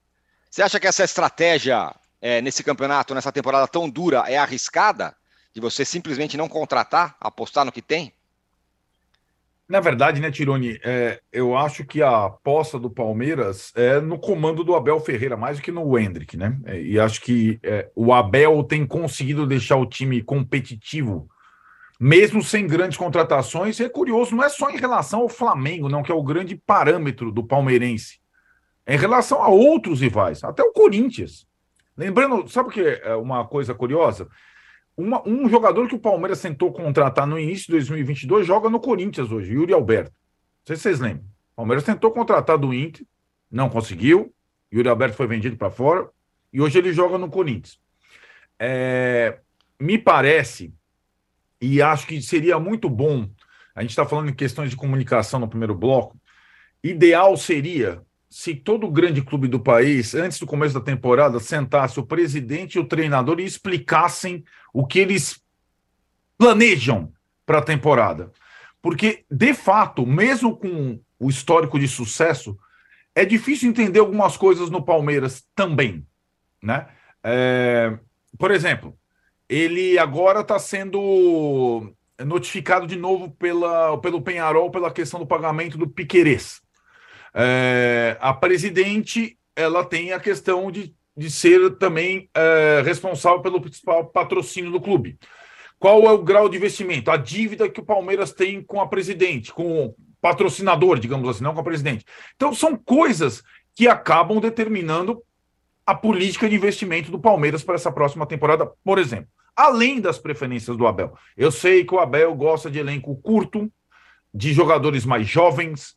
Você 0.50 0.62
acha 0.62 0.80
que 0.80 0.86
essa 0.86 1.04
estratégia 1.04 1.94
é, 2.20 2.40
nesse 2.40 2.64
campeonato, 2.64 3.14
nessa 3.14 3.30
temporada 3.30 3.68
tão 3.68 3.88
dura, 3.88 4.24
é 4.26 4.36
arriscada? 4.36 5.14
De 5.54 5.60
você 5.60 5.84
simplesmente 5.84 6.36
não 6.36 6.48
contratar, 6.48 7.16
apostar 7.20 7.64
no 7.64 7.72
que 7.72 7.80
tem? 7.80 8.12
Na 9.68 9.80
verdade, 9.80 10.20
né, 10.20 10.30
Tironi, 10.30 10.78
é, 10.84 11.22
eu 11.32 11.56
acho 11.56 11.84
que 11.84 12.02
a 12.02 12.26
aposta 12.26 12.78
do 12.78 12.90
Palmeiras 12.90 13.72
é 13.74 13.98
no 13.98 14.18
comando 14.18 14.62
do 14.62 14.74
Abel 14.74 15.00
Ferreira, 15.00 15.36
mais 15.36 15.56
do 15.56 15.62
que 15.62 15.72
no 15.72 15.98
Hendrick, 15.98 16.36
né? 16.36 16.58
É, 16.66 16.82
e 16.82 17.00
acho 17.00 17.22
que 17.22 17.58
é, 17.62 17.88
o 17.94 18.12
Abel 18.12 18.62
tem 18.64 18.86
conseguido 18.86 19.46
deixar 19.46 19.76
o 19.76 19.86
time 19.86 20.22
competitivo 20.22 21.30
mesmo 21.98 22.42
sem 22.42 22.66
grandes 22.66 22.98
contratações. 22.98 23.80
é 23.80 23.88
curioso, 23.88 24.36
não 24.36 24.44
é 24.44 24.48
só 24.48 24.68
em 24.68 24.76
relação 24.76 25.20
ao 25.20 25.28
Flamengo, 25.28 25.88
não, 25.88 26.02
que 26.02 26.12
é 26.12 26.14
o 26.14 26.22
grande 26.22 26.56
parâmetro 26.56 27.32
do 27.32 27.42
palmeirense. 27.42 28.18
É 28.84 28.94
em 28.94 28.98
relação 28.98 29.42
a 29.42 29.48
outros 29.48 30.00
rivais, 30.00 30.44
até 30.44 30.62
o 30.62 30.72
Corinthians. 30.72 31.46
Lembrando, 31.96 32.46
sabe 32.48 32.68
o 32.68 32.72
que 32.72 32.80
é 32.80 33.14
uma 33.14 33.46
coisa 33.46 33.72
curiosa? 33.72 34.28
Uma, 34.96 35.26
um 35.26 35.48
jogador 35.48 35.88
que 35.88 35.94
o 35.94 35.98
Palmeiras 35.98 36.40
tentou 36.40 36.72
contratar 36.72 37.26
no 37.26 37.38
início 37.38 37.66
de 37.66 37.72
2022 37.72 38.46
joga 38.46 38.70
no 38.70 38.78
Corinthians 38.78 39.30
hoje, 39.30 39.52
Yuri 39.52 39.72
Alberto. 39.72 40.12
Não 40.12 40.66
sei 40.66 40.76
se 40.76 40.82
vocês 40.82 41.00
lembram. 41.00 41.24
O 41.52 41.56
Palmeiras 41.56 41.84
tentou 41.84 42.10
contratar 42.12 42.56
do 42.58 42.72
Inter, 42.72 43.04
não 43.50 43.68
conseguiu. 43.68 44.32
Yuri 44.72 44.88
Alberto 44.88 45.16
foi 45.16 45.26
vendido 45.26 45.56
para 45.56 45.70
fora 45.70 46.08
e 46.52 46.60
hoje 46.60 46.78
ele 46.78 46.92
joga 46.92 47.18
no 47.18 47.28
Corinthians. 47.28 47.78
É, 48.58 49.40
me 49.80 49.98
parece 49.98 50.72
e 51.60 51.82
acho 51.82 52.06
que 52.06 52.20
seria 52.22 52.58
muito 52.58 52.88
bom. 52.88 53.28
A 53.74 53.80
gente 53.82 53.90
está 53.90 54.06
falando 54.06 54.30
em 54.30 54.34
questões 54.34 54.70
de 54.70 54.76
comunicação 54.76 55.40
no 55.40 55.48
primeiro 55.48 55.74
bloco. 55.74 56.16
Ideal 56.82 57.36
seria 57.36 58.02
se 58.34 58.52
todo 58.52 58.90
grande 58.90 59.22
clube 59.22 59.46
do 59.46 59.60
país, 59.60 60.12
antes 60.12 60.40
do 60.40 60.46
começo 60.46 60.74
da 60.74 60.80
temporada, 60.80 61.38
sentasse 61.38 62.00
o 62.00 62.04
presidente 62.04 62.74
e 62.74 62.80
o 62.80 62.84
treinador 62.84 63.38
e 63.38 63.44
explicassem 63.44 64.44
o 64.72 64.84
que 64.84 64.98
eles 64.98 65.40
planejam 66.36 67.12
para 67.46 67.58
a 67.58 67.62
temporada. 67.62 68.32
Porque, 68.82 69.24
de 69.30 69.54
fato, 69.54 70.04
mesmo 70.04 70.56
com 70.56 70.98
o 71.16 71.30
histórico 71.30 71.78
de 71.78 71.86
sucesso, 71.86 72.58
é 73.14 73.24
difícil 73.24 73.70
entender 73.70 74.00
algumas 74.00 74.36
coisas 74.36 74.68
no 74.68 74.84
Palmeiras 74.84 75.46
também. 75.54 76.04
Né? 76.60 76.88
É, 77.22 77.96
por 78.36 78.50
exemplo, 78.50 78.98
ele 79.48 79.96
agora 79.96 80.40
está 80.40 80.58
sendo 80.58 81.94
notificado 82.18 82.84
de 82.84 82.96
novo 82.96 83.30
pela, 83.30 83.96
pelo 83.98 84.20
Penharol 84.20 84.72
pela 84.72 84.90
questão 84.90 85.20
do 85.20 85.26
pagamento 85.26 85.78
do 85.78 85.88
Piquerez. 85.88 86.63
É, 87.34 88.16
a 88.20 88.32
presidente 88.32 89.36
ela 89.56 89.84
tem 89.84 90.12
a 90.12 90.20
questão 90.20 90.70
de, 90.70 90.94
de 91.16 91.30
ser 91.30 91.76
também 91.76 92.28
é, 92.34 92.82
responsável 92.84 93.40
pelo 93.40 93.60
principal 93.60 94.06
patrocínio 94.06 94.70
do 94.70 94.80
clube. 94.80 95.18
Qual 95.78 96.04
é 96.04 96.10
o 96.10 96.22
grau 96.22 96.48
de 96.48 96.56
investimento? 96.56 97.10
A 97.10 97.16
dívida 97.16 97.68
que 97.68 97.80
o 97.80 97.84
Palmeiras 97.84 98.32
tem 98.32 98.62
com 98.62 98.80
a 98.80 98.86
presidente, 98.86 99.52
com 99.52 99.86
o 99.86 99.96
patrocinador, 100.20 100.98
digamos 100.98 101.28
assim, 101.28 101.44
não 101.44 101.52
com 101.52 101.60
a 101.60 101.64
presidente. 101.64 102.04
Então, 102.34 102.54
são 102.54 102.76
coisas 102.76 103.42
que 103.74 103.86
acabam 103.86 104.40
determinando 104.40 105.22
a 105.84 105.94
política 105.94 106.48
de 106.48 106.54
investimento 106.54 107.10
do 107.10 107.18
Palmeiras 107.18 107.62
para 107.62 107.74
essa 107.74 107.92
próxima 107.92 108.24
temporada, 108.24 108.66
por 108.82 108.98
exemplo. 108.98 109.28
Além 109.54 110.00
das 110.00 110.18
preferências 110.18 110.76
do 110.76 110.86
Abel. 110.86 111.16
Eu 111.36 111.52
sei 111.52 111.84
que 111.84 111.94
o 111.94 112.00
Abel 112.00 112.34
gosta 112.34 112.70
de 112.70 112.78
elenco 112.78 113.14
curto, 113.16 113.70
de 114.32 114.52
jogadores 114.52 115.04
mais 115.04 115.28
jovens, 115.28 115.94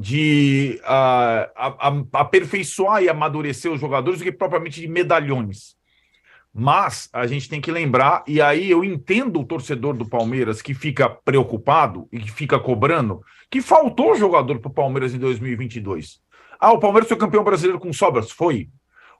de 0.00 0.80
uh, 0.84 2.08
aperfeiçoar 2.12 3.02
e 3.02 3.08
amadurecer 3.08 3.72
os 3.72 3.80
jogadores 3.80 4.20
do 4.20 4.24
que 4.24 4.30
propriamente 4.30 4.80
de 4.80 4.86
medalhões. 4.86 5.76
Mas 6.54 7.08
a 7.12 7.26
gente 7.26 7.48
tem 7.48 7.60
que 7.60 7.72
lembrar, 7.72 8.22
e 8.24 8.40
aí 8.40 8.70
eu 8.70 8.84
entendo 8.84 9.40
o 9.40 9.44
torcedor 9.44 9.96
do 9.96 10.08
Palmeiras 10.08 10.62
que 10.62 10.72
fica 10.72 11.10
preocupado 11.10 12.08
e 12.12 12.20
que 12.20 12.30
fica 12.30 12.60
cobrando, 12.60 13.20
que 13.50 13.60
faltou 13.60 14.14
jogador 14.14 14.60
para 14.60 14.70
o 14.70 14.74
Palmeiras 14.74 15.12
em 15.12 15.18
2022. 15.18 16.20
Ah, 16.60 16.72
o 16.72 16.78
Palmeiras 16.78 17.08
foi 17.08 17.16
campeão 17.16 17.42
brasileiro 17.42 17.80
com 17.80 17.92
sobras? 17.92 18.30
Foi. 18.30 18.70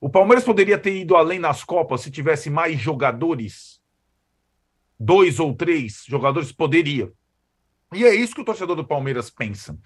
O 0.01 0.09
Palmeiras 0.09 0.45
poderia 0.45 0.79
ter 0.79 0.97
ido 0.97 1.17
além 1.17 1.41
nas 1.41 1.65
Copas 1.65 2.03
se 2.03 2.11
tivesse 2.11 2.51
mais 2.51 2.79
jogadores? 2.79 3.81
Dois 4.99 5.41
ou 5.41 5.55
três 5.55 6.05
jogadores? 6.07 6.53
Poderia. 6.53 7.13
E 7.93 8.05
é 8.05 8.15
isso 8.15 8.35
que 8.35 8.41
o 8.41 8.45
torcedor 8.45 8.77
do 8.77 8.85
Palmeiras 8.85 9.31
pensa. 9.31 9.77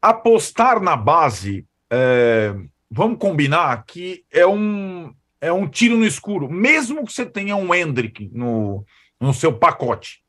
Apostar 0.00 0.80
na 0.80 0.96
base, 0.96 1.66
é, 1.90 2.54
vamos 2.90 3.18
combinar 3.18 3.84
que 3.86 4.24
é 4.30 4.46
um, 4.46 5.12
é 5.40 5.52
um 5.52 5.68
tiro 5.68 5.96
no 5.96 6.04
escuro, 6.04 6.50
mesmo 6.50 7.04
que 7.04 7.12
você 7.12 7.26
tenha 7.26 7.56
um 7.56 7.74
Hendrick 7.74 8.30
no, 8.32 8.84
no 9.20 9.32
seu 9.32 9.52
pacote. 9.52 10.22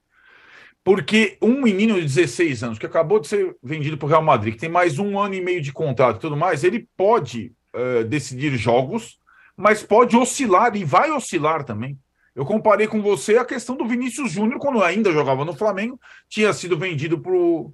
Porque 0.83 1.37
um 1.41 1.61
menino 1.61 1.95
de 1.95 2.03
16 2.03 2.63
anos, 2.63 2.79
que 2.79 2.85
acabou 2.85 3.19
de 3.19 3.27
ser 3.27 3.55
vendido 3.61 3.97
para 3.97 4.05
o 4.05 4.09
Real 4.09 4.23
Madrid, 4.23 4.53
que 4.53 4.59
tem 4.61 4.69
mais 4.69 4.97
um 4.97 5.19
ano 5.19 5.35
e 5.35 5.41
meio 5.41 5.61
de 5.61 5.73
contrato 5.73 6.17
e 6.17 6.21
tudo 6.21 6.37
mais, 6.37 6.63
ele 6.63 6.87
pode 6.95 7.51
uh, 7.75 8.05
decidir 8.05 8.55
jogos, 8.55 9.19
mas 9.55 9.83
pode 9.83 10.15
oscilar 10.15 10.75
e 10.77 10.85
vai 10.85 11.11
oscilar 11.11 11.65
também. 11.65 11.99
Eu 12.33 12.45
comparei 12.45 12.87
com 12.87 13.01
você 13.01 13.37
a 13.37 13.43
questão 13.43 13.75
do 13.75 13.87
Vinícius 13.87 14.31
Júnior, 14.31 14.59
quando 14.59 14.81
ainda 14.81 15.11
jogava 15.11 15.43
no 15.43 15.53
Flamengo, 15.53 15.99
tinha 16.29 16.53
sido 16.53 16.77
vendido 16.77 17.19
para 17.19 17.33
o 17.33 17.73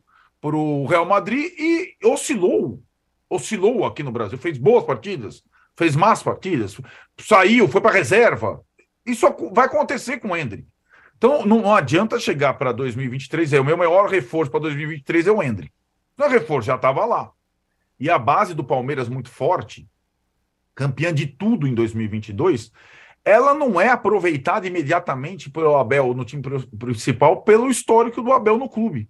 Real 0.85 1.05
Madrid 1.05 1.51
e 1.57 1.95
oscilou. 2.03 2.81
Oscilou 3.29 3.85
aqui 3.85 4.03
no 4.03 4.11
Brasil, 4.11 4.37
fez 4.37 4.57
boas 4.57 4.83
partidas, 4.83 5.43
fez 5.75 5.95
más 5.95 6.21
partidas, 6.21 6.79
saiu, 7.19 7.67
foi 7.67 7.81
para 7.81 7.91
reserva. 7.91 8.61
Isso 9.05 9.27
vai 9.53 9.65
acontecer 9.65 10.19
com 10.19 10.29
o 10.29 10.37
Hendrick. 10.37 10.67
Então 11.17 11.45
não 11.45 11.73
adianta 11.73 12.19
chegar 12.19 12.55
para 12.55 12.71
2023, 12.71 13.53
é 13.53 13.59
o 13.59 13.65
meu 13.65 13.77
maior 13.77 14.09
reforço 14.09 14.51
para 14.51 14.59
2023 14.61 15.27
é 15.27 15.31
o 15.31 15.41
Hendrick. 15.41 15.73
O 16.17 16.27
reforço 16.27 16.67
já 16.67 16.75
estava 16.75 17.05
lá. 17.05 17.31
E 17.99 18.09
a 18.09 18.19
base 18.19 18.53
do 18.53 18.63
Palmeiras 18.63 19.07
muito 19.07 19.29
forte, 19.29 19.87
campeã 20.75 21.13
de 21.13 21.25
tudo 21.25 21.65
em 21.65 21.73
2022, 21.73 22.71
ela 23.23 23.53
não 23.53 23.79
é 23.79 23.89
aproveitada 23.89 24.67
imediatamente 24.67 25.49
pelo 25.49 25.77
Abel 25.77 26.13
no 26.13 26.25
time 26.25 26.43
principal 26.77 27.41
pelo 27.43 27.69
histórico 27.69 28.21
do 28.21 28.33
Abel 28.33 28.57
no 28.57 28.69
clube. 28.69 29.09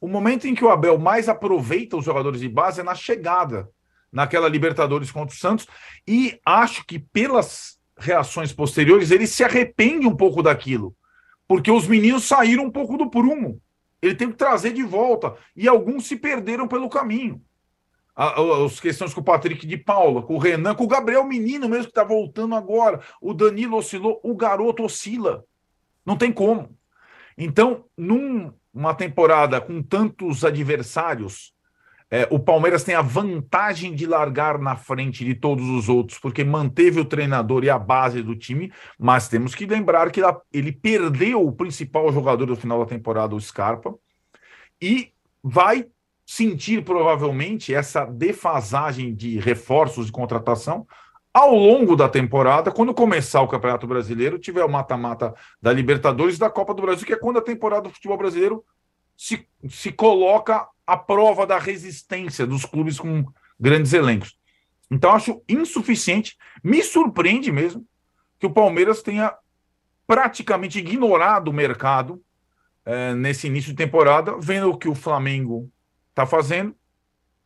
O 0.00 0.08
momento 0.08 0.46
em 0.46 0.54
que 0.54 0.64
o 0.64 0.70
Abel 0.70 0.98
mais 0.98 1.28
aproveita 1.28 1.96
os 1.96 2.04
jogadores 2.04 2.40
de 2.40 2.48
base 2.48 2.80
é 2.80 2.84
na 2.84 2.94
chegada, 2.94 3.68
naquela 4.12 4.48
Libertadores 4.48 5.10
contra 5.10 5.34
o 5.34 5.38
Santos, 5.38 5.66
e 6.06 6.38
acho 6.44 6.84
que 6.86 6.98
pelas 6.98 7.78
reações 7.98 8.52
posteriores 8.52 9.10
ele 9.10 9.26
se 9.26 9.42
arrepende 9.42 10.06
um 10.06 10.14
pouco 10.14 10.42
daquilo, 10.42 10.94
porque 11.48 11.70
os 11.70 11.86
meninos 11.86 12.24
saíram 12.24 12.64
um 12.64 12.70
pouco 12.70 12.96
do 12.96 13.10
prumo. 13.10 13.60
Ele 14.02 14.14
tem 14.14 14.30
que 14.30 14.36
trazer 14.36 14.72
de 14.72 14.82
volta, 14.82 15.34
e 15.56 15.66
alguns 15.66 16.06
se 16.06 16.16
perderam 16.16 16.68
pelo 16.68 16.88
caminho 16.88 17.42
as 18.16 18.80
questões 18.80 19.12
com 19.12 19.20
o 19.20 19.24
Patrick 19.24 19.66
de 19.66 19.76
Paula, 19.76 20.22
com 20.22 20.36
o 20.36 20.38
Renan, 20.38 20.74
com 20.74 20.84
o 20.84 20.88
Gabriel 20.88 21.22
Menino 21.24 21.68
mesmo 21.68 21.84
que 21.84 21.90
está 21.90 22.02
voltando 22.02 22.54
agora. 22.54 23.02
O 23.20 23.34
Danilo 23.34 23.76
oscilou, 23.76 24.18
o 24.24 24.34
garoto 24.34 24.82
oscila. 24.82 25.44
Não 26.04 26.16
tem 26.16 26.32
como. 26.32 26.74
Então, 27.36 27.84
numa 28.76 28.94
temporada 28.94 29.58
com 29.58 29.82
tantos 29.82 30.44
adversários, 30.44 31.54
é, 32.10 32.28
o 32.30 32.38
Palmeiras 32.38 32.84
tem 32.84 32.94
a 32.94 33.00
vantagem 33.00 33.94
de 33.94 34.06
largar 34.06 34.58
na 34.58 34.76
frente 34.76 35.24
de 35.24 35.34
todos 35.34 35.66
os 35.70 35.88
outros, 35.88 36.18
porque 36.18 36.44
manteve 36.44 37.00
o 37.00 37.04
treinador 37.04 37.64
e 37.64 37.70
a 37.70 37.78
base 37.78 38.22
do 38.22 38.36
time, 38.36 38.70
mas 38.98 39.28
temos 39.28 39.54
que 39.54 39.64
lembrar 39.64 40.10
que 40.10 40.20
ele 40.52 40.70
perdeu 40.70 41.44
o 41.44 41.50
principal 41.50 42.12
jogador 42.12 42.44
do 42.44 42.54
final 42.54 42.78
da 42.80 42.86
temporada, 42.86 43.34
o 43.34 43.40
Scarpa, 43.40 43.94
e 44.80 45.10
vai 45.42 45.86
sentir 46.26 46.84
provavelmente 46.84 47.74
essa 47.74 48.04
defasagem 48.04 49.14
de 49.14 49.38
reforços 49.38 50.06
de 50.06 50.12
contratação 50.12 50.86
ao 51.36 51.54
longo 51.54 51.94
da 51.94 52.08
temporada, 52.08 52.72
quando 52.72 52.94
começar 52.94 53.42
o 53.42 53.46
Campeonato 53.48 53.86
Brasileiro, 53.86 54.38
tiver 54.38 54.64
o 54.64 54.68
mata-mata 54.70 55.34
da 55.60 55.70
Libertadores 55.70 56.36
e 56.36 56.38
da 56.38 56.48
Copa 56.48 56.72
do 56.72 56.80
Brasil, 56.80 57.06
que 57.06 57.12
é 57.12 57.18
quando 57.18 57.38
a 57.38 57.42
temporada 57.42 57.82
do 57.82 57.90
futebol 57.90 58.16
brasileiro 58.16 58.64
se, 59.14 59.46
se 59.68 59.92
coloca 59.92 60.66
à 60.86 60.96
prova 60.96 61.46
da 61.46 61.58
resistência 61.58 62.46
dos 62.46 62.64
clubes 62.64 62.98
com 62.98 63.22
grandes 63.60 63.92
elencos. 63.92 64.34
Então, 64.90 65.10
acho 65.10 65.42
insuficiente, 65.46 66.38
me 66.64 66.82
surpreende 66.82 67.52
mesmo 67.52 67.86
que 68.38 68.46
o 68.46 68.54
Palmeiras 68.54 69.02
tenha 69.02 69.36
praticamente 70.06 70.78
ignorado 70.78 71.48
o 71.48 71.52
mercado 71.52 72.18
é, 72.82 73.14
nesse 73.14 73.46
início 73.46 73.72
de 73.72 73.76
temporada, 73.76 74.38
vendo 74.40 74.78
que 74.78 74.88
o 74.88 74.94
Flamengo 74.94 75.70
está 76.08 76.24
fazendo, 76.24 76.74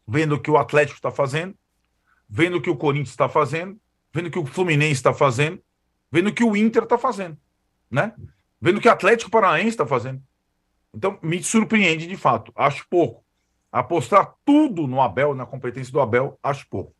vendo 0.06 0.36
o 0.36 0.40
que 0.40 0.50
o 0.50 0.58
Atlético 0.58 0.96
está 0.96 1.10
fazendo, 1.10 1.56
vendo 2.30 2.58
o 2.58 2.62
que 2.62 2.70
o 2.70 2.76
Corinthians 2.76 3.10
está 3.10 3.28
fazendo, 3.28 3.78
vendo 4.12 4.28
o 4.28 4.30
que 4.30 4.38
o 4.38 4.46
Fluminense 4.46 4.92
está 4.92 5.12
fazendo, 5.12 5.60
vendo 6.10 6.28
o 6.28 6.32
que 6.32 6.44
o 6.44 6.56
Inter 6.56 6.84
está 6.84 6.96
fazendo, 6.96 7.36
né? 7.90 8.14
Vendo 8.60 8.78
o 8.78 8.80
que 8.80 8.88
o 8.88 8.92
Atlético 8.92 9.30
Paranaense 9.30 9.70
está 9.70 9.86
fazendo. 9.86 10.22
Então, 10.94 11.18
me 11.22 11.42
surpreende 11.42 12.06
de 12.06 12.16
fato. 12.16 12.52
Acho 12.54 12.86
pouco. 12.88 13.24
Apostar 13.72 14.34
tudo 14.44 14.86
no 14.86 15.00
Abel, 15.00 15.34
na 15.34 15.46
competência 15.46 15.92
do 15.92 16.00
Abel, 16.00 16.38
acho 16.42 16.66
pouco. 16.68 16.94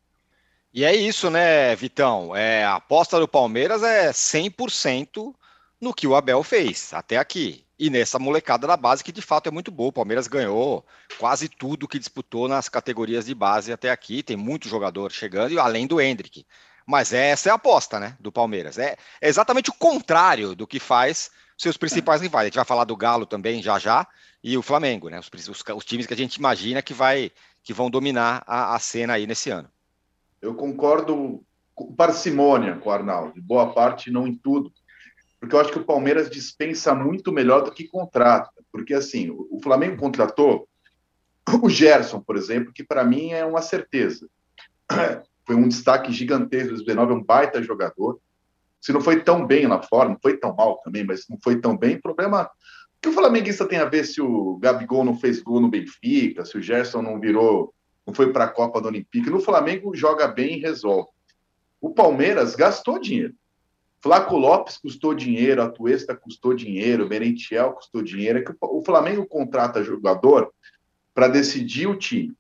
E 0.73 0.85
é 0.85 0.95
isso, 0.95 1.29
né, 1.31 1.75
Vitão? 1.75 2.35
É, 2.35 2.65
a 2.65 2.77
aposta 2.77 3.19
do 3.19 3.27
Palmeiras 3.27 3.83
é 3.83 4.11
100% 4.11 5.35
no 5.81 5.93
que 5.93 6.07
o 6.07 6.15
Abel 6.15 6.43
fez 6.43 6.93
até 6.95 7.17
aqui 7.17 7.67
e 7.81 7.89
nessa 7.89 8.19
molecada 8.19 8.67
da 8.67 8.77
base 8.77 9.03
que 9.03 9.11
de 9.11 9.23
fato 9.23 9.49
é 9.49 9.51
muito 9.51 9.71
boa. 9.71 9.89
O 9.89 9.93
Palmeiras 9.93 10.29
ganhou 10.29 10.85
quase 11.19 11.49
tudo 11.49 11.89
que 11.89 11.99
disputou 11.99 12.47
nas 12.47 12.69
categorias 12.69 13.25
de 13.25 13.35
base 13.35 13.73
até 13.73 13.91
aqui. 13.91 14.23
Tem 14.23 14.37
muito 14.37 14.69
jogador 14.69 15.11
chegando, 15.11 15.59
além 15.59 15.87
do 15.87 15.99
Hendrick. 15.99 16.45
Mas 16.87 17.15
essa 17.15 17.49
é 17.49 17.53
a 17.53 17.55
aposta, 17.55 17.99
né, 17.99 18.19
do 18.21 18.31
Palmeiras. 18.31 18.77
É, 18.77 18.99
é 19.19 19.29
exatamente 19.29 19.71
o 19.71 19.73
contrário 19.75 20.55
do 20.55 20.67
que 20.67 20.79
faz 20.79 21.31
seus 21.57 21.79
principais 21.79 22.21
rivais. 22.21 22.43
A 22.43 22.47
gente 22.49 22.57
vai 22.57 22.67
falar 22.67 22.85
do 22.85 22.95
Galo 22.95 23.25
também 23.25 23.63
já 23.63 23.79
já 23.79 24.07
e 24.45 24.59
o 24.59 24.63
Flamengo, 24.63 25.09
né? 25.09 25.19
Os, 25.19 25.49
os, 25.49 25.65
os 25.75 25.85
times 25.85 26.07
que 26.07 26.13
a 26.13 26.17
gente 26.17 26.37
imagina 26.37 26.83
que 26.83 26.93
vai 26.93 27.33
que 27.63 27.73
vão 27.73 27.91
dominar 27.91 28.43
a, 28.47 28.75
a 28.75 28.79
cena 28.79 29.15
aí 29.15 29.27
nesse 29.27 29.49
ano. 29.49 29.71
Eu 30.41 30.55
concordo 30.55 31.43
com 31.75 31.95
parcimônia 31.95 32.77
com 32.77 32.91
o 32.91 32.93
Arnaldo, 32.93 33.41
boa 33.41 33.73
parte, 33.73 34.11
não 34.11 34.27
em 34.27 34.35
tudo 34.35 34.71
porque 35.41 35.55
eu 35.55 35.61
acho 35.61 35.73
que 35.73 35.79
o 35.79 35.85
Palmeiras 35.85 36.29
dispensa 36.29 36.95
muito 36.95 37.33
melhor 37.33 37.63
do 37.63 37.73
que 37.73 37.89
contrata. 37.89 38.53
Porque, 38.71 38.93
assim, 38.93 39.31
o 39.31 39.59
Flamengo 39.63 39.97
contratou 39.97 40.69
o 41.63 41.69
Gerson, 41.69 42.21
por 42.21 42.37
exemplo, 42.37 42.73
que 42.73 42.85
para 42.85 43.03
mim 43.03 43.33
é 43.33 43.45
uma 43.45 43.63
certeza. 43.63 44.29
Foi 45.47 45.57
um 45.57 45.67
destaque 45.67 46.13
gigantesco 46.13 46.75
do 46.75 46.85
19, 46.85 47.13
é 47.13 47.17
um 47.17 47.25
baita 47.25 47.63
jogador. 47.63 48.21
Se 48.81 48.93
não 48.93 49.01
foi 49.01 49.21
tão 49.23 49.45
bem 49.45 49.67
lá 49.67 49.83
fora, 49.83 50.09
não 50.09 50.19
foi 50.23 50.37
tão 50.37 50.55
mal 50.55 50.81
também, 50.85 51.05
mas 51.05 51.27
não 51.29 51.39
foi 51.43 51.61
tão 51.61 51.77
bem, 51.77 52.01
problema. 52.01 52.45
O 52.45 52.49
que 53.03 53.09
o 53.09 53.13
flamenguista 53.13 53.67
tem 53.67 53.79
a 53.79 53.85
ver 53.85 54.05
se 54.05 54.23
o 54.23 54.57
Gabigol 54.59 55.05
não 55.05 55.19
fez 55.19 55.43
gol 55.43 55.61
no 55.61 55.69
Benfica, 55.69 56.45
se 56.45 56.57
o 56.57 56.63
Gerson 56.63 57.03
não 57.03 57.19
virou, 57.19 57.75
não 58.07 58.15
foi 58.15 58.33
para 58.33 58.45
a 58.45 58.49
Copa 58.49 58.81
do 58.81 58.89
Olímpica? 58.89 59.31
No 59.31 59.41
Flamengo 59.41 59.95
joga 59.95 60.29
bem 60.29 60.57
e 60.57 60.61
resolve. 60.61 61.09
O 61.81 61.91
Palmeiras 61.91 62.55
gastou 62.55 62.99
dinheiro. 62.99 63.35
Flaco 64.03 64.37
Lopes 64.37 64.79
custou 64.79 65.15
dinheiro, 65.15 65.63
a 65.63 65.69
Tuesta 65.69 66.17
custou 66.17 66.55
dinheiro, 66.55 67.09
Merentiel 67.09 67.73
custou 67.73 68.03
dinheiro. 68.03 68.39
É 68.39 68.43
que 68.43 68.53
o 68.61 68.83
Flamengo 68.83 69.27
contrata 69.27 69.85
jogador 69.85 70.53
para 71.15 71.29
decidir 71.29 71.87
o 71.87 71.97
time. 71.97 72.35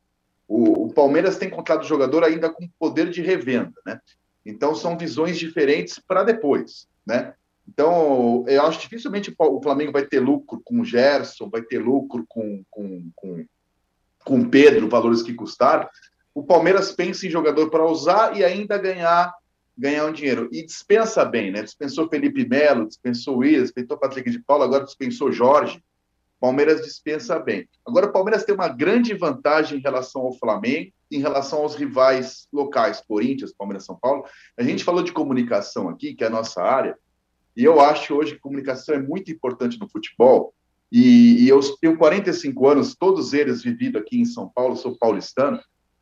O, 0.48 0.86
o, 0.86 0.92
Palmeiras 0.92 1.38
tem 1.38 1.50
contratado 1.50 1.86
jogador 1.86 2.24
ainda 2.24 2.50
com 2.50 2.68
poder 2.78 3.10
de 3.10 3.20
revenda, 3.20 3.74
né? 3.86 4.00
Então 4.44 4.74
são 4.74 4.96
visões 4.96 5.38
diferentes 5.38 5.98
para 5.98 6.24
depois, 6.24 6.88
né? 7.06 7.34
Então, 7.68 8.44
eu 8.48 8.62
acho 8.66 8.80
dificilmente 8.80 9.32
o 9.38 9.62
Flamengo 9.62 9.92
vai 9.92 10.04
ter 10.04 10.18
lucro 10.18 10.60
com 10.64 10.80
o 10.80 10.84
Gerson, 10.84 11.48
vai 11.48 11.62
ter 11.62 11.78
lucro 11.78 12.24
com, 12.28 12.64
com, 12.68 13.10
com, 13.14 13.46
com 14.24 14.48
Pedro, 14.48 14.88
valores 14.88 15.22
que 15.22 15.34
custaram. 15.34 15.88
O 16.34 16.42
Palmeiras 16.42 16.90
pensa 16.90 17.26
em 17.26 17.30
jogador 17.30 17.70
para 17.70 17.86
usar 17.86 18.36
e 18.36 18.44
ainda 18.44 18.76
ganhar 18.76 19.32
ganhar 19.76 20.06
um 20.06 20.12
dinheiro. 20.12 20.48
E 20.52 20.64
dispensa 20.64 21.24
bem, 21.24 21.50
né? 21.50 21.62
Dispensou 21.62 22.08
Felipe 22.08 22.46
Melo, 22.48 22.86
dispensou 22.86 23.44
Isa, 23.44 23.64
dispensou 23.64 23.98
Patrick 23.98 24.30
de 24.30 24.38
Paula, 24.40 24.64
agora 24.64 24.84
dispensou 24.84 25.32
Jorge. 25.32 25.82
Palmeiras 26.40 26.80
dispensa 26.82 27.38
bem. 27.38 27.68
Agora, 27.86 28.06
o 28.06 28.12
Palmeiras 28.12 28.44
tem 28.44 28.54
uma 28.54 28.68
grande 28.68 29.12
vantagem 29.12 29.78
em 29.78 29.82
relação 29.82 30.22
ao 30.22 30.32
Flamengo, 30.32 30.90
em 31.10 31.18
relação 31.18 31.60
aos 31.60 31.74
rivais 31.74 32.48
locais, 32.50 33.02
Corinthians, 33.06 33.52
Palmeiras, 33.52 33.84
São 33.84 33.96
Paulo. 33.96 34.24
A 34.56 34.62
gente 34.62 34.82
falou 34.82 35.02
de 35.02 35.12
comunicação 35.12 35.88
aqui, 35.88 36.14
que 36.14 36.24
é 36.24 36.28
a 36.28 36.30
nossa 36.30 36.62
área, 36.62 36.96
e 37.54 37.64
eu 37.64 37.80
acho 37.80 38.14
hoje 38.14 38.34
que 38.34 38.40
comunicação 38.40 38.94
é 38.94 39.02
muito 39.02 39.30
importante 39.30 39.78
no 39.78 39.88
futebol. 39.88 40.54
E, 40.90 41.44
e 41.44 41.48
eu 41.48 41.60
tenho 41.80 41.98
45 41.98 42.68
anos, 42.68 42.94
todos 42.94 43.32
eles 43.32 43.62
vivido 43.62 43.98
aqui 43.98 44.18
em 44.18 44.24
São 44.24 44.48
Paulo, 44.48 44.76
sou 44.76 44.96
paulistano. 44.96 45.60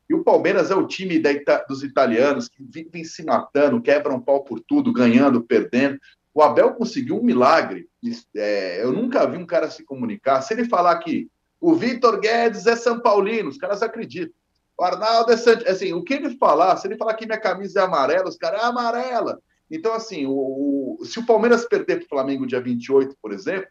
E 0.09 0.15
o 0.15 0.25
Palmeiras 0.25 0.71
é 0.71 0.75
o 0.75 0.87
time 0.87 1.19
da, 1.19 1.33
dos 1.69 1.83
italianos 1.83 2.49
que 2.49 2.63
vivem 2.63 3.05
se 3.05 3.23
matando, 3.25 3.83
quebram 3.83 4.21
pau 4.21 4.43
por 4.43 4.61
tudo, 4.61 4.93
ganhando, 4.93 5.43
perdendo. 5.43 5.99
O 6.33 6.43
Abel 6.43 6.73
conseguiu 6.75 7.19
um 7.19 7.23
milagre. 7.23 7.89
É, 8.35 8.83
eu 8.83 8.93
nunca 8.93 9.27
vi 9.27 9.37
um 9.37 9.47
cara 9.47 9.71
se 9.71 9.85
comunicar. 9.85 10.41
Se 10.41 10.55
ele 10.55 10.65
falar 10.65 10.97
que 10.99 11.29
o 11.61 11.75
Vitor 11.75 12.21
Guedes 12.21 12.67
é 12.67 12.77
São 12.77 13.01
Paulino, 13.01 13.49
os 13.49 13.59
caras 13.59 13.83
acreditam. 13.83 14.33
O 14.79 14.85
Arnaldo 14.85 15.33
é 15.33 15.71
assim, 15.71 15.93
o 15.93 16.05
que 16.05 16.15
ele 16.15 16.31
falar, 16.39 16.77
se 16.77 16.87
ele 16.87 16.97
falar 16.97 17.15
que 17.15 17.27
minha 17.27 17.41
camisa 17.41 17.81
é 17.81 17.83
amarela, 17.83 18.29
os 18.29 18.37
caras 18.37 18.63
é 18.63 18.65
amarela. 18.65 19.41
Então, 19.69 19.93
assim, 19.93 20.25
o, 20.25 20.99
o, 21.01 21.05
se 21.05 21.19
o 21.19 21.27
Palmeiras 21.27 21.67
perder 21.67 21.97
para 21.97 22.05
o 22.07 22.09
Flamengo 22.09 22.47
dia 22.47 22.61
28, 22.61 23.17
por 23.21 23.33
exemplo, 23.33 23.69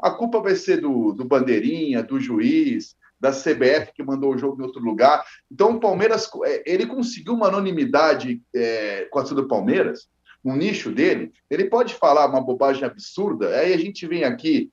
a 0.00 0.10
culpa 0.10 0.40
vai 0.40 0.54
ser 0.54 0.80
do, 0.80 1.12
do 1.12 1.24
Bandeirinha, 1.24 2.02
do 2.02 2.20
juiz, 2.20 2.96
da 3.20 3.30
CBF 3.30 3.92
que 3.94 4.02
mandou 4.02 4.34
o 4.34 4.38
jogo 4.38 4.60
em 4.60 4.64
outro 4.64 4.82
lugar. 4.82 5.24
Então, 5.50 5.72
o 5.72 5.80
Palmeiras, 5.80 6.28
é, 6.44 6.62
ele 6.66 6.86
conseguiu 6.86 7.34
uma 7.34 7.48
anonimidade 7.48 8.42
é, 8.54 9.08
com 9.10 9.18
a 9.18 9.22
do 9.22 9.48
Palmeiras, 9.48 10.08
um 10.44 10.54
nicho 10.54 10.90
dele. 10.90 11.32
Ele 11.50 11.64
pode 11.64 11.94
falar 11.94 12.26
uma 12.26 12.40
bobagem 12.40 12.84
absurda, 12.84 13.48
aí 13.56 13.72
a 13.72 13.78
gente 13.78 14.06
vem 14.06 14.24
aqui, 14.24 14.70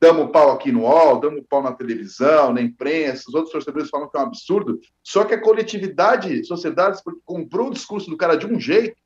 damos 0.00 0.30
pau 0.30 0.50
aqui 0.50 0.72
no 0.72 0.82
UOL, 0.82 1.20
damos 1.20 1.44
pau 1.48 1.62
na 1.62 1.72
televisão, 1.72 2.52
na 2.52 2.62
imprensa, 2.62 3.24
os 3.28 3.34
outros 3.34 3.52
torcedores 3.52 3.90
falam 3.90 4.08
que 4.08 4.16
é 4.16 4.20
um 4.20 4.24
absurdo. 4.24 4.80
Só 5.02 5.24
que 5.24 5.34
a 5.34 5.40
coletividade, 5.40 6.44
sociedade, 6.44 7.00
comprou 7.24 7.68
o 7.68 7.72
discurso 7.72 8.08
do 8.10 8.16
cara 8.16 8.36
de 8.36 8.46
um 8.46 8.58
jeito 8.58 8.96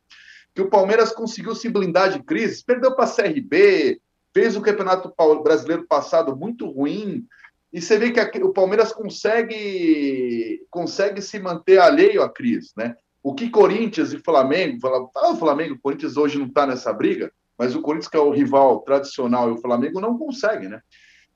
que 0.54 0.62
o 0.62 0.70
Palmeiras 0.70 1.12
conseguiu 1.12 1.54
se 1.54 1.68
blindar 1.68 2.12
de 2.12 2.22
crise, 2.22 2.64
perdeu 2.64 2.94
para 2.94 3.04
a 3.04 3.14
CRB, 3.14 4.00
fez 4.34 4.56
o 4.56 4.60
Campeonato 4.60 5.12
Brasileiro 5.42 5.86
passado 5.86 6.34
muito 6.36 6.66
ruim, 6.66 7.24
e 7.72 7.80
você 7.80 7.98
vê 7.98 8.10
que 8.10 8.42
o 8.42 8.52
Palmeiras 8.52 8.92
consegue, 8.92 10.66
consegue 10.70 11.20
se 11.20 11.38
manter 11.38 11.78
alheio 11.78 12.22
à 12.22 12.28
crise, 12.28 12.70
né? 12.76 12.96
O 13.22 13.34
que 13.34 13.50
Corinthians 13.50 14.12
e 14.12 14.18
Flamengo, 14.18 14.80
fala, 14.80 15.08
ah, 15.16 15.32
o 15.32 15.36
Flamengo, 15.36 15.74
o 15.74 15.80
Corinthians 15.80 16.16
hoje 16.16 16.38
não 16.38 16.46
está 16.46 16.66
nessa 16.66 16.92
briga, 16.92 17.30
mas 17.58 17.74
o 17.74 17.82
Corinthians, 17.82 18.08
que 18.08 18.16
é 18.16 18.20
o 18.20 18.30
rival 18.30 18.80
tradicional, 18.80 19.50
e 19.50 19.52
o 19.52 19.60
Flamengo 19.60 20.00
não 20.00 20.16
consegue, 20.16 20.68
né? 20.68 20.80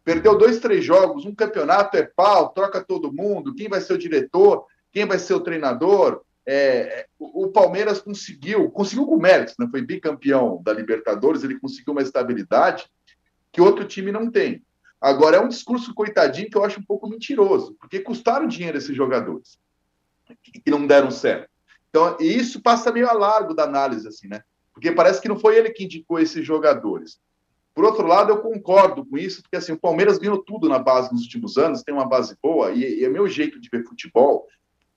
Perdeu 0.04 0.36
dois, 0.36 0.58
três 0.58 0.84
jogos, 0.84 1.26
um 1.26 1.34
campeonato 1.34 1.96
é 1.96 2.02
pau, 2.02 2.48
troca 2.48 2.82
todo 2.82 3.12
mundo, 3.12 3.54
quem 3.54 3.68
vai 3.68 3.80
ser 3.80 3.92
o 3.92 3.98
diretor, 3.98 4.64
quem 4.90 5.04
vai 5.04 5.18
ser 5.18 5.34
o 5.34 5.40
treinador. 5.40 6.22
É, 6.46 7.06
o, 7.18 7.44
o 7.44 7.48
Palmeiras 7.52 8.00
conseguiu, 8.00 8.70
conseguiu 8.70 9.06
com 9.06 9.16
méritos, 9.16 9.54
né? 9.58 9.68
foi 9.70 9.82
bicampeão 9.82 10.60
da 10.62 10.72
Libertadores, 10.72 11.44
ele 11.44 11.60
conseguiu 11.60 11.92
uma 11.92 12.02
estabilidade 12.02 12.86
que 13.52 13.60
outro 13.60 13.84
time 13.84 14.10
não 14.10 14.30
tem. 14.30 14.64
Agora, 15.02 15.36
é 15.36 15.40
um 15.40 15.48
discurso 15.48 15.92
coitadinho 15.92 16.48
que 16.48 16.56
eu 16.56 16.64
acho 16.64 16.78
um 16.78 16.84
pouco 16.84 17.08
mentiroso, 17.08 17.74
porque 17.80 17.98
custaram 17.98 18.46
dinheiro 18.46 18.78
esses 18.78 18.96
jogadores, 18.96 19.58
que 20.64 20.70
não 20.70 20.86
deram 20.86 21.10
certo. 21.10 21.50
Então, 21.90 22.16
isso 22.20 22.62
passa 22.62 22.92
meio 22.92 23.08
a 23.08 23.12
largo 23.12 23.52
da 23.52 23.64
análise, 23.64 24.06
assim, 24.06 24.28
né? 24.28 24.42
Porque 24.72 24.92
parece 24.92 25.20
que 25.20 25.28
não 25.28 25.38
foi 25.38 25.56
ele 25.56 25.70
que 25.70 25.84
indicou 25.84 26.20
esses 26.20 26.46
jogadores. 26.46 27.20
Por 27.74 27.84
outro 27.84 28.06
lado, 28.06 28.30
eu 28.30 28.40
concordo 28.40 29.04
com 29.04 29.18
isso, 29.18 29.42
porque 29.42 29.56
assim, 29.56 29.72
o 29.72 29.78
Palmeiras 29.78 30.18
ganhou 30.18 30.38
tudo 30.38 30.68
na 30.68 30.78
base 30.78 31.12
nos 31.12 31.22
últimos 31.22 31.58
anos, 31.58 31.82
tem 31.82 31.92
uma 31.92 32.08
base 32.08 32.36
boa, 32.40 32.70
e, 32.70 33.00
e 33.00 33.04
é 33.04 33.08
meu 33.08 33.26
jeito 33.26 33.60
de 33.60 33.68
ver 33.68 33.84
futebol. 33.84 34.46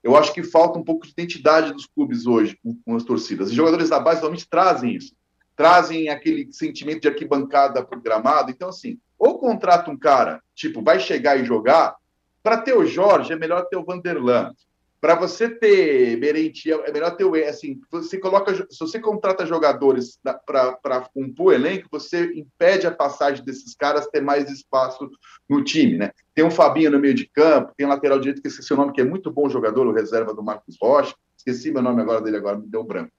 Eu 0.03 0.15
acho 0.15 0.31
que 0.33 0.43
falta 0.43 0.77
um 0.77 0.83
pouco 0.83 1.05
de 1.07 1.13
identidade 1.13 1.73
dos 1.73 1.87
clubes 1.87 2.27
hoje 2.27 2.59
com, 2.61 2.75
com 2.85 2.95
as 2.95 3.03
torcidas. 3.03 3.49
Os 3.49 3.55
jogadores 3.55 3.89
da 3.89 3.99
base 3.99 4.19
realmente 4.19 4.47
trazem 4.47 4.93
isso, 4.93 5.15
trazem 5.55 6.09
aquele 6.09 6.51
sentimento 6.53 7.01
de 7.01 7.07
arquibancada 7.07 7.83
programado. 7.83 8.51
Então, 8.51 8.69
assim, 8.69 8.99
ou 9.17 9.39
contrata 9.39 9.89
um 9.89 9.97
cara, 9.97 10.41
tipo, 10.53 10.81
vai 10.81 10.99
chegar 10.99 11.37
e 11.39 11.45
jogar. 11.45 11.95
Para 12.43 12.57
ter 12.57 12.73
o 12.73 12.85
Jorge, 12.85 13.33
é 13.33 13.35
melhor 13.35 13.65
ter 13.65 13.77
o 13.77 13.83
Vanderlan. 13.83 14.53
Para 15.01 15.15
você 15.15 15.49
ter 15.49 16.17
Merenti, 16.17 16.71
é 16.71 16.91
melhor 16.91 17.15
ter 17.15 17.25
o. 17.25 17.35
Assim, 17.35 17.79
você 17.91 18.17
coloca, 18.17 18.53
se 18.55 18.79
você 18.79 18.99
contrata 18.99 19.45
jogadores 19.45 20.19
para 20.45 21.01
compor 21.13 21.47
o 21.47 21.53
elenco, 21.53 21.87
você 21.91 22.33
impede 22.33 22.87
a 22.87 22.91
passagem 22.91 23.43
desses 23.45 23.75
caras 23.75 24.07
ter 24.07 24.21
mais 24.21 24.49
espaço 24.49 25.09
no 25.47 25.63
time, 25.63 25.97
né? 25.97 26.11
Tem 26.33 26.43
um 26.43 26.49
Fabinho 26.49 26.89
no 26.89 26.99
meio 26.99 27.13
de 27.13 27.27
campo, 27.27 27.73
tem 27.77 27.85
um 27.85 27.89
lateral 27.89 28.19
direito 28.19 28.41
que 28.41 28.47
esqueci 28.47 28.73
o 28.73 28.77
nome, 28.77 28.93
que 28.93 29.01
é 29.01 29.05
muito 29.05 29.31
bom 29.31 29.47
jogador, 29.47 29.85
o 29.85 29.93
reserva 29.93 30.33
do 30.33 30.43
Marcos 30.43 30.75
Rocha. 30.81 31.15
Esqueci 31.37 31.71
meu 31.71 31.83
nome 31.83 32.01
agora 32.01 32.21
dele, 32.21 32.37
agora 32.37 32.57
me 32.57 32.65
deu 32.65 32.83
branco. 32.83 33.11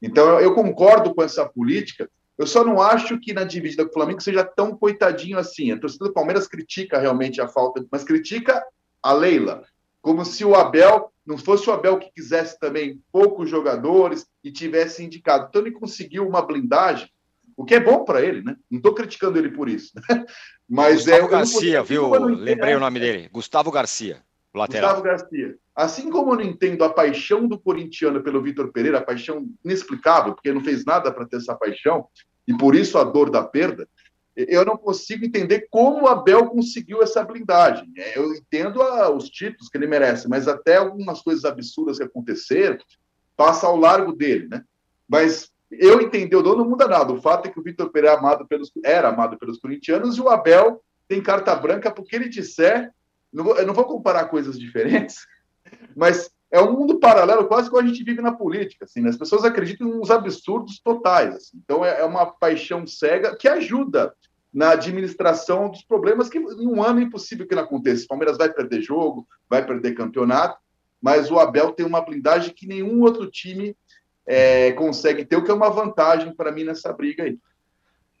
Então, 0.00 0.38
eu 0.38 0.54
concordo 0.54 1.12
com 1.14 1.22
essa 1.22 1.44
política, 1.48 2.08
eu 2.36 2.46
só 2.46 2.64
não 2.64 2.80
acho 2.80 3.18
que 3.20 3.32
na 3.32 3.44
dividida 3.44 3.84
com 3.84 3.90
o 3.90 3.94
Flamengo 3.94 4.20
seja 4.20 4.44
tão 4.44 4.76
coitadinho 4.76 5.38
assim. 5.38 5.70
A 5.70 5.78
torcida 5.78 6.06
do 6.06 6.12
Palmeiras 6.12 6.48
critica 6.48 6.98
realmente 6.98 7.40
a 7.40 7.46
falta, 7.46 7.84
mas 7.90 8.02
critica 8.02 8.64
a 9.02 9.12
Leila, 9.12 9.62
como 10.02 10.24
se 10.24 10.44
o 10.44 10.54
Abel 10.54 11.12
não 11.24 11.38
fosse 11.38 11.68
o 11.70 11.72
Abel 11.72 11.98
que 11.98 12.10
quisesse 12.12 12.58
também 12.58 13.00
poucos 13.12 13.48
jogadores 13.48 14.26
e 14.42 14.50
tivesse 14.50 15.02
indicado. 15.02 15.46
Então 15.48 15.62
ele 15.62 15.72
conseguiu 15.72 16.26
uma 16.28 16.42
blindagem, 16.42 17.08
o 17.56 17.64
que 17.64 17.76
é 17.76 17.80
bom 17.80 18.04
para 18.04 18.20
ele, 18.20 18.42
né? 18.42 18.56
Não 18.70 18.78
estou 18.78 18.94
criticando 18.94 19.38
ele 19.38 19.50
por 19.50 19.68
isso. 19.68 19.92
Né? 19.94 20.24
Mas 20.68 21.04
Gustavo 21.04 21.26
é, 21.26 21.30
Garcia, 21.30 21.82
viu? 21.82 22.10
Lembrei 22.10 22.74
o 22.74 22.80
nome 22.80 22.98
dele. 22.98 23.28
Gustavo 23.32 23.70
Garcia, 23.70 24.22
lateral. 24.54 24.94
Gustavo 24.94 25.02
Garcia. 25.02 25.56
Assim 25.74 26.10
como 26.10 26.32
eu 26.32 26.36
não 26.36 26.44
entendo 26.44 26.84
a 26.84 26.88
paixão 26.88 27.48
do 27.48 27.58
corintiano 27.58 28.22
pelo 28.22 28.42
Vitor 28.42 28.70
Pereira, 28.70 28.98
a 28.98 29.04
paixão 29.04 29.46
inexplicável, 29.64 30.34
porque 30.34 30.52
não 30.52 30.62
fez 30.62 30.84
nada 30.84 31.10
para 31.12 31.26
ter 31.26 31.36
essa 31.36 31.54
paixão, 31.54 32.06
e 32.46 32.56
por 32.56 32.74
isso 32.74 32.96
a 32.96 33.04
dor 33.04 33.30
da 33.30 33.42
perda, 33.42 33.88
eu 34.36 34.64
não 34.64 34.76
consigo 34.76 35.24
entender 35.24 35.66
como 35.70 36.04
o 36.04 36.08
Abel 36.08 36.46
conseguiu 36.46 37.02
essa 37.02 37.22
blindagem. 37.24 37.92
Eu 38.16 38.34
entendo 38.34 38.82
a, 38.82 39.08
os 39.08 39.28
títulos 39.30 39.68
que 39.68 39.78
ele 39.78 39.86
merece, 39.86 40.28
mas 40.28 40.48
até 40.48 40.76
algumas 40.76 41.22
coisas 41.22 41.44
absurdas 41.44 41.98
que 41.98 42.04
aconteceram 42.04 42.76
passa 43.36 43.66
ao 43.66 43.76
largo 43.76 44.12
dele, 44.12 44.48
né? 44.48 44.62
Mas 45.08 45.50
eu 45.70 46.00
entender, 46.00 46.36
o 46.36 46.42
dono 46.42 46.62
não 46.62 46.70
muda 46.70 46.88
nada. 46.88 47.12
O 47.12 47.20
fato 47.20 47.46
é 47.46 47.50
que 47.50 47.58
o 47.58 47.62
Vitor 47.62 47.90
Pereira 47.90 48.16
é 48.16 48.18
amado 48.18 48.46
pelos, 48.46 48.72
era 48.84 49.08
amado 49.08 49.38
pelos 49.38 49.58
corintianos 49.58 50.16
e 50.16 50.20
o 50.20 50.28
Abel 50.28 50.82
tem 51.08 51.22
carta 51.22 51.54
branca 51.54 51.90
porque 51.90 52.16
ele 52.16 52.28
disser. 52.28 52.90
Não 53.34 53.44
vou, 53.44 53.56
eu 53.56 53.66
não 53.66 53.74
vou 53.74 53.84
comparar 53.84 54.26
coisas 54.26 54.58
diferentes, 54.58 55.26
mas 55.96 56.30
é 56.50 56.60
um 56.60 56.72
mundo 56.72 57.00
paralelo, 57.00 57.48
quase 57.48 57.68
que 57.68 57.76
a 57.76 57.82
gente 57.82 58.04
vive 58.04 58.22
na 58.22 58.32
política. 58.32 58.84
Assim, 58.84 59.00
né? 59.00 59.08
As 59.10 59.16
pessoas 59.16 59.44
acreditam 59.44 59.88
uns 59.88 60.10
absurdos 60.10 60.78
totais. 60.78 61.34
Assim. 61.34 61.60
Então, 61.64 61.84
é, 61.84 62.00
é 62.00 62.04
uma 62.04 62.26
paixão 62.26 62.86
cega 62.86 63.34
que 63.36 63.48
ajuda 63.48 64.14
na 64.52 64.70
administração 64.70 65.68
dos 65.68 65.82
problemas 65.82 66.28
que 66.28 66.38
em 66.38 66.68
um 66.68 66.80
ano 66.80 67.00
é 67.00 67.02
impossível 67.02 67.44
que 67.44 67.56
não 67.56 67.64
aconteça. 67.64 68.04
O 68.04 68.08
Palmeiras 68.08 68.38
vai 68.38 68.52
perder 68.52 68.80
jogo, 68.80 69.26
vai 69.50 69.66
perder 69.66 69.96
campeonato, 69.96 70.56
mas 71.02 71.28
o 71.28 71.40
Abel 71.40 71.72
tem 71.72 71.84
uma 71.84 72.00
blindagem 72.00 72.54
que 72.54 72.68
nenhum 72.68 73.02
outro 73.02 73.28
time 73.28 73.76
é, 74.24 74.70
consegue 74.72 75.24
ter, 75.24 75.36
o 75.36 75.42
que 75.42 75.50
é 75.50 75.54
uma 75.54 75.70
vantagem 75.70 76.32
para 76.32 76.52
mim 76.52 76.62
nessa 76.62 76.92
briga 76.92 77.24
aí. 77.24 77.36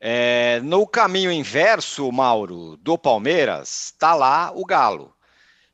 É, 0.06 0.60
no 0.60 0.86
caminho 0.86 1.32
inverso, 1.32 2.12
Mauro, 2.12 2.76
do 2.76 2.98
Palmeiras, 2.98 3.86
está 3.86 4.14
lá 4.14 4.52
o 4.54 4.62
Galo. 4.62 5.14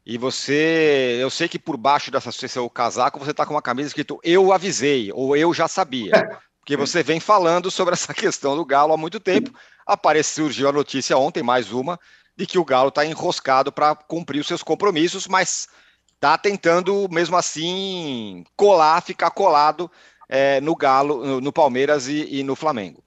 E 0.06 0.16
você, 0.16 1.18
eu 1.20 1.28
sei 1.28 1.48
que 1.48 1.58
por 1.58 1.76
baixo 1.76 2.12
dessa 2.12 2.30
seu 2.30 2.70
casaco 2.70 3.18
você 3.18 3.32
está 3.32 3.44
com 3.44 3.54
uma 3.54 3.60
camisa 3.60 3.88
escrito 3.88 4.20
Eu 4.22 4.52
avisei, 4.52 5.10
ou 5.12 5.36
Eu 5.36 5.52
já 5.52 5.66
sabia. 5.66 6.12
Porque 6.60 6.76
você 6.78 7.02
vem 7.02 7.18
falando 7.18 7.72
sobre 7.72 7.94
essa 7.94 8.14
questão 8.14 8.54
do 8.54 8.64
Galo 8.64 8.92
há 8.92 8.96
muito 8.96 9.18
tempo. 9.18 9.52
Apareceu, 9.84 10.44
surgiu 10.44 10.68
a 10.68 10.72
notícia 10.72 11.18
ontem, 11.18 11.42
mais 11.42 11.72
uma, 11.72 11.98
de 12.36 12.46
que 12.46 12.56
o 12.56 12.64
Galo 12.64 12.90
está 12.90 13.04
enroscado 13.04 13.72
para 13.72 13.96
cumprir 13.96 14.38
os 14.38 14.46
seus 14.46 14.62
compromissos, 14.62 15.26
mas 15.26 15.66
está 16.14 16.38
tentando, 16.38 17.08
mesmo 17.10 17.36
assim, 17.36 18.44
colar, 18.56 19.02
ficar 19.02 19.32
colado 19.32 19.90
é, 20.28 20.60
no 20.60 20.76
Galo, 20.76 21.26
no, 21.26 21.40
no 21.40 21.52
Palmeiras 21.52 22.06
e, 22.06 22.28
e 22.30 22.44
no 22.44 22.54
Flamengo. 22.54 23.02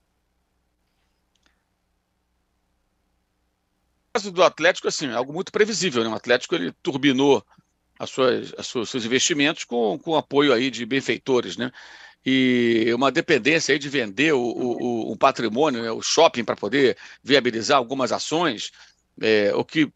Caso 4.13 4.31
do 4.31 4.43
Atlético, 4.43 4.87
assim, 4.87 5.07
é 5.07 5.13
algo 5.13 5.33
muito 5.33 5.51
previsível, 5.51 6.03
né? 6.03 6.09
O 6.09 6.13
Atlético 6.13 6.53
ele 6.55 6.71
turbinou 6.83 7.43
as 7.97 8.09
suas, 8.09 8.53
as 8.57 8.67
suas, 8.67 8.89
seus 8.89 9.05
investimentos 9.05 9.63
com, 9.63 9.97
com 9.97 10.15
apoio 10.15 10.53
aí 10.53 10.69
de 10.69 10.85
benfeitores, 10.85 11.57
né? 11.57 11.71
E 12.25 12.89
uma 12.93 13.11
dependência 13.11 13.73
aí 13.73 13.79
de 13.79 13.89
vender 13.89 14.33
o, 14.33 14.39
o, 14.39 15.11
o 15.11 15.17
patrimônio, 15.17 15.81
né? 15.81 15.91
o 15.91 16.01
shopping 16.01 16.43
para 16.45 16.55
poder 16.55 16.95
viabilizar 17.21 17.77
algumas 17.77 18.13
ações, 18.13 18.71
é, 19.19 19.53
o 19.53 19.65
que 19.65 19.91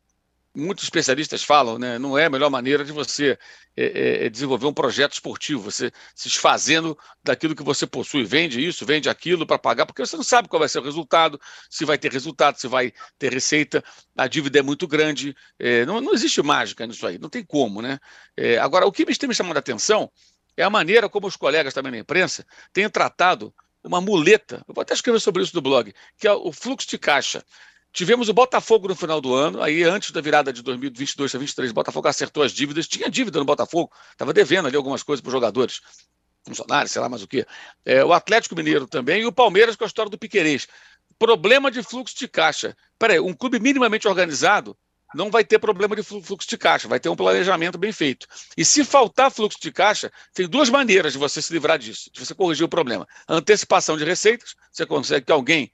muitos 0.57 0.85
especialistas 0.85 1.43
falam, 1.43 1.77
né, 1.77 1.99
não 1.99 2.17
é 2.17 2.25
a 2.25 2.29
melhor 2.29 2.49
maneira 2.49 2.83
de 2.83 2.91
você 2.91 3.37
é, 3.75 3.83
é, 3.85 4.25
é, 4.25 4.29
desenvolver 4.29 4.65
um 4.65 4.73
projeto 4.73 5.13
esportivo, 5.13 5.61
você 5.61 5.91
se 6.15 6.27
desfazendo 6.27 6.97
daquilo 7.23 7.55
que 7.55 7.63
você 7.63 7.85
possui, 7.85 8.23
vende 8.23 8.65
isso, 8.65 8.85
vende 8.85 9.07
aquilo 9.07 9.45
para 9.45 9.59
pagar, 9.59 9.85
porque 9.85 10.03
você 10.03 10.17
não 10.17 10.23
sabe 10.23 10.47
qual 10.47 10.59
vai 10.59 10.67
ser 10.67 10.79
o 10.79 10.83
resultado, 10.83 11.39
se 11.69 11.85
vai 11.85 11.97
ter 11.97 12.11
resultado, 12.11 12.59
se 12.59 12.67
vai 12.67 12.91
ter 13.19 13.31
receita, 13.31 13.83
a 14.17 14.27
dívida 14.27 14.57
é 14.57 14.61
muito 14.63 14.87
grande, 14.87 15.35
é, 15.59 15.85
não, 15.85 16.01
não 16.01 16.13
existe 16.13 16.41
mágica 16.41 16.87
nisso 16.87 17.05
aí, 17.05 17.19
não 17.19 17.29
tem 17.29 17.45
como, 17.45 17.81
né? 17.81 17.99
É, 18.35 18.57
agora, 18.57 18.87
o 18.87 18.91
que 18.91 19.05
me 19.05 19.15
tem 19.15 19.29
me 19.29 19.35
chamado 19.35 19.57
a 19.57 19.59
atenção 19.59 20.11
é 20.55 20.63
a 20.63 20.69
maneira 20.69 21.07
como 21.07 21.27
os 21.27 21.35
colegas 21.35 21.73
também 21.73 21.91
na 21.91 21.99
imprensa 21.99 22.45
têm 22.73 22.89
tratado 22.89 23.53
uma 23.83 24.01
muleta, 24.01 24.63
eu 24.67 24.73
vou 24.73 24.81
até 24.81 24.93
escrever 24.93 25.19
sobre 25.19 25.43
isso 25.43 25.55
no 25.55 25.61
blog, 25.61 25.93
que 26.17 26.27
é 26.27 26.33
o 26.33 26.51
fluxo 26.51 26.87
de 26.89 26.97
caixa. 26.97 27.43
Tivemos 27.97 28.29
o 28.29 28.33
Botafogo 28.33 28.87
no 28.87 28.95
final 28.95 29.19
do 29.19 29.33
ano, 29.33 29.59
aí 29.59 29.81
antes 29.81 30.11
da 30.11 30.21
virada 30.21 30.53
de 30.53 30.61
2022 30.61 31.31
para 31.31 31.39
2023, 31.39 31.71
o 31.71 31.73
Botafogo 31.73 32.07
acertou 32.07 32.43
as 32.43 32.51
dívidas, 32.51 32.87
tinha 32.87 33.09
dívida 33.09 33.39
no 33.39 33.45
Botafogo, 33.45 33.91
estava 34.11 34.31
devendo 34.31 34.67
ali 34.67 34.77
algumas 34.77 35.01
coisas 35.01 35.19
para 35.19 35.29
os 35.29 35.33
jogadores, 35.33 35.81
funcionários, 36.45 36.91
sei 36.91 37.01
lá 37.01 37.09
mais 37.09 37.23
o 37.23 37.27
quê. 37.27 37.43
É, 37.83 38.05
o 38.05 38.13
Atlético 38.13 38.55
Mineiro 38.55 38.85
também 38.85 39.23
e 39.23 39.25
o 39.25 39.31
Palmeiras 39.31 39.75
com 39.75 39.83
a 39.83 39.87
história 39.87 40.11
do 40.11 40.17
Piquerez. 40.19 40.67
Problema 41.17 41.71
de 41.71 41.81
fluxo 41.81 42.15
de 42.15 42.27
caixa. 42.27 42.77
Peraí, 42.99 43.19
um 43.19 43.33
clube 43.33 43.59
minimamente 43.59 44.07
organizado 44.07 44.77
não 45.15 45.31
vai 45.31 45.43
ter 45.43 45.57
problema 45.57 45.95
de 45.95 46.03
fluxo 46.03 46.47
de 46.47 46.55
caixa, 46.55 46.87
vai 46.87 46.99
ter 46.99 47.09
um 47.09 47.15
planejamento 47.15 47.79
bem 47.79 47.91
feito. 47.91 48.27
E 48.55 48.63
se 48.63 48.85
faltar 48.85 49.31
fluxo 49.31 49.57
de 49.59 49.71
caixa, 49.71 50.11
tem 50.35 50.47
duas 50.47 50.69
maneiras 50.69 51.13
de 51.13 51.17
você 51.17 51.41
se 51.41 51.51
livrar 51.51 51.79
disso, 51.79 52.11
de 52.13 52.23
você 52.23 52.35
corrigir 52.35 52.63
o 52.63 52.69
problema. 52.69 53.07
Antecipação 53.27 53.97
de 53.97 54.05
receitas, 54.05 54.53
você 54.71 54.85
consegue 54.85 55.25
que 55.25 55.31
alguém 55.31 55.71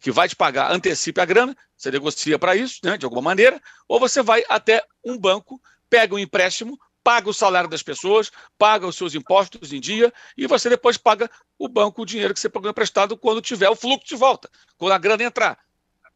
que 0.00 0.10
vai 0.10 0.28
te 0.28 0.36
pagar 0.36 0.72
antecipe 0.72 1.20
a 1.20 1.24
grana, 1.24 1.56
você 1.76 1.90
negocia 1.90 2.38
para 2.38 2.56
isso, 2.56 2.80
né, 2.82 2.96
de 2.96 3.04
alguma 3.04 3.22
maneira, 3.22 3.60
ou 3.86 4.00
você 4.00 4.22
vai 4.22 4.44
até 4.48 4.82
um 5.04 5.16
banco, 5.16 5.60
pega 5.88 6.14
um 6.14 6.18
empréstimo, 6.18 6.78
paga 7.02 7.30
o 7.30 7.34
salário 7.34 7.70
das 7.70 7.82
pessoas, 7.82 8.30
paga 8.58 8.86
os 8.86 8.96
seus 8.96 9.14
impostos 9.14 9.72
em 9.72 9.80
dia 9.80 10.12
e 10.36 10.46
você 10.46 10.68
depois 10.68 10.96
paga 10.96 11.30
o 11.58 11.68
banco 11.68 12.02
o 12.02 12.06
dinheiro 12.06 12.34
que 12.34 12.40
você 12.40 12.48
pagou 12.48 12.70
emprestado 12.70 13.16
quando 13.16 13.40
tiver 13.40 13.68
o 13.68 13.76
fluxo 13.76 14.08
de 14.08 14.16
volta, 14.16 14.50
quando 14.76 14.92
a 14.92 14.98
grana 14.98 15.22
entrar, 15.24 15.58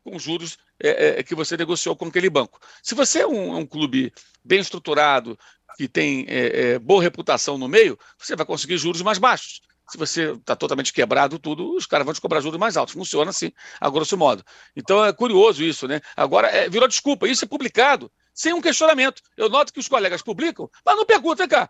com 0.05 0.19
juros 0.19 0.59
é, 0.79 1.21
é, 1.21 1.23
que 1.23 1.35
você 1.35 1.57
negociou 1.57 1.97
com 1.97 2.07
aquele 2.07 2.29
banco. 2.29 2.61
Se 2.83 2.95
você 2.95 3.21
é 3.21 3.27
um, 3.27 3.55
é 3.55 3.59
um 3.59 3.67
clube 3.67 4.13
bem 4.45 4.61
estruturado, 4.61 5.39
que 5.77 5.89
tem 5.89 6.27
é, 6.29 6.73
é, 6.73 6.79
boa 6.79 7.03
reputação 7.03 7.57
no 7.57 7.69
meio, 7.69 7.99
você 8.19 8.37
vai 8.37 8.45
conseguir 8.45 8.77
juros 8.77 9.01
mais 9.03 9.19
baixos. 9.19 9.63
Se 9.93 9.99
você 9.99 10.33
está 10.33 10.57
totalmente 10.57 10.91
quebrado 10.91 11.39
tudo, 11.39 11.77
os 11.77 11.85
caras 11.85 12.07
vão 12.07 12.15
te 12.15 12.21
cobrar 12.21 12.41
juros 12.41 12.59
mais 12.59 12.79
altos. 12.79 12.95
Funciona 12.95 13.29
assim, 13.29 13.53
a 13.79 13.91
grosso 13.91 14.17
modo. 14.17 14.43
Então 14.75 15.05
é 15.05 15.13
curioso 15.13 15.63
isso, 15.63 15.87
né? 15.87 16.01
Agora, 16.17 16.49
é, 16.49 16.67
virou 16.67 16.89
desculpa. 16.89 17.29
Isso 17.29 17.45
é 17.45 17.49
publicado 17.49 18.11
sem 18.33 18.55
um 18.55 18.61
questionamento. 18.63 19.21
Eu 19.37 19.51
noto 19.51 19.71
que 19.71 19.79
os 19.79 19.89
colegas 19.89 20.23
publicam, 20.23 20.71
mas 20.83 20.97
não 20.97 21.05
perguntam, 21.05 21.47
cá. 21.47 21.69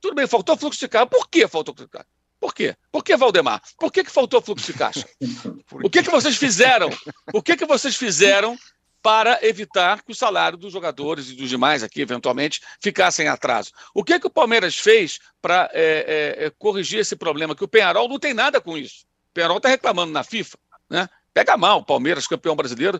Tudo 0.00 0.14
bem, 0.14 0.24
faltou 0.28 0.56
fluxo 0.56 0.78
de 0.78 0.86
caixa. 0.86 1.06
Por 1.06 1.28
que 1.28 1.48
faltou 1.48 1.74
fluxo 1.74 1.88
de 1.88 1.90
caixa? 1.90 2.08
Por 2.38 2.54
quê? 2.54 2.76
Por 2.92 3.02
que, 3.02 3.16
Valdemar? 3.16 3.60
Por 3.76 3.90
que, 3.90 4.04
que 4.04 4.10
faltou 4.10 4.40
fluxo 4.40 4.70
de 4.70 4.78
caixa? 4.78 5.08
O 5.82 5.90
que, 5.90 6.00
que 6.04 6.10
vocês 6.10 6.36
fizeram? 6.36 6.90
O 7.32 7.42
que, 7.42 7.56
que 7.56 7.66
vocês 7.66 7.96
fizeram 7.96 8.56
para 9.04 9.38
evitar 9.46 10.02
que 10.02 10.12
o 10.12 10.14
salário 10.14 10.56
dos 10.56 10.72
jogadores 10.72 11.28
e 11.28 11.34
dos 11.34 11.50
demais 11.50 11.82
aqui, 11.82 12.00
eventualmente, 12.00 12.62
ficassem 12.80 13.28
atraso? 13.28 13.70
O 13.92 14.02
que, 14.02 14.18
que 14.18 14.26
o 14.26 14.30
Palmeiras 14.30 14.76
fez 14.76 15.18
para 15.42 15.68
é, 15.74 16.38
é, 16.38 16.46
é, 16.46 16.50
corrigir 16.58 17.00
esse 17.00 17.14
problema? 17.14 17.54
Que 17.54 17.62
o 17.62 17.68
Penharol 17.68 18.08
não 18.08 18.18
tem 18.18 18.32
nada 18.32 18.62
com 18.62 18.78
isso. 18.78 19.04
O 19.30 19.34
Penharol 19.34 19.58
está 19.58 19.68
reclamando 19.68 20.10
na 20.10 20.24
FIFA. 20.24 20.56
Né? 20.88 21.06
Pega 21.34 21.54
mal, 21.54 21.80
o 21.80 21.84
Palmeiras, 21.84 22.26
campeão 22.26 22.56
brasileiro, 22.56 22.98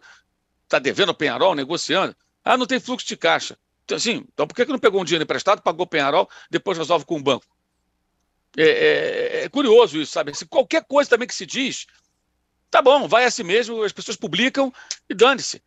está 0.64 0.78
devendo 0.78 1.08
o 1.08 1.14
Penharol, 1.14 1.54
negociando. 1.54 2.14
Ah, 2.44 2.58
não 2.58 2.66
tem 2.66 2.78
fluxo 2.78 3.06
de 3.06 3.16
caixa. 3.16 3.56
Então, 3.86 3.96
assim, 3.96 4.26
então 4.30 4.46
por 4.46 4.54
que, 4.54 4.66
que 4.66 4.72
não 4.72 4.78
pegou 4.78 5.00
um 5.00 5.06
dinheiro 5.06 5.24
emprestado, 5.24 5.62
pagou 5.62 5.84
o 5.86 5.88
Penharol, 5.88 6.28
depois 6.50 6.76
resolve 6.76 7.06
com 7.06 7.16
o 7.16 7.22
banco? 7.22 7.46
É, 8.58 8.62
é, 8.62 9.44
é, 9.44 9.48
curioso 9.48 9.98
isso, 9.98 10.12
sabe? 10.12 10.34
Se 10.34 10.44
qualquer 10.44 10.84
coisa 10.84 11.08
também 11.08 11.26
que 11.26 11.34
se 11.34 11.46
diz, 11.46 11.86
tá 12.70 12.82
bom, 12.82 13.08
vai 13.08 13.24
assim 13.24 13.42
mesmo, 13.42 13.82
as 13.82 13.92
pessoas 13.92 14.18
publicam 14.18 14.70
e 15.08 15.14
dane-se. 15.14 15.62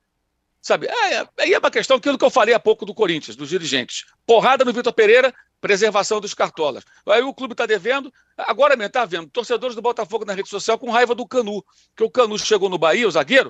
Sabe? 0.61 0.87
É, 0.87 1.27
aí 1.39 1.53
é 1.53 1.59
uma 1.59 1.71
questão, 1.71 1.97
aquilo 1.97 2.17
que 2.17 2.25
eu 2.25 2.29
falei 2.29 2.53
há 2.53 2.59
pouco 2.59 2.85
do 2.85 2.93
Corinthians, 2.93 3.35
dos 3.35 3.49
dirigentes. 3.49 4.05
Porrada 4.25 4.65
no 4.65 4.73
Vitor 4.73 4.91
Pereira, 4.93 5.33
preservação 5.61 6.19
dos 6.19 6.33
cartolas. 6.33 6.83
Aí 7.05 7.21
o 7.21 7.33
clube 7.33 7.53
está 7.53 7.65
devendo, 7.65 8.11
agora 8.37 8.75
mesmo 8.75 8.87
está 8.87 9.05
vendo 9.05 9.29
torcedores 9.29 9.75
do 9.75 9.81
Botafogo 9.81 10.25
na 10.25 10.33
rede 10.33 10.49
social 10.49 10.77
com 10.77 10.91
raiva 10.91 11.15
do 11.15 11.27
Canu, 11.27 11.63
que 11.95 12.03
o 12.03 12.09
Canu 12.09 12.37
chegou 12.37 12.69
no 12.69 12.77
Bahia, 12.77 13.07
o 13.07 13.11
zagueiro, 13.11 13.49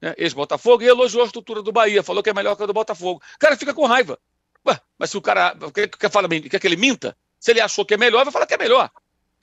né, 0.00 0.14
ex-Botafogo, 0.18 0.82
e 0.82 0.86
elogiou 0.86 1.22
a 1.22 1.26
estrutura 1.26 1.62
do 1.62 1.72
Bahia, 1.72 2.02
falou 2.02 2.22
que 2.22 2.30
é 2.30 2.34
melhor 2.34 2.56
que 2.56 2.62
a 2.62 2.66
do 2.66 2.72
Botafogo. 2.72 3.22
O 3.34 3.38
cara 3.38 3.56
fica 3.56 3.72
com 3.72 3.86
raiva. 3.86 4.18
Ué, 4.66 4.78
mas 4.98 5.10
se 5.10 5.16
o 5.16 5.22
cara 5.22 5.56
quer, 5.72 5.88
quer, 5.88 6.10
quer 6.48 6.60
que 6.60 6.66
ele 6.66 6.76
minta, 6.76 7.16
se 7.38 7.52
ele 7.52 7.60
achou 7.60 7.84
que 7.84 7.94
é 7.94 7.96
melhor, 7.96 8.24
vai 8.24 8.32
falar 8.32 8.46
que 8.46 8.54
é 8.54 8.58
melhor. 8.58 8.90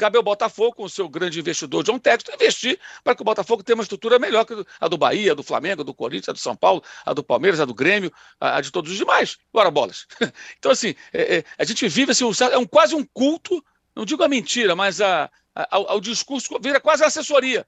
Cabe 0.04 0.18
ao 0.18 0.24
Botafogo, 0.24 0.76
com 0.76 0.84
o 0.84 0.90
seu 0.90 1.08
grande 1.08 1.40
investidor 1.40 1.82
John 1.82 1.98
Texton, 1.98 2.34
investir 2.34 2.78
para 3.06 3.16
que 3.16 3.22
o 3.22 3.24
Botafogo 3.24 3.64
tenha 3.64 3.74
uma 3.74 3.84
estrutura 3.84 4.20
melhor 4.20 4.44
que 4.44 4.54
a 4.78 4.90
do 4.90 4.98
Bahia, 4.98 5.32
a 5.32 5.34
do 5.34 5.42
Flamengo, 5.42 5.82
a 5.82 5.86
do 5.86 5.94
Corinthians, 5.94 6.28
a 6.28 6.34
do 6.34 6.40
São 6.40 6.58
Paulo, 6.58 6.84
a 7.06 7.14
do 7.14 7.24
Palmeiras, 7.24 7.62
a 7.62 7.64
do 7.64 7.74
Grêmio, 7.74 8.12
a, 8.38 8.60
de 8.60 8.70
todos 8.70 8.92
os 8.92 8.98
demais. 8.98 9.38
Bora, 9.54 9.72
bolas. 9.72 10.06
Então, 10.60 10.74
assim, 10.74 10.94
é, 11.14 11.38
é, 11.38 11.44
a 11.58 11.64
gente 11.64 11.88
vive 11.88 12.12
assim, 12.12 12.26
é 12.52 12.58
um, 12.58 12.66
quase 12.66 12.94
um 12.94 13.06
culto, 13.14 13.64
não 13.96 14.04
digo 14.04 14.22
a 14.24 14.28
mentira, 14.28 14.76
mas 14.76 15.00
a, 15.00 15.32
a, 15.56 15.68
ao, 15.74 15.92
ao 15.92 16.02
discurso, 16.02 16.60
vira 16.60 16.82
quase 16.82 17.02
assessoria. 17.06 17.66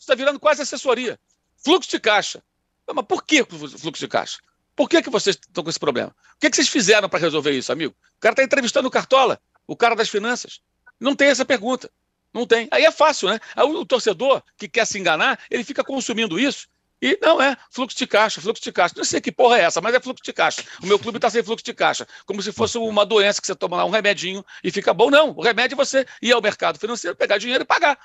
Está 0.00 0.14
virando 0.14 0.40
quase 0.40 0.62
assessoria. 0.62 1.20
Fluxo 1.62 1.90
de 1.90 2.00
caixa. 2.00 2.42
Mas 2.90 3.04
por 3.04 3.22
que 3.22 3.44
fluxo 3.44 4.00
de 4.00 4.08
caixa? 4.08 4.38
Por 4.74 4.88
que, 4.88 5.02
que 5.02 5.10
vocês 5.10 5.36
estão 5.36 5.62
com 5.62 5.68
esse 5.68 5.78
problema? 5.78 6.16
O 6.36 6.38
que, 6.40 6.48
que 6.48 6.56
vocês 6.56 6.70
fizeram 6.70 7.06
para 7.06 7.18
resolver 7.18 7.50
isso, 7.52 7.70
amigo? 7.70 7.94
O 8.16 8.20
cara 8.20 8.32
está 8.32 8.42
entrevistando 8.42 8.88
o 8.88 8.90
Cartola, 8.90 9.38
o 9.66 9.76
cara 9.76 9.94
das 9.94 10.08
finanças. 10.08 10.62
Não 11.00 11.14
tem 11.14 11.28
essa 11.28 11.44
pergunta. 11.44 11.90
Não 12.32 12.46
tem. 12.46 12.68
Aí 12.70 12.84
é 12.84 12.90
fácil, 12.90 13.28
né? 13.28 13.40
Aí 13.54 13.64
o 13.64 13.86
torcedor 13.86 14.42
que 14.56 14.68
quer 14.68 14.86
se 14.86 14.98
enganar, 14.98 15.38
ele 15.50 15.64
fica 15.64 15.82
consumindo 15.82 16.38
isso. 16.38 16.68
E 17.00 17.18
não 17.20 17.40
é 17.40 17.56
fluxo 17.70 17.96
de 17.96 18.06
caixa, 18.06 18.40
fluxo 18.40 18.62
de 18.62 18.72
caixa. 18.72 18.94
Não 18.96 19.04
sei 19.04 19.20
que 19.20 19.30
porra 19.30 19.58
é 19.58 19.62
essa, 19.62 19.80
mas 19.80 19.94
é 19.94 20.00
fluxo 20.00 20.24
de 20.24 20.32
caixa. 20.32 20.62
O 20.82 20.86
meu 20.86 20.98
clube 20.98 21.18
está 21.18 21.28
sem 21.28 21.42
fluxo 21.42 21.64
de 21.64 21.74
caixa. 21.74 22.06
Como 22.24 22.40
se 22.42 22.52
fosse 22.52 22.78
uma 22.78 23.04
doença 23.04 23.40
que 23.40 23.46
você 23.46 23.54
toma 23.54 23.76
lá 23.76 23.84
um 23.84 23.90
remedinho 23.90 24.44
e 24.64 24.70
fica 24.70 24.94
bom. 24.94 25.10
Não, 25.10 25.30
o 25.30 25.42
remédio 25.42 25.74
é 25.74 25.76
você 25.76 26.06
ir 26.22 26.32
ao 26.32 26.40
mercado 26.40 26.78
financeiro, 26.78 27.16
pegar 27.16 27.38
dinheiro 27.38 27.64
e 27.64 27.66
pagar. 27.66 27.98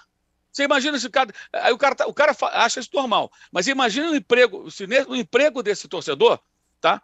Você 0.52 0.64
imagina 0.64 1.00
se 1.00 1.08
o 1.08 1.12
cara. 1.12 1.32
Aí 1.54 1.72
o 1.72 1.78
cara, 1.78 1.96
tá, 1.96 2.06
o 2.08 2.14
cara 2.14 2.36
acha 2.54 2.82
isso 2.82 2.90
normal. 2.94 3.32
Mas 3.52 3.68
imagina 3.68 4.12
o 4.12 4.16
emprego, 4.16 4.70
se 4.70 4.86
emprego 5.18 5.64
desse 5.64 5.88
torcedor, 5.88 6.40
tá? 6.82 7.02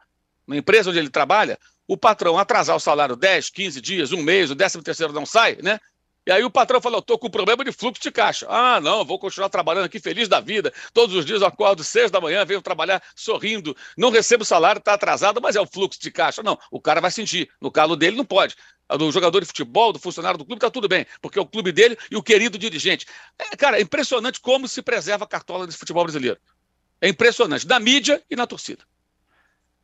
Na 0.48 0.58
empresa 0.58 0.90
onde 0.90 1.00
ele 1.00 1.10
trabalha, 1.10 1.60
o 1.88 1.98
patrão 1.98 2.38
atrasar 2.38 2.76
o 2.76 2.80
salário 2.80 3.16
10, 3.16 3.50
15 3.50 3.82
dias, 3.82 4.12
um 4.12 4.22
mês, 4.22 4.50
o 4.50 4.56
13 4.56 4.82
terceiro 4.82 5.14
não 5.14 5.26
sai, 5.26 5.58
né? 5.62 5.80
E 6.28 6.32
aí 6.32 6.44
o 6.44 6.52
patrão 6.52 6.82
falou, 6.82 7.00
estou 7.00 7.18
com 7.18 7.30
problema 7.30 7.64
de 7.64 7.72
fluxo 7.72 8.02
de 8.02 8.12
caixa. 8.12 8.46
Ah, 8.50 8.82
não, 8.82 9.06
vou 9.06 9.18
continuar 9.18 9.48
trabalhando 9.48 9.86
aqui 9.86 9.98
feliz 9.98 10.28
da 10.28 10.42
vida. 10.42 10.74
Todos 10.94 11.16
os 11.16 11.26
dias 11.26 11.40
eu 11.40 11.48
acordo 11.48 11.86
seis 11.86 12.12
da 12.12 12.20
manhã, 12.20 12.44
venho 12.44 12.62
trabalhar 12.62 13.02
sorrindo, 13.16 13.74
não 13.98 14.10
recebo 14.10 14.44
salário, 14.44 14.80
está 14.80 14.94
atrasado, 14.94 15.40
mas 15.42 15.56
é 15.56 15.62
o 15.62 15.66
fluxo 15.66 16.02
de 16.02 16.12
caixa. 16.12 16.44
Não, 16.44 16.60
o 16.70 16.82
cara 16.82 17.00
vai 17.00 17.12
sentir. 17.12 17.50
No 17.62 17.72
calo 17.72 17.96
dele 17.96 18.18
não 18.18 18.26
pode. 18.26 18.58
Do 18.98 19.10
jogador 19.10 19.40
de 19.40 19.46
futebol, 19.46 19.94
do 19.94 20.00
funcionário 20.00 20.38
do 20.38 20.44
clube, 20.44 20.58
está 20.58 20.70
tudo 20.70 20.90
bem, 20.90 21.06
porque 21.22 21.40
é 21.40 21.42
o 21.42 21.46
clube 21.46 21.72
dele 21.72 21.98
e 22.12 22.18
o 22.18 22.24
querido 22.24 22.58
dirigente. 22.58 23.06
É, 23.40 23.56
cara, 23.56 23.80
é 23.80 23.82
impressionante 23.82 24.42
como 24.42 24.68
se 24.68 24.82
preserva 24.82 25.24
a 25.24 25.28
cartola 25.28 25.66
desse 25.66 25.78
futebol 25.78 26.04
brasileiro. 26.04 26.38
É 27.00 27.08
impressionante, 27.08 27.66
da 27.66 27.80
mídia 27.80 28.22
e 28.30 28.36
na 28.36 28.46
torcida. 28.46 28.84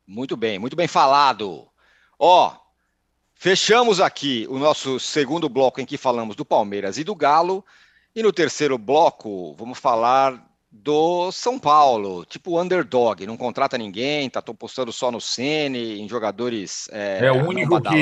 Muito 0.05 0.35
bem, 0.35 0.59
muito 0.59 0.75
bem 0.75 0.87
falado. 0.87 1.67
Ó, 2.19 2.55
Fechamos 3.43 3.99
aqui 3.99 4.47
o 4.49 4.57
nosso 4.57 4.97
segundo 5.01 5.49
bloco 5.49 5.81
em 5.81 5.85
que 5.85 5.97
falamos 5.97 6.33
do 6.33 6.45
Palmeiras 6.45 6.97
e 6.97 7.03
do 7.03 7.13
Galo. 7.13 7.61
E 8.15 8.23
no 8.23 8.31
terceiro 8.31 8.77
bloco, 8.77 9.53
vamos 9.55 9.79
falar 9.79 10.41
do 10.71 11.29
São 11.29 11.59
Paulo, 11.59 12.23
tipo 12.23 12.57
underdog, 12.57 13.27
não 13.27 13.35
contrata 13.35 13.77
ninguém, 13.77 14.29
tá 14.29 14.41
postando 14.41 14.93
só 14.93 15.11
no 15.11 15.19
Cene, 15.19 15.99
em 15.99 16.07
jogadores 16.07 16.87
é, 16.93 17.25
é 17.25 17.31
o 17.33 17.45
único 17.45 17.81
que 17.81 18.01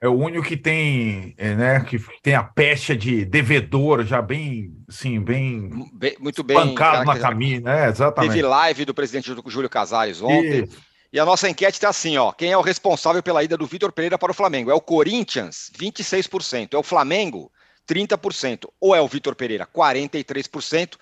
é 0.00 0.08
o 0.08 0.12
único 0.12 0.46
que 0.46 0.56
tem, 0.56 1.34
é, 1.36 1.54
né, 1.54 1.80
que 1.80 1.98
tem 2.22 2.34
a 2.34 2.42
pecha 2.42 2.96
de 2.96 3.26
devedor 3.26 4.04
já 4.04 4.22
bem, 4.22 4.72
sim, 4.88 5.20
bem, 5.20 5.68
bem 5.92 6.16
muito 6.18 6.42
bem 6.42 6.56
pancado 6.56 7.04
na 7.04 7.18
caminha, 7.18 7.60
né? 7.60 7.88
Exatamente. 7.88 8.30
Teve 8.30 8.42
live 8.42 8.84
do 8.86 8.94
presidente 8.94 9.34
Júlio 9.46 9.68
Casares 9.68 10.22
ontem. 10.22 10.64
Isso. 10.64 10.87
E 11.12 11.18
a 11.18 11.24
nossa 11.24 11.48
enquete 11.48 11.76
está 11.76 11.88
assim, 11.88 12.18
ó. 12.18 12.32
Quem 12.32 12.52
é 12.52 12.58
o 12.58 12.62
responsável 12.62 13.22
pela 13.22 13.42
ida 13.42 13.56
do 13.56 13.66
Vitor 13.66 13.90
Pereira 13.92 14.18
para 14.18 14.30
o 14.30 14.34
Flamengo? 14.34 14.70
É 14.70 14.74
o 14.74 14.80
Corinthians, 14.80 15.70
26%. 15.78 16.74
É 16.74 16.76
o 16.76 16.82
Flamengo, 16.82 17.50
30%. 17.88 18.68
Ou 18.78 18.94
é 18.94 19.00
o 19.00 19.08
Vitor 19.08 19.34
Pereira, 19.34 19.66
43%. 19.66 20.96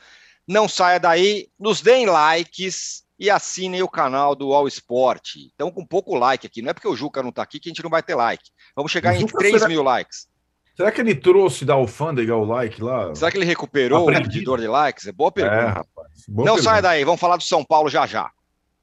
Não 0.47 0.69
saia 0.69 1.01
daí, 1.01 1.49
nos 1.59 1.81
deem 1.81 2.07
likes 2.07 3.05
e 3.19 3.29
assinem 3.29 3.83
o 3.83 3.89
canal 3.89 4.37
do 4.37 4.53
All 4.53 4.69
Sport. 4.69 5.37
Então, 5.53 5.73
com 5.73 5.85
pouco 5.85 6.15
like 6.15 6.47
aqui. 6.47 6.63
Não 6.63 6.71
é 6.71 6.75
porque 6.75 6.87
o 6.87 6.95
Juca 6.95 7.23
não 7.23 7.31
está 7.31 7.43
aqui 7.43 7.59
que 7.59 7.69
a 7.69 7.71
gente 7.71 7.83
não 7.83 7.91
vai 7.91 8.03
ter 8.03 8.15
like. 8.15 8.45
Vamos 8.77 8.93
chegar 8.93 9.17
em 9.21 9.27
3 9.27 9.55
será... 9.55 9.69
mil 9.69 9.83
likes. 9.83 10.29
Será 10.77 10.93
que 10.93 11.01
ele 11.01 11.15
trouxe 11.15 11.65
da 11.65 11.73
alfândega 11.73 12.37
o 12.37 12.45
like 12.45 12.83
lá? 12.83 13.13
Será 13.15 13.31
que 13.31 13.39
ele 13.39 13.47
recuperou 13.47 14.03
Aprendi. 14.03 14.21
o 14.21 14.27
medidor 14.29 14.61
de 14.61 14.69
likes? 14.69 15.07
É 15.07 15.13
boa 15.13 15.33
pergunta. 15.33 15.57
É, 15.57 15.67
rapaz. 15.69 16.13
Boa 16.29 16.47
não 16.47 16.55
pergunta. 16.55 16.63
saia 16.63 16.83
daí, 16.83 17.03
vamos 17.03 17.21
falar 17.21 17.39
do 17.39 17.43
São 17.43 17.65
Paulo 17.65 17.89
já 17.89 18.07
já. 18.07 18.31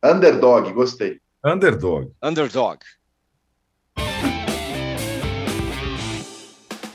Underdog, 0.05 0.73
gostei. 0.73 1.21
Underdog. 1.45 2.11
Underdog. 2.21 2.79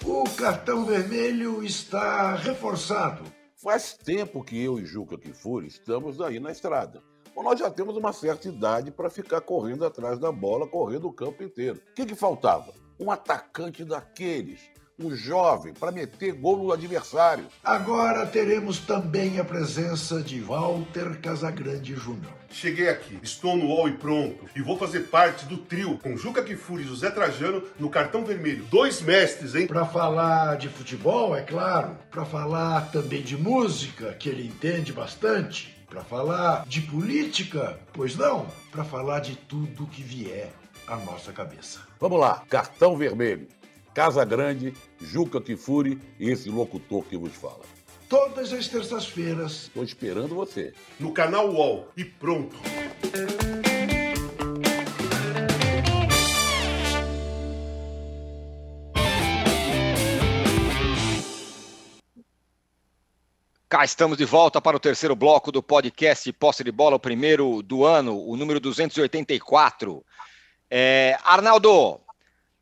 O 0.04 0.24
cartão 0.36 0.84
vermelho 0.84 1.64
está 1.64 2.34
reforçado. 2.34 3.24
Faz 3.56 3.94
tempo 3.94 4.44
que 4.44 4.62
eu 4.62 4.78
e 4.78 4.84
Juca 4.84 5.16
Kifuri 5.16 5.68
estamos 5.68 6.20
aí 6.20 6.38
na 6.38 6.52
estrada. 6.52 7.02
Bom, 7.34 7.42
nós 7.42 7.58
já 7.58 7.70
temos 7.70 7.96
uma 7.96 8.12
certa 8.12 8.46
idade 8.46 8.90
para 8.90 9.08
ficar 9.08 9.40
correndo 9.40 9.86
atrás 9.86 10.18
da 10.18 10.30
bola, 10.30 10.68
correndo 10.68 11.08
o 11.08 11.12
campo 11.12 11.42
inteiro. 11.42 11.80
O 11.90 11.94
que, 11.94 12.04
que 12.04 12.14
faltava? 12.14 12.74
Um 13.00 13.10
atacante 13.10 13.86
daqueles 13.86 14.60
um 14.98 15.14
jovem 15.14 15.72
para 15.72 15.92
meter 15.92 16.32
gol 16.32 16.56
no 16.58 16.72
adversário. 16.72 17.46
Agora 17.62 18.26
teremos 18.26 18.78
também 18.80 19.38
a 19.38 19.44
presença 19.44 20.20
de 20.22 20.40
Walter 20.40 21.20
Casagrande 21.20 21.94
Júnior. 21.94 22.32
Cheguei 22.50 22.88
aqui, 22.88 23.18
estou 23.22 23.56
no 23.56 23.66
UOL 23.66 23.88
e 23.88 23.92
pronto, 23.92 24.46
e 24.56 24.62
vou 24.62 24.76
fazer 24.78 25.00
parte 25.00 25.44
do 25.44 25.58
trio 25.58 25.98
com 25.98 26.16
Juca 26.16 26.42
Kifuri 26.42 26.82
e 26.82 26.86
José 26.86 27.10
Trajano 27.10 27.62
no 27.78 27.90
cartão 27.90 28.24
vermelho. 28.24 28.64
Dois 28.64 29.02
mestres, 29.02 29.54
hein? 29.54 29.66
Para 29.66 29.84
falar 29.84 30.56
de 30.56 30.68
futebol, 30.68 31.36
é 31.36 31.42
claro, 31.42 31.96
para 32.10 32.24
falar 32.24 32.90
também 32.90 33.22
de 33.22 33.36
música, 33.36 34.14
que 34.14 34.28
ele 34.28 34.46
entende 34.46 34.92
bastante 34.92 35.76
para 35.88 36.02
falar 36.02 36.64
de 36.66 36.82
política, 36.82 37.78
pois 37.92 38.16
não, 38.16 38.46
para 38.70 38.84
falar 38.84 39.20
de 39.20 39.36
tudo 39.36 39.86
que 39.86 40.02
vier 40.02 40.52
à 40.86 40.96
nossa 40.96 41.32
cabeça. 41.32 41.80
Vamos 41.98 42.20
lá, 42.20 42.42
cartão 42.48 42.96
vermelho. 42.96 43.48
Casa 43.94 44.24
Grande, 44.24 44.74
Juca 45.00 45.40
Kifuri 45.40 46.00
e 46.18 46.30
esse 46.30 46.48
locutor 46.48 47.04
que 47.04 47.16
vos 47.16 47.34
fala. 47.34 47.64
Todas 48.08 48.52
as 48.52 48.68
terças-feiras. 48.68 49.64
Estou 49.64 49.84
esperando 49.84 50.34
você. 50.34 50.72
No 50.98 51.12
canal 51.12 51.50
UOL. 51.50 51.88
E 51.96 52.04
pronto. 52.04 52.56
Cá 63.68 63.84
estamos 63.84 64.16
de 64.16 64.24
volta 64.24 64.62
para 64.62 64.78
o 64.78 64.80
terceiro 64.80 65.14
bloco 65.14 65.52
do 65.52 65.62
podcast 65.62 66.32
Posse 66.32 66.64
de 66.64 66.72
Bola, 66.72 66.96
o 66.96 66.98
primeiro 66.98 67.62
do 67.62 67.84
ano, 67.84 68.18
o 68.18 68.34
número 68.34 68.58
284. 68.58 70.02
É, 70.70 71.18
Arnaldo, 71.22 72.00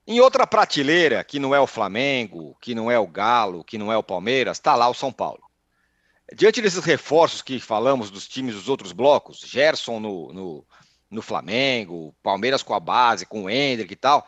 em 0.06 0.20
outra 0.20 0.46
prateleira, 0.46 1.22
que 1.24 1.38
não 1.38 1.54
é 1.54 1.60
o 1.60 1.66
Flamengo, 1.66 2.56
que 2.60 2.74
não 2.74 2.90
é 2.90 2.98
o 2.98 3.06
Galo, 3.06 3.64
que 3.64 3.76
não 3.76 3.92
é 3.92 3.96
o 3.96 4.02
Palmeiras, 4.02 4.58
está 4.58 4.74
lá 4.74 4.88
o 4.88 4.94
São 4.94 5.12
Paulo. 5.12 5.42
Diante 6.34 6.60
desses 6.60 6.84
reforços 6.84 7.42
que 7.42 7.60
falamos 7.60 8.10
dos 8.10 8.26
times 8.26 8.54
dos 8.54 8.68
outros 8.68 8.92
blocos, 8.92 9.40
Gerson 9.40 10.00
no, 10.00 10.32
no, 10.32 10.66
no 11.10 11.22
Flamengo, 11.22 12.14
Palmeiras 12.22 12.62
com 12.62 12.74
a 12.74 12.80
base, 12.80 13.26
com 13.26 13.44
o 13.44 13.50
Hendrick 13.50 13.92
e 13.92 13.96
tal, 13.96 14.26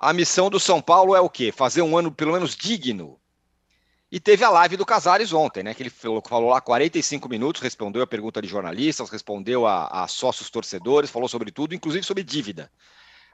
a 0.00 0.12
missão 0.12 0.48
do 0.48 0.60
São 0.60 0.80
Paulo 0.80 1.14
é 1.14 1.20
o 1.20 1.28
quê? 1.28 1.52
Fazer 1.52 1.82
um 1.82 1.96
ano 1.96 2.10
pelo 2.10 2.32
menos 2.32 2.56
digno 2.56 3.20
e 4.12 4.18
teve 4.18 4.42
a 4.42 4.50
live 4.50 4.76
do 4.76 4.84
Casares 4.84 5.32
ontem, 5.32 5.62
né? 5.62 5.72
Que 5.72 5.84
ele 5.84 5.90
falou, 5.90 6.20
falou 6.26 6.50
lá 6.50 6.60
45 6.60 7.28
minutos, 7.28 7.62
respondeu 7.62 8.02
a 8.02 8.06
pergunta 8.06 8.42
de 8.42 8.48
jornalistas, 8.48 9.08
respondeu 9.08 9.66
a, 9.66 10.02
a, 10.02 10.08
sócios 10.08 10.50
torcedores, 10.50 11.10
falou 11.10 11.28
sobre 11.28 11.52
tudo, 11.52 11.76
inclusive 11.76 12.04
sobre 12.04 12.24
dívida. 12.24 12.70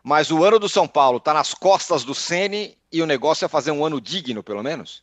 Mas 0.02 0.30
o 0.30 0.44
ano 0.44 0.58
do 0.58 0.68
São 0.68 0.86
Paulo 0.86 1.18
está 1.18 1.34
nas 1.34 1.52
costas 1.52 2.04
do 2.04 2.14
Sene 2.14 2.76
e 2.92 3.02
o 3.02 3.06
negócio 3.06 3.44
é 3.44 3.48
fazer 3.48 3.70
um 3.70 3.84
ano 3.84 4.00
digno, 4.00 4.42
pelo 4.42 4.62
menos? 4.62 5.02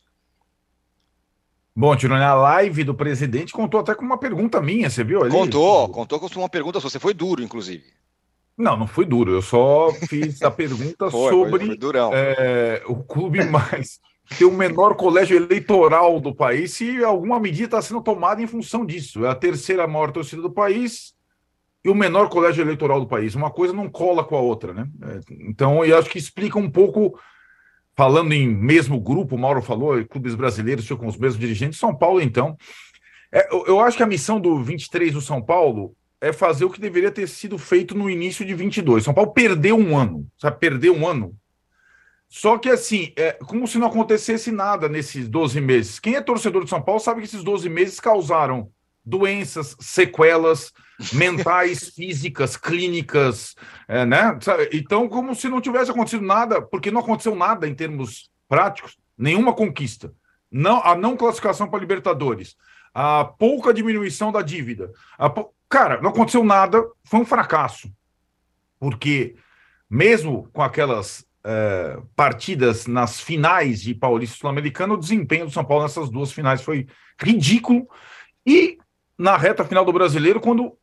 Bom, 1.76 1.96
Tirone, 1.96 2.22
a 2.22 2.34
live 2.34 2.84
do 2.84 2.94
presidente 2.94 3.52
contou 3.52 3.80
até 3.80 3.94
com 3.94 4.04
uma 4.04 4.16
pergunta 4.16 4.60
minha, 4.60 4.88
você 4.88 5.02
viu 5.02 5.22
ali? 5.22 5.30
Contou, 5.30 5.88
contou 5.88 6.20
com 6.20 6.28
uma 6.36 6.48
pergunta, 6.48 6.78
você 6.78 7.00
foi 7.00 7.12
duro, 7.12 7.42
inclusive. 7.42 7.84
Não, 8.56 8.76
não 8.76 8.86
foi 8.86 9.04
duro, 9.04 9.32
eu 9.32 9.42
só 9.42 9.90
fiz 10.08 10.40
a 10.42 10.50
pergunta 10.50 11.10
foi, 11.10 11.32
sobre 11.32 11.76
é, 12.12 12.82
o 12.86 13.02
clube 13.02 13.44
mais 13.44 13.98
ter 14.38 14.44
o 14.44 14.52
menor 14.52 14.94
colégio 14.94 15.36
eleitoral 15.36 16.18
do 16.20 16.34
país 16.34 16.72
se 16.72 17.04
alguma 17.04 17.38
medida 17.38 17.64
está 17.64 17.82
sendo 17.82 18.00
tomada 18.00 18.40
em 18.40 18.46
função 18.46 18.86
disso. 18.86 19.24
É 19.24 19.28
a 19.28 19.34
terceira 19.34 19.86
maior 19.86 20.12
torcida 20.12 20.40
do 20.40 20.50
país 20.50 21.12
e 21.84 21.88
o 21.88 21.94
menor 21.94 22.28
colégio 22.28 22.62
eleitoral 22.62 23.00
do 23.00 23.06
país. 23.06 23.34
Uma 23.34 23.50
coisa 23.50 23.72
não 23.72 23.88
cola 23.88 24.24
com 24.24 24.36
a 24.36 24.40
outra, 24.40 24.72
né? 24.72 24.88
É, 25.02 25.20
então, 25.40 25.84
eu 25.84 25.98
acho 25.98 26.08
que 26.08 26.18
explica 26.18 26.58
um 26.58 26.70
pouco, 26.70 27.18
falando 27.94 28.32
em 28.32 28.48
mesmo 28.48 29.00
grupo, 29.00 29.36
o 29.36 29.38
Mauro 29.38 29.60
falou, 29.60 30.02
clubes 30.06 30.34
brasileiros 30.34 30.88
com 30.88 31.06
os 31.06 31.16
mesmos 31.16 31.38
dirigentes, 31.38 31.78
São 31.78 31.94
Paulo, 31.94 32.20
então. 32.20 32.56
É, 33.32 33.48
eu 33.52 33.80
acho 33.80 33.96
que 33.96 34.02
a 34.02 34.06
missão 34.06 34.40
do 34.40 34.62
23 34.62 35.12
do 35.12 35.20
São 35.20 35.42
Paulo 35.42 35.94
é 36.20 36.32
fazer 36.32 36.64
o 36.64 36.70
que 36.70 36.80
deveria 36.80 37.10
ter 37.10 37.28
sido 37.28 37.58
feito 37.58 37.94
no 37.94 38.08
início 38.08 38.44
de 38.46 38.54
22. 38.54 39.04
São 39.04 39.12
Paulo 39.12 39.32
perdeu 39.32 39.76
um 39.76 39.96
ano, 39.96 40.26
sabe? 40.38 40.58
Perdeu 40.58 40.96
um 40.96 41.06
ano 41.06 41.36
só 42.34 42.58
que 42.58 42.68
assim, 42.68 43.12
é 43.16 43.30
como 43.32 43.64
se 43.68 43.78
não 43.78 43.86
acontecesse 43.86 44.50
nada 44.50 44.88
nesses 44.88 45.28
12 45.28 45.60
meses. 45.60 46.00
Quem 46.00 46.16
é 46.16 46.20
torcedor 46.20 46.64
de 46.64 46.70
São 46.70 46.82
Paulo 46.82 47.00
sabe 47.00 47.20
que 47.20 47.28
esses 47.28 47.44
12 47.44 47.68
meses 47.68 48.00
causaram 48.00 48.72
doenças, 49.04 49.76
sequelas 49.80 50.72
mentais, 51.12 51.90
físicas, 51.94 52.56
clínicas, 52.56 53.54
é, 53.86 54.04
né? 54.06 54.38
Então, 54.72 55.08
como 55.08 55.34
se 55.34 55.48
não 55.48 55.60
tivesse 55.60 55.90
acontecido 55.90 56.24
nada, 56.24 56.62
porque 56.62 56.90
não 56.90 57.00
aconteceu 57.00 57.34
nada 57.34 57.68
em 57.68 57.74
termos 57.74 58.30
práticos, 58.48 58.96
nenhuma 59.16 59.52
conquista. 59.52 60.12
Não, 60.50 60.80
a 60.84 60.94
não 60.94 61.16
classificação 61.16 61.68
para 61.68 61.80
Libertadores, 61.80 62.56
a 62.94 63.24
pouca 63.24 63.74
diminuição 63.74 64.30
da 64.30 64.40
dívida. 64.40 64.92
Pou... 65.34 65.52
Cara, 65.68 66.00
não 66.00 66.10
aconteceu 66.10 66.44
nada, 66.44 66.84
foi 67.04 67.20
um 67.20 67.24
fracasso. 67.24 67.90
Porque 68.78 69.34
mesmo 69.90 70.48
com 70.52 70.62
aquelas 70.62 71.26
uh, 71.44 72.06
partidas 72.14 72.86
nas 72.86 73.20
finais 73.20 73.82
de 73.82 73.94
Paulista 73.94 74.36
Sul-Americano, 74.36 74.94
o 74.94 74.98
desempenho 74.98 75.46
do 75.46 75.50
São 75.50 75.64
Paulo 75.64 75.82
nessas 75.82 76.10
duas 76.10 76.32
finais 76.32 76.62
foi 76.62 76.86
ridículo. 77.20 77.88
E 78.46 78.78
na 79.18 79.36
reta 79.36 79.64
final 79.64 79.84
do 79.84 79.92
brasileiro, 79.92 80.40
quando 80.40 80.76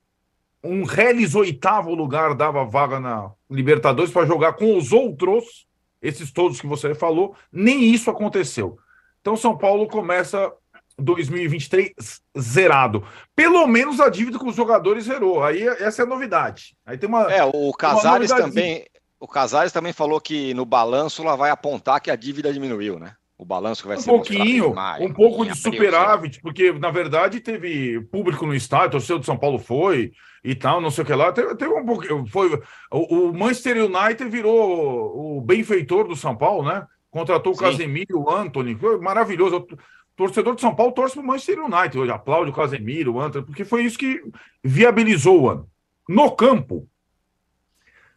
um 0.64 0.84
reles 0.84 1.36
oitavo 1.36 1.94
lugar 1.94 2.36
dava 2.36 2.64
vaga 2.64 3.00
na 3.00 3.32
Libertadores 3.50 4.12
para 4.12 4.26
jogar 4.26 4.54
com 4.54 4.78
os 4.78 4.92
outros, 4.92 5.66
esses 6.02 6.32
todos 6.32 6.62
que 6.62 6.68
você 6.68 6.96
falou, 6.96 7.36
nem 7.52 7.84
isso 7.84 8.10
aconteceu. 8.10 8.78
Então 9.20 9.36
São 9.36 9.58
Paulo 9.58 9.88
começa 9.88 10.52
2023 10.98 11.92
zerado. 12.40 13.04
Pelo 13.36 13.66
menos 13.68 14.00
a 14.00 14.10
dívida 14.10 14.40
com 14.40 14.48
os 14.48 14.56
jogadores 14.56 15.06
zerou. 15.06 15.44
Aí 15.44 15.68
essa 15.68 16.02
é 16.02 16.06
a 16.06 16.08
novidade. 16.08 16.76
Aí 16.86 16.98
tem 16.98 17.10
uma 17.10 17.32
É, 17.32 17.44
o 17.44 17.72
Casares 17.74 18.32
também 18.32 18.86
o 19.20 19.28
Casares 19.28 19.72
também 19.72 19.94
falou 19.94 20.20
que 20.20 20.52
no 20.56 20.66
balanço 20.66 21.22
ela 21.22 21.36
vai 21.36 21.52
apontar 21.52 22.02
que 22.02 22.10
a 22.10 22.16
dívida 22.16 22.52
diminuiu, 22.52 23.00
né? 23.00 23.14
O 23.42 23.46
balanço 23.46 23.82
que 23.82 23.88
vai 23.88 23.98
um 23.98 24.00
ser 24.00 24.12
pouquinho, 24.12 24.76
maio, 24.76 25.04
um 25.04 25.12
pouco 25.12 25.44
de 25.44 25.58
superávit, 25.58 26.40
porque 26.42 26.72
na 26.74 26.92
verdade 26.92 27.40
teve 27.40 28.00
público 28.12 28.46
no 28.46 28.54
estádio, 28.54 28.92
torcedor 28.92 29.20
de 29.20 29.26
São 29.26 29.36
Paulo 29.36 29.58
foi 29.58 30.12
e 30.44 30.54
tal, 30.54 30.80
não 30.80 30.92
sei 30.92 31.04
o 31.04 31.08
que 31.08 31.14
lá. 31.16 31.32
Teve, 31.32 31.56
teve 31.56 31.74
um 31.74 31.84
pouquinho, 31.84 32.24
foi 32.28 32.54
o, 32.92 33.30
o, 33.30 33.34
Manchester 33.34 33.78
United 33.78 34.30
virou 34.30 35.38
o 35.38 35.42
benfeitor 35.42 36.08
do 36.08 36.16
São 36.16 36.38
Paulo, 36.38 36.64
né? 36.64 36.86
Contratou 37.10 37.56
Sim. 37.56 37.60
o 37.60 37.64
Casemiro, 37.64 38.20
o 38.20 38.30
Anthony, 38.30 38.76
foi 38.76 39.00
maravilhoso. 39.00 39.56
O 39.56 39.68
torcedor 40.16 40.54
de 40.54 40.62
São 40.62 40.76
Paulo 40.76 40.92
torce 40.92 41.16
para 41.16 41.24
o 41.24 41.26
Manchester 41.26 41.66
United 41.66 41.98
hoje, 41.98 42.12
aplaude 42.12 42.52
o 42.52 42.54
Casemiro, 42.54 43.16
o 43.16 43.20
Anthony, 43.20 43.44
porque 43.44 43.66
foi 43.66 43.84
isso 43.84 43.98
que 43.98 44.22
viabilizou 44.64 45.42
o 45.42 45.50
ano. 45.50 45.68
No 46.08 46.30
campo, 46.30 46.88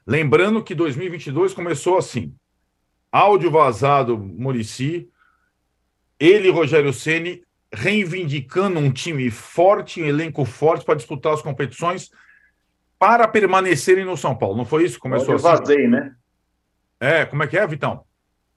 Lembrando 0.07 0.63
que 0.63 0.75
2022 0.75 1.55
começou 1.55 1.97
assim: 1.97 2.35
áudio 3.11 3.51
vazado 3.51 4.19
Murici, 4.19 5.09
ele 6.19 6.51
Rogério 6.51 6.93
Ceni 6.93 7.43
reivindicando 7.73 8.79
um 8.79 8.91
time 8.91 9.31
forte, 9.31 10.03
um 10.03 10.07
elenco 10.07 10.45
forte 10.45 10.85
para 10.85 10.95
disputar 10.95 11.35
as 11.35 11.43
competições 11.43 12.11
para 12.99 13.27
permanecerem 13.27 14.05
no 14.05 14.17
São 14.17 14.35
Paulo. 14.35 14.57
Não 14.57 14.65
foi 14.65 14.85
isso? 14.85 14.99
Começou 14.99 15.35
áudio 15.35 15.49
assim? 15.49 15.59
vazei, 15.59 15.89
né? 15.89 16.15
É, 17.01 17.27
como 17.27 17.43
é 17.43 17.47
que 17.47 17.59
é, 17.59 17.67
Vitão? 17.67 18.05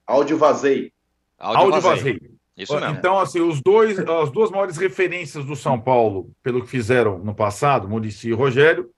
Áudio 0.06 0.38
vazei. 0.38 0.92
Áudio, 1.38 1.80
vazei. 1.80 2.18
Isso 2.56 2.74
mesmo. 2.74 2.96
Então, 2.96 3.18
assim, 3.18 3.40
os 3.40 3.60
dois, 3.60 3.98
as 3.98 4.30
duas 4.30 4.50
maiores 4.50 4.76
referências 4.76 5.44
do 5.44 5.54
São 5.54 5.80
Paulo, 5.80 6.30
pelo 6.42 6.62
que 6.62 6.68
fizeram 6.68 7.18
no 7.18 7.34
passado, 7.34 7.88
Murici 7.88 8.28
e 8.28 8.32
Rogério, 8.32 8.90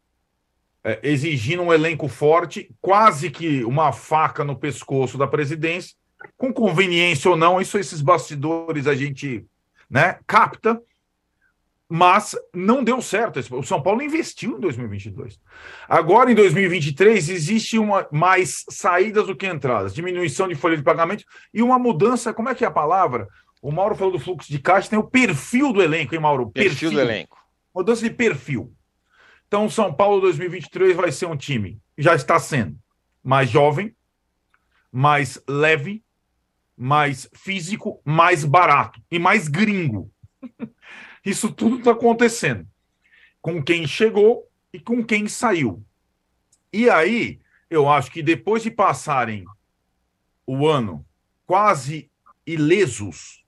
é, 0.83 0.99
exigindo 1.03 1.63
um 1.63 1.73
elenco 1.73 2.09
forte, 2.09 2.71
quase 2.81 3.31
que 3.31 3.63
uma 3.65 3.93
faca 3.93 4.45
no 4.45 4.57
pescoço 4.57 5.19
da 5.19 5.27
presidência, 5.27 5.95
com 6.37 6.53
conveniência 6.53 7.31
ou 7.31 7.37
não, 7.37 7.61
isso 7.61 7.79
esses 7.79 8.01
bastidores 8.01 8.87
a 8.87 8.95
gente 8.95 9.45
né, 9.89 10.19
capta, 10.27 10.81
mas 11.89 12.37
não 12.55 12.85
deu 12.85 13.03
certo. 13.03 13.41
O 13.57 13.65
São 13.65 13.83
Paulo 13.83 14.01
investiu 14.01 14.57
em 14.57 14.61
2022. 14.61 15.41
Agora, 15.89 16.31
em 16.31 16.35
2023, 16.37 17.29
existe 17.29 17.79
uma, 17.79 18.07
mais 18.13 18.65
saídas 18.71 19.27
do 19.27 19.35
que 19.35 19.47
entradas, 19.47 19.93
diminuição 19.93 20.47
de 20.47 20.55
folha 20.55 20.77
de 20.77 20.85
pagamento 20.85 21.25
e 21.53 21.63
uma 21.63 21.79
mudança. 21.81 22.33
Como 22.33 22.49
é 22.49 22.55
que 22.55 22.65
é 22.65 22.69
a 22.69 22.71
palavra? 22.71 23.27
O 23.61 23.73
Mauro 23.73 23.97
falou 23.97 24.13
do 24.13 24.21
fluxo 24.21 24.51
de 24.51 24.59
caixa, 24.61 24.89
tem 24.89 24.99
o 24.99 25.05
perfil 25.05 25.73
do 25.73 25.83
elenco, 25.83 26.15
hein, 26.15 26.21
Mauro? 26.21 26.51
Perfil, 26.51 26.71
perfil 26.71 26.91
do 26.93 27.01
elenco. 27.01 27.37
Mudança 27.75 28.03
de 28.03 28.11
perfil. 28.11 28.73
Então, 29.49 29.69
São 29.69 29.93
Paulo 29.93 30.21
2023 30.21 30.97
vai 30.97 31.11
ser 31.11 31.27
um 31.27 31.37
time, 31.37 31.81
já 31.99 32.15
está 32.15 32.39
sendo, 32.39 32.79
mais 33.21 33.51
jovem, 33.51 33.95
mais 34.93 35.43
leve, 35.49 36.05
mais 36.83 37.29
físico, 37.35 38.01
mais 38.03 38.43
barato 38.43 39.03
e 39.11 39.19
mais 39.19 39.49
gringo. 39.49 40.11
Isso 41.23 41.53
tudo 41.53 41.77
está 41.77 41.91
acontecendo 41.91 42.67
com 43.43 43.63
quem 43.63 43.87
chegou 43.87 44.49
e 44.73 44.81
com 44.81 45.05
quem 45.05 45.29
saiu. 45.29 45.85
E 46.73 46.89
aí, 46.89 47.39
eu 47.69 47.87
acho 47.87 48.11
que 48.11 48.23
depois 48.23 48.63
de 48.63 48.71
passarem 48.71 49.45
o 50.47 50.67
ano 50.67 51.05
quase 51.47 52.11
ilesos, 52.47 53.45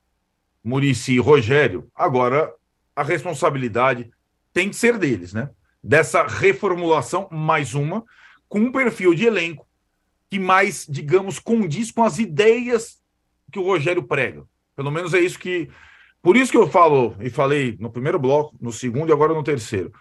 Murici 0.62 1.14
e 1.14 1.18
Rogério, 1.18 1.90
agora 1.94 2.54
a 2.94 3.02
responsabilidade 3.02 4.10
tem 4.52 4.68
que 4.68 4.76
ser 4.76 4.98
deles, 4.98 5.32
né? 5.32 5.48
dessa 5.82 6.26
reformulação, 6.26 7.28
mais 7.32 7.72
uma, 7.72 8.04
com 8.46 8.60
um 8.60 8.70
perfil 8.72 9.14
de 9.14 9.24
elenco 9.24 9.66
que 10.30 10.38
mais, 10.38 10.86
digamos, 10.88 11.38
condiz 11.38 11.90
com 11.90 12.04
as 12.04 12.18
ideias 12.18 13.01
que 13.52 13.58
o 13.58 13.64
Rogério 13.64 14.02
prega. 14.02 14.42
Pelo 14.74 14.90
menos 14.90 15.14
é 15.14 15.20
isso 15.20 15.38
que 15.38 15.68
Por 16.22 16.36
isso 16.36 16.50
que 16.50 16.58
eu 16.58 16.68
falo, 16.68 17.16
e 17.20 17.28
falei 17.28 17.76
no 17.80 17.90
primeiro 17.90 18.18
bloco, 18.18 18.56
no 18.60 18.72
segundo 18.72 19.10
e 19.10 19.12
agora 19.12 19.34
no 19.34 19.42
terceiro. 19.42 19.92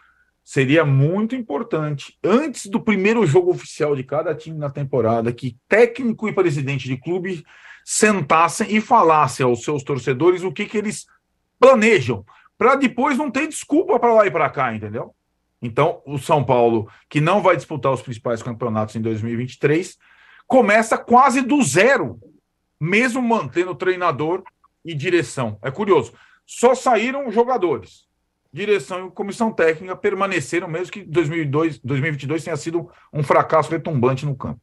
Seria 0.43 0.83
muito 0.85 1.35
importante, 1.35 2.17
antes 2.23 2.65
do 2.65 2.79
primeiro 2.79 3.25
jogo 3.25 3.51
oficial 3.51 3.95
de 3.95 4.03
cada 4.03 4.33
time 4.33 4.57
na 4.57 4.69
temporada, 4.69 5.31
que 5.31 5.57
técnico 5.67 6.27
e 6.27 6.33
presidente 6.33 6.87
de 6.87 6.97
clube 6.97 7.43
sentassem 7.83 8.75
e 8.75 8.81
falassem 8.81 9.45
aos 9.45 9.63
seus 9.63 9.83
torcedores 9.83 10.43
o 10.43 10.51
que, 10.51 10.65
que 10.65 10.77
eles 10.77 11.05
planejam, 11.59 12.25
para 12.57 12.75
depois 12.75 13.17
não 13.17 13.29
ter 13.29 13.47
desculpa 13.47 13.99
para 13.99 14.13
lá 14.13 14.25
e 14.25 14.31
para 14.31 14.49
cá, 14.49 14.73
entendeu? 14.73 15.13
Então, 15.61 16.01
o 16.05 16.17
São 16.17 16.43
Paulo, 16.43 16.89
que 17.07 17.21
não 17.21 17.41
vai 17.41 17.55
disputar 17.55 17.91
os 17.91 18.01
principais 18.01 18.41
campeonatos 18.41 18.95
em 18.95 19.01
2023, 19.01 19.97
começa 20.47 20.97
quase 20.97 21.41
do 21.41 21.61
zero, 21.61 22.19
mesmo 22.81 23.21
mantendo 23.21 23.75
treinador 23.75 24.43
e 24.83 24.95
direção. 24.95 25.59
É 25.61 25.69
curioso. 25.69 26.13
Só 26.47 26.73
saíram 26.73 27.31
jogadores. 27.31 28.07
Direção 28.51 29.07
e 29.07 29.11
comissão 29.11 29.53
técnica 29.53 29.95
permaneceram, 29.95 30.67
mesmo 30.67 30.91
que 30.91 31.03
2002, 31.03 31.77
2022 31.77 32.43
tenha 32.43 32.57
sido 32.57 32.89
um 33.13 33.21
fracasso 33.21 33.69
retumbante 33.69 34.25
no 34.25 34.35
campo. 34.35 34.59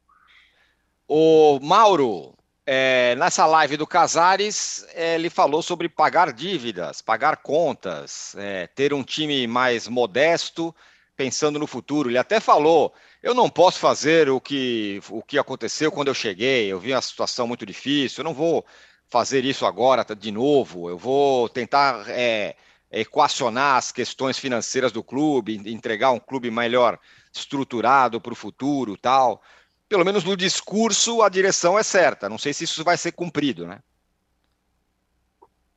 O 1.06 1.60
Mauro, 1.62 2.34
é, 2.66 3.14
nessa 3.14 3.46
live 3.46 3.76
do 3.76 3.86
Casares, 3.86 4.84
é, 4.94 5.14
ele 5.14 5.30
falou 5.30 5.62
sobre 5.62 5.88
pagar 5.88 6.32
dívidas, 6.32 7.00
pagar 7.00 7.36
contas, 7.36 8.34
é, 8.36 8.66
ter 8.66 8.92
um 8.92 9.04
time 9.04 9.46
mais 9.46 9.86
modesto, 9.86 10.74
pensando 11.18 11.58
no 11.58 11.66
futuro. 11.66 12.08
Ele 12.08 12.16
até 12.16 12.38
falou: 12.40 12.94
eu 13.22 13.34
não 13.34 13.50
posso 13.50 13.80
fazer 13.80 14.30
o 14.30 14.40
que, 14.40 15.02
o 15.10 15.20
que 15.22 15.38
aconteceu 15.38 15.90
quando 15.90 16.08
eu 16.08 16.14
cheguei, 16.14 16.68
eu 16.68 16.78
vi 16.78 16.92
uma 16.92 17.02
situação 17.02 17.46
muito 17.46 17.66
difícil, 17.66 18.20
eu 18.20 18.24
não 18.24 18.32
vou 18.32 18.64
fazer 19.08 19.44
isso 19.44 19.66
agora 19.66 20.04
de 20.14 20.30
novo, 20.30 20.88
eu 20.88 20.96
vou 20.96 21.48
tentar 21.48 22.08
é, 22.08 22.54
equacionar 22.90 23.76
as 23.76 23.90
questões 23.90 24.38
financeiras 24.38 24.92
do 24.92 25.02
clube, 25.02 25.60
entregar 25.66 26.12
um 26.12 26.20
clube 26.20 26.50
melhor 26.50 26.98
estruturado 27.34 28.20
para 28.20 28.32
o 28.32 28.36
futuro 28.36 28.96
tal 28.96 29.42
pelo 29.88 30.04
menos 30.04 30.22
no 30.22 30.36
discurso, 30.36 31.22
a 31.22 31.28
direção 31.28 31.78
é 31.78 31.82
certa. 31.82 32.28
Não 32.28 32.36
sei 32.36 32.52
se 32.52 32.64
isso 32.64 32.84
vai 32.84 32.98
ser 32.98 33.12
cumprido, 33.12 33.66
né? 33.66 33.80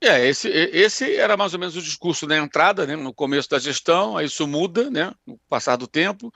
É, 0.03 0.27
esse, 0.27 0.47
esse 0.49 1.15
era 1.15 1.37
mais 1.37 1.53
ou 1.53 1.59
menos 1.59 1.75
o 1.75 1.81
discurso 1.81 2.25
na 2.25 2.35
entrada, 2.37 2.87
né, 2.87 2.95
no 2.95 3.13
começo 3.13 3.47
da 3.47 3.59
gestão, 3.59 4.17
aí 4.17 4.25
isso 4.25 4.47
muda, 4.47 4.89
né, 4.89 5.13
no 5.25 5.37
passar 5.47 5.75
do 5.75 5.87
tempo. 5.87 6.33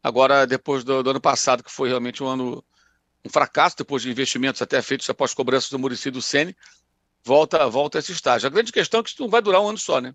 Agora, 0.00 0.46
depois 0.46 0.84
do, 0.84 1.02
do 1.02 1.10
ano 1.10 1.20
passado, 1.20 1.64
que 1.64 1.72
foi 1.72 1.88
realmente 1.88 2.22
um 2.22 2.26
ano, 2.28 2.64
um 3.24 3.28
fracasso, 3.28 3.76
depois 3.76 4.02
de 4.02 4.10
investimentos 4.10 4.62
até 4.62 4.80
feitos 4.80 5.10
após 5.10 5.34
cobranças 5.34 5.68
do 5.70 5.78
Murici 5.78 6.08
do 6.08 6.22
Sene, 6.22 6.56
volta, 7.24 7.68
volta 7.68 7.98
esse 7.98 8.12
estágio. 8.12 8.46
A 8.46 8.50
grande 8.50 8.70
questão 8.70 9.00
é 9.00 9.02
que 9.02 9.10
isso 9.10 9.20
não 9.20 9.28
vai 9.28 9.42
durar 9.42 9.60
um 9.60 9.68
ano 9.68 9.78
só, 9.78 10.00
né? 10.00 10.14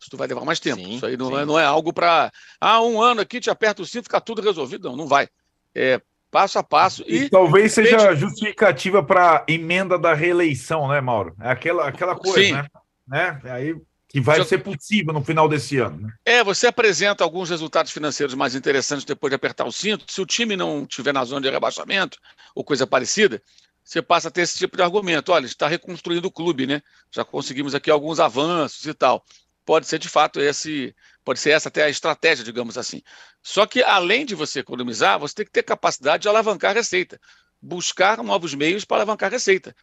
Isso 0.00 0.16
vai 0.16 0.26
levar 0.26 0.44
mais 0.44 0.58
tempo. 0.58 0.82
Sim, 0.82 0.96
isso 0.96 1.06
aí 1.06 1.16
não 1.16 1.38
é, 1.38 1.44
não 1.44 1.58
é 1.58 1.64
algo 1.64 1.92
para. 1.92 2.32
Ah, 2.60 2.80
um 2.82 3.00
ano 3.00 3.20
aqui, 3.20 3.40
te 3.40 3.50
aperta 3.50 3.82
o 3.82 3.86
cinto, 3.86 4.04
fica 4.04 4.20
tudo 4.20 4.42
resolvido. 4.42 4.88
Não, 4.88 4.96
não 4.96 5.06
vai. 5.06 5.28
É, 5.74 6.00
passo 6.30 6.58
a 6.58 6.62
passo. 6.62 7.04
E, 7.06 7.24
e 7.24 7.30
talvez 7.30 7.72
seja 7.72 8.14
justificativa 8.14 9.02
para 9.02 9.44
emenda 9.48 9.98
da 9.98 10.14
reeleição, 10.14 10.88
né, 10.88 11.00
Mauro? 11.00 11.34
É 11.40 11.50
aquela, 11.50 11.88
aquela 11.88 12.14
coisa, 12.14 12.40
Sim. 12.40 12.52
né? 12.52 12.66
né? 13.06 13.40
É 13.44 13.50
aí 13.50 13.76
que 14.08 14.20
vai 14.20 14.42
ser 14.44 14.58
possível 14.58 15.12
no 15.12 15.22
final 15.22 15.48
desse 15.48 15.78
ano. 15.78 16.00
Né? 16.00 16.12
É, 16.24 16.44
você 16.44 16.68
apresenta 16.68 17.24
alguns 17.24 17.50
resultados 17.50 17.92
financeiros 17.92 18.34
mais 18.34 18.54
interessantes 18.54 19.04
depois 19.04 19.30
de 19.30 19.34
apertar 19.34 19.64
o 19.64 19.72
cinto. 19.72 20.10
Se 20.10 20.20
o 20.20 20.26
time 20.26 20.56
não 20.56 20.86
tiver 20.86 21.12
na 21.12 21.24
zona 21.24 21.42
de 21.42 21.50
rebaixamento 21.50 22.18
ou 22.54 22.64
coisa 22.64 22.86
parecida, 22.86 23.42
você 23.84 24.00
passa 24.00 24.28
a 24.28 24.30
ter 24.30 24.42
esse 24.42 24.58
tipo 24.58 24.76
de 24.76 24.82
argumento. 24.82 25.32
Olha, 25.32 25.46
está 25.46 25.68
reconstruindo 25.68 26.28
o 26.28 26.32
clube, 26.32 26.66
né? 26.66 26.82
Já 27.10 27.24
conseguimos 27.24 27.74
aqui 27.74 27.90
alguns 27.90 28.18
avanços 28.18 28.86
e 28.86 28.94
tal. 28.94 29.24
Pode 29.64 29.86
ser 29.86 29.98
de 29.98 30.08
fato 30.08 30.40
esse 30.40 30.94
Pode 31.26 31.40
ser 31.40 31.50
essa 31.50 31.68
até 31.68 31.82
a 31.82 31.90
estratégia, 31.90 32.44
digamos 32.44 32.78
assim. 32.78 33.02
Só 33.42 33.66
que, 33.66 33.82
além 33.82 34.24
de 34.24 34.36
você 34.36 34.60
economizar, 34.60 35.18
você 35.18 35.34
tem 35.34 35.44
que 35.44 35.50
ter 35.50 35.64
capacidade 35.64 36.22
de 36.22 36.28
alavancar 36.28 36.70
a 36.70 36.74
receita. 36.74 37.20
Buscar 37.60 38.22
novos 38.22 38.54
meios 38.54 38.84
para 38.84 38.98
alavancar 38.98 39.28
a 39.28 39.32
receita. 39.32 39.74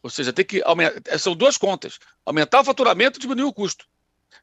Ou 0.00 0.08
seja, 0.08 0.32
tem 0.32 0.44
que 0.44 0.62
aumentar. 0.64 1.18
São 1.18 1.34
duas 1.34 1.58
contas: 1.58 1.98
aumentar 2.24 2.60
o 2.60 2.64
faturamento 2.64 3.18
e 3.18 3.20
diminuir 3.20 3.48
o 3.48 3.52
custo. 3.52 3.84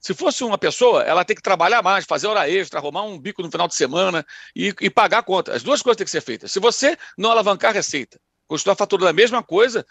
Se 0.02 0.14
fosse 0.14 0.44
uma 0.44 0.58
pessoa, 0.58 1.02
ela 1.04 1.24
tem 1.24 1.34
que 1.34 1.42
trabalhar 1.42 1.82
mais, 1.82 2.04
fazer 2.04 2.28
hora 2.28 2.50
extra, 2.50 2.78
arrumar 2.78 3.04
um 3.04 3.18
bico 3.18 3.42
no 3.42 3.50
final 3.50 3.66
de 3.66 3.76
semana 3.76 4.26
e, 4.54 4.76
e 4.82 4.90
pagar 4.90 5.20
a 5.20 5.24
conta. 5.24 5.54
As 5.54 5.64
duas 5.64 5.82
coisas 5.82 5.96
têm 5.96 6.06
que 6.06 6.12
ser 6.12 6.22
feitas. 6.22 6.52
Se 6.52 6.60
você 6.60 6.98
não 7.18 7.32
alavancar 7.32 7.72
a 7.72 7.74
receita, 7.74 8.20
continuar 8.50 8.76
faturando 8.76 9.08
a 9.08 9.14
mesma 9.14 9.42
coisa, 9.42 9.86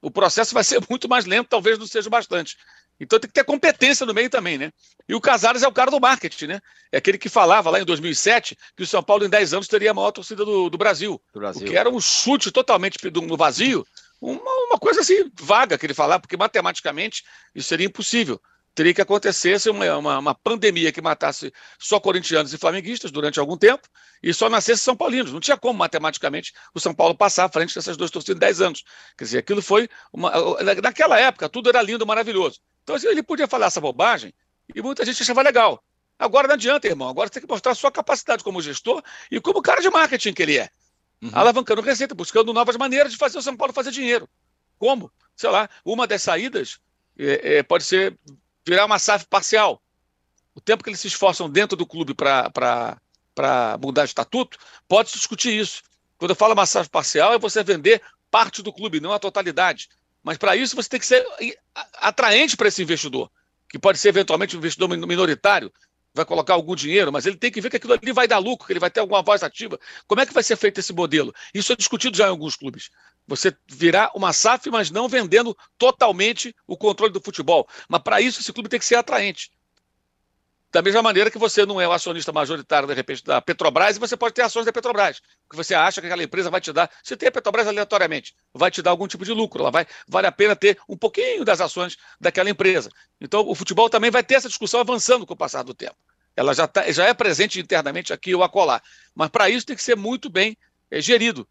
o 0.00 0.08
processo 0.08 0.54
vai 0.54 0.62
ser 0.62 0.80
muito 0.88 1.08
mais 1.08 1.24
lento, 1.24 1.48
talvez 1.48 1.80
não 1.80 1.86
seja 1.86 2.08
bastante. 2.08 2.56
Então 3.02 3.18
tem 3.18 3.28
que 3.28 3.34
ter 3.34 3.44
competência 3.44 4.06
no 4.06 4.14
meio 4.14 4.30
também, 4.30 4.56
né? 4.56 4.70
E 5.08 5.14
o 5.14 5.20
Casares 5.20 5.64
é 5.64 5.68
o 5.68 5.72
cara 5.72 5.90
do 5.90 6.00
marketing, 6.00 6.46
né? 6.46 6.60
É 6.92 6.98
aquele 6.98 7.18
que 7.18 7.28
falava 7.28 7.68
lá 7.68 7.80
em 7.80 7.84
2007 7.84 8.56
que 8.76 8.84
o 8.84 8.86
São 8.86 9.02
Paulo 9.02 9.24
em 9.24 9.28
10 9.28 9.54
anos 9.54 9.66
teria 9.68 9.90
a 9.90 9.94
maior 9.94 10.12
torcida 10.12 10.44
do, 10.44 10.70
do 10.70 10.78
Brasil. 10.78 11.20
Do 11.34 11.40
Brasil. 11.40 11.66
Que 11.66 11.76
era 11.76 11.90
um 11.90 12.00
chute 12.00 12.52
totalmente 12.52 12.96
no 13.10 13.36
vazio, 13.36 13.84
uma, 14.20 14.40
uma, 14.68 14.78
coisa 14.78 15.00
assim 15.00 15.28
vaga 15.40 15.76
que 15.76 15.84
ele 15.84 15.94
falava, 15.94 16.20
porque 16.20 16.36
matematicamente 16.36 17.24
isso 17.52 17.68
seria 17.68 17.86
impossível. 17.86 18.40
Teria 18.72 18.94
que 18.94 19.02
acontecer 19.02 19.58
uma, 19.68 19.96
uma, 19.98 20.18
uma, 20.20 20.34
pandemia 20.34 20.92
que 20.92 21.02
matasse 21.02 21.52
só 21.78 21.98
corintianos 21.98 22.54
e 22.54 22.58
flamenguistas 22.58 23.10
durante 23.10 23.40
algum 23.40 23.56
tempo 23.56 23.86
e 24.22 24.32
só 24.32 24.48
nascesse 24.48 24.82
São 24.82 24.96
Paulinos. 24.96 25.32
Não 25.32 25.40
tinha 25.40 25.56
como, 25.56 25.78
matematicamente, 25.78 26.52
o 26.72 26.78
São 26.78 26.94
Paulo 26.94 27.16
passar 27.16 27.46
à 27.46 27.48
frente 27.48 27.74
dessas 27.74 27.96
duas 27.96 28.12
torcidas 28.12 28.36
em 28.36 28.40
10 28.40 28.60
anos. 28.60 28.84
Quer 29.18 29.24
dizer, 29.24 29.38
aquilo 29.38 29.60
foi. 29.60 29.88
Uma, 30.12 30.30
naquela 30.80 31.18
época, 31.18 31.48
tudo 31.48 31.68
era 31.68 31.82
lindo, 31.82 32.06
maravilhoso. 32.06 32.60
Então, 32.82 32.96
assim, 32.96 33.08
ele 33.08 33.22
podia 33.22 33.46
falar 33.46 33.66
essa 33.66 33.80
bobagem 33.80 34.34
e 34.74 34.82
muita 34.82 35.04
gente 35.04 35.22
achava 35.22 35.42
legal. 35.42 35.82
Agora 36.18 36.46
não 36.46 36.54
adianta, 36.54 36.86
irmão. 36.86 37.08
Agora 37.08 37.28
você 37.28 37.34
tem 37.34 37.42
que 37.42 37.48
mostrar 37.48 37.72
a 37.72 37.74
sua 37.74 37.90
capacidade 37.90 38.44
como 38.44 38.62
gestor 38.62 39.02
e 39.30 39.40
como 39.40 39.62
cara 39.62 39.80
de 39.80 39.90
marketing 39.90 40.32
que 40.32 40.42
ele 40.42 40.58
é. 40.58 40.70
Uhum. 41.20 41.30
Alavancando 41.32 41.80
receita, 41.80 42.14
buscando 42.14 42.52
novas 42.52 42.76
maneiras 42.76 43.12
de 43.12 43.18
fazer 43.18 43.38
o 43.38 43.42
São 43.42 43.56
Paulo 43.56 43.72
fazer 43.72 43.90
dinheiro. 43.90 44.28
Como? 44.78 45.10
Sei 45.36 45.48
lá, 45.48 45.68
uma 45.84 46.06
das 46.06 46.22
saídas 46.22 46.78
é, 47.18 47.58
é, 47.58 47.62
pode 47.62 47.84
ser 47.84 48.18
virar 48.66 48.84
uma 48.84 48.98
SAF 48.98 49.26
parcial. 49.26 49.80
O 50.54 50.60
tempo 50.60 50.82
que 50.84 50.90
eles 50.90 51.00
se 51.00 51.08
esforçam 51.08 51.48
dentro 51.48 51.76
do 51.76 51.86
clube 51.86 52.14
para 52.14 53.00
mudar 53.80 54.02
de 54.04 54.10
estatuto, 54.10 54.58
pode-se 54.88 55.16
discutir 55.16 55.58
isso. 55.58 55.82
Quando 56.18 56.32
eu 56.32 56.36
falo 56.36 56.52
uma 56.52 56.66
SAF 56.66 56.90
parcial, 56.90 57.32
é 57.32 57.38
você 57.38 57.64
vender 57.64 58.02
parte 58.30 58.62
do 58.62 58.72
clube, 58.72 59.00
não 59.00 59.12
a 59.12 59.18
totalidade. 59.18 59.88
Mas 60.22 60.38
para 60.38 60.56
isso 60.56 60.76
você 60.76 60.88
tem 60.88 61.00
que 61.00 61.06
ser 61.06 61.26
atraente 61.96 62.56
para 62.56 62.68
esse 62.68 62.82
investidor, 62.82 63.30
que 63.68 63.78
pode 63.78 63.98
ser 63.98 64.08
eventualmente 64.08 64.56
um 64.56 64.58
investidor 64.58 64.88
minoritário, 64.88 65.72
vai 66.14 66.24
colocar 66.24 66.54
algum 66.54 66.74
dinheiro, 66.74 67.10
mas 67.10 67.26
ele 67.26 67.36
tem 67.36 67.50
que 67.50 67.60
ver 67.60 67.70
que 67.70 67.76
aquilo 67.76 67.94
ali 67.94 68.12
vai 68.12 68.28
dar 68.28 68.38
lucro, 68.38 68.66
que 68.66 68.72
ele 68.72 68.80
vai 68.80 68.90
ter 68.90 69.00
alguma 69.00 69.22
voz 69.22 69.42
ativa. 69.42 69.78
Como 70.06 70.20
é 70.20 70.26
que 70.26 70.34
vai 70.34 70.42
ser 70.42 70.56
feito 70.56 70.78
esse 70.78 70.92
modelo? 70.92 71.34
Isso 71.54 71.72
é 71.72 71.76
discutido 71.76 72.16
já 72.16 72.26
em 72.26 72.30
alguns 72.30 72.54
clubes. 72.54 72.90
Você 73.26 73.56
virar 73.66 74.10
uma 74.14 74.32
SAF, 74.32 74.70
mas 74.70 74.90
não 74.90 75.08
vendendo 75.08 75.56
totalmente 75.78 76.54
o 76.66 76.76
controle 76.76 77.12
do 77.12 77.20
futebol. 77.20 77.66
Mas 77.88 78.02
para 78.02 78.20
isso 78.20 78.40
esse 78.40 78.52
clube 78.52 78.68
tem 78.68 78.78
que 78.78 78.84
ser 78.84 78.96
atraente. 78.96 79.50
Da 80.72 80.80
mesma 80.80 81.02
maneira 81.02 81.30
que 81.30 81.36
você 81.36 81.66
não 81.66 81.78
é 81.78 81.86
o 81.86 81.92
acionista 81.92 82.32
majoritário, 82.32 82.88
de 82.88 82.94
repente, 82.94 83.22
da 83.22 83.42
Petrobras, 83.42 83.96
e 83.96 84.00
você 84.00 84.16
pode 84.16 84.34
ter 84.34 84.40
ações 84.40 84.64
da 84.64 84.72
Petrobras, 84.72 85.20
porque 85.44 85.54
você 85.54 85.74
acha 85.74 86.00
que 86.00 86.06
aquela 86.06 86.22
empresa 86.22 86.48
vai 86.48 86.62
te 86.62 86.72
dar. 86.72 86.90
Você 87.02 87.14
tem 87.14 87.28
a 87.28 87.32
Petrobras 87.32 87.68
aleatoriamente, 87.68 88.34
vai 88.54 88.70
te 88.70 88.80
dar 88.80 88.90
algum 88.90 89.06
tipo 89.06 89.22
de 89.22 89.32
lucro, 89.32 89.60
ela 89.60 89.70
vai, 89.70 89.86
vale 90.08 90.26
a 90.26 90.32
pena 90.32 90.56
ter 90.56 90.78
um 90.88 90.96
pouquinho 90.96 91.44
das 91.44 91.60
ações 91.60 91.98
daquela 92.18 92.48
empresa. 92.48 92.88
Então, 93.20 93.46
o 93.46 93.54
futebol 93.54 93.90
também 93.90 94.10
vai 94.10 94.22
ter 94.22 94.36
essa 94.36 94.48
discussão 94.48 94.80
avançando 94.80 95.26
com 95.26 95.34
o 95.34 95.36
passar 95.36 95.62
do 95.62 95.74
tempo. 95.74 95.96
Ela 96.34 96.54
já, 96.54 96.66
tá, 96.66 96.90
já 96.90 97.04
é 97.04 97.12
presente 97.12 97.60
internamente 97.60 98.10
aqui 98.10 98.34
ou 98.34 98.42
acolá. 98.42 98.80
Mas 99.14 99.28
para 99.28 99.50
isso 99.50 99.66
tem 99.66 99.76
que 99.76 99.82
ser 99.82 99.94
muito 99.94 100.30
bem 100.30 100.56
é, 100.90 101.02
gerido. 101.02 101.46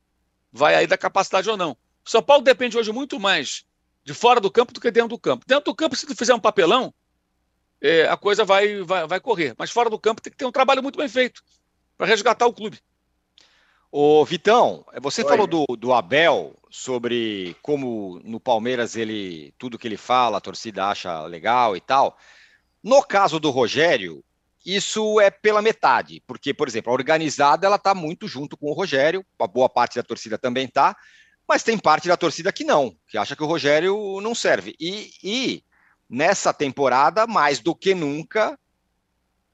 Vai 0.51 0.73
aí 0.73 0.87
da 0.87 0.97
capacidade 0.97 1.47
ou 1.47 1.55
não. 1.55 1.77
O 2.03 2.09
São 2.09 2.23
Paulo 2.23 2.43
depende 2.43 2.75
hoje 2.75 2.91
muito 2.91 3.19
mais 3.19 3.63
de 4.03 4.15
fora 4.15 4.39
do 4.39 4.49
campo 4.49 4.73
do 4.73 4.81
que 4.81 4.89
dentro 4.89 5.09
do 5.09 5.19
campo. 5.19 5.45
Dentro 5.47 5.65
do 5.65 5.75
campo, 5.75 5.95
se 5.95 6.07
tu 6.07 6.15
fizer 6.15 6.33
um 6.33 6.39
papelão, 6.39 6.91
é, 7.81 8.07
a 8.07 8.15
coisa 8.15 8.45
vai, 8.45 8.81
vai, 8.83 9.07
vai 9.07 9.19
correr. 9.19 9.55
Mas 9.57 9.71
fora 9.71 9.89
do 9.89 9.99
campo 9.99 10.21
tem 10.21 10.31
que 10.31 10.37
ter 10.37 10.45
um 10.45 10.51
trabalho 10.51 10.83
muito 10.83 10.97
bem 10.97 11.09
feito 11.09 11.43
para 11.97 12.07
resgatar 12.07 12.45
o 12.45 12.53
clube. 12.53 12.79
Ô, 13.91 14.23
Vitão, 14.23 14.85
você 15.01 15.21
Oi. 15.21 15.27
falou 15.27 15.45
do, 15.47 15.65
do 15.77 15.91
Abel 15.91 16.55
sobre 16.69 17.55
como 17.61 18.21
no 18.23 18.39
Palmeiras 18.39 18.95
ele 18.95 19.53
tudo 19.57 19.77
que 19.77 19.85
ele 19.87 19.97
fala, 19.97 20.37
a 20.37 20.41
torcida 20.41 20.85
acha 20.85 21.25
legal 21.25 21.75
e 21.75 21.81
tal. 21.81 22.17
No 22.81 23.03
caso 23.03 23.39
do 23.39 23.49
Rogério, 23.49 24.23
isso 24.65 25.19
é 25.19 25.29
pela 25.29 25.61
metade, 25.61 26.23
porque, 26.25 26.53
por 26.53 26.67
exemplo, 26.67 26.91
a 26.91 26.93
organizada 26.93 27.67
ela 27.67 27.75
está 27.75 27.93
muito 27.93 28.27
junto 28.27 28.55
com 28.55 28.67
o 28.67 28.73
Rogério, 28.73 29.25
a 29.39 29.47
boa 29.47 29.67
parte 29.67 29.95
da 29.95 30.03
torcida 30.03 30.37
também 30.37 30.65
está, 30.65 30.95
mas 31.47 31.63
tem 31.63 31.77
parte 31.77 32.07
da 32.07 32.15
torcida 32.15 32.53
que 32.53 32.63
não, 32.63 32.95
que 33.07 33.17
acha 33.17 33.35
que 33.35 33.43
o 33.43 33.47
Rogério 33.47 34.21
não 34.21 34.33
serve. 34.33 34.73
E, 34.79 35.11
e 35.21 35.63
nessa 36.11 36.53
temporada, 36.53 37.25
mais 37.25 37.59
do 37.59 37.73
que 37.73 37.95
nunca, 37.95 38.59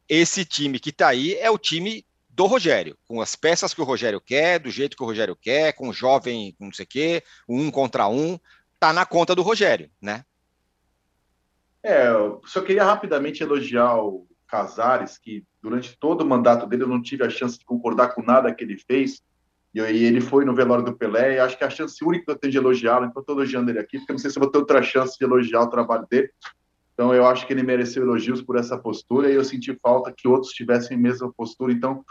esse 0.09 0.43
time 0.43 0.79
que 0.79 0.89
está 0.89 1.09
aí 1.09 1.35
é 1.35 1.51
o 1.51 1.57
time 1.57 2.03
do 2.27 2.47
Rogério, 2.47 2.97
com 3.07 3.21
as 3.21 3.35
peças 3.35 3.75
que 3.75 3.81
o 3.81 3.83
Rogério 3.83 4.19
quer, 4.19 4.59
do 4.59 4.71
jeito 4.71 4.97
que 4.97 5.03
o 5.03 5.05
Rogério 5.05 5.35
quer, 5.35 5.73
com 5.73 5.89
o 5.89 5.93
jovem, 5.93 6.55
não 6.59 6.73
sei 6.73 6.85
o 6.85 6.87
quê, 6.87 7.23
um 7.47 7.69
contra 7.69 8.07
um, 8.07 8.39
tá 8.79 8.91
na 8.91 9.05
conta 9.05 9.35
do 9.35 9.43
Rogério, 9.43 9.89
né? 10.01 10.25
É, 11.83 12.07
eu 12.07 12.41
só 12.45 12.61
queria 12.61 12.83
rapidamente 12.83 13.43
elogiar 13.43 13.95
o 13.97 14.27
Casares, 14.47 15.17
que 15.17 15.43
durante 15.61 15.95
todo 15.97 16.21
o 16.21 16.25
mandato 16.25 16.65
dele 16.65 16.83
eu 16.83 16.87
não 16.87 17.01
tive 17.01 17.23
a 17.23 17.29
chance 17.29 17.59
de 17.59 17.65
concordar 17.65 18.09
com 18.15 18.23
nada 18.23 18.53
que 18.53 18.63
ele 18.63 18.77
fez, 18.77 19.21
e 19.85 20.03
ele 20.03 20.21
foi 20.21 20.45
no 20.45 20.55
velório 20.55 20.83
do 20.83 20.95
Pelé, 20.95 21.35
e 21.35 21.39
acho 21.39 21.57
que 21.57 21.63
a 21.63 21.69
chance 21.69 22.03
única 22.03 22.25
que 22.25 22.31
eu 22.31 22.37
tenho 22.37 22.51
de 22.51 22.57
elogiá-lo, 22.57 23.05
então 23.05 23.19
estou 23.19 23.35
elogiando 23.35 23.69
ele 23.69 23.79
aqui, 23.79 23.97
porque 23.97 24.13
não 24.13 24.19
sei 24.19 24.31
se 24.31 24.37
eu 24.37 24.41
vou 24.41 24.51
ter 24.51 24.57
outra 24.57 24.81
chance 24.81 25.17
de 25.17 25.25
elogiar 25.25 25.61
o 25.61 25.69
trabalho 25.69 26.07
dele. 26.09 26.29
Então 26.93 27.13
eu 27.13 27.25
acho 27.27 27.45
que 27.45 27.53
ele 27.53 27.63
mereceu 27.63 28.03
elogios 28.03 28.41
por 28.41 28.57
essa 28.57 28.77
postura, 28.77 29.29
e 29.29 29.35
eu 29.35 29.43
senti 29.43 29.77
falta 29.81 30.13
que 30.15 30.27
outros 30.27 30.51
tivessem 30.53 30.97
a 30.97 30.99
mesma 30.99 31.31
postura. 31.31 31.71
Então, 31.71 32.03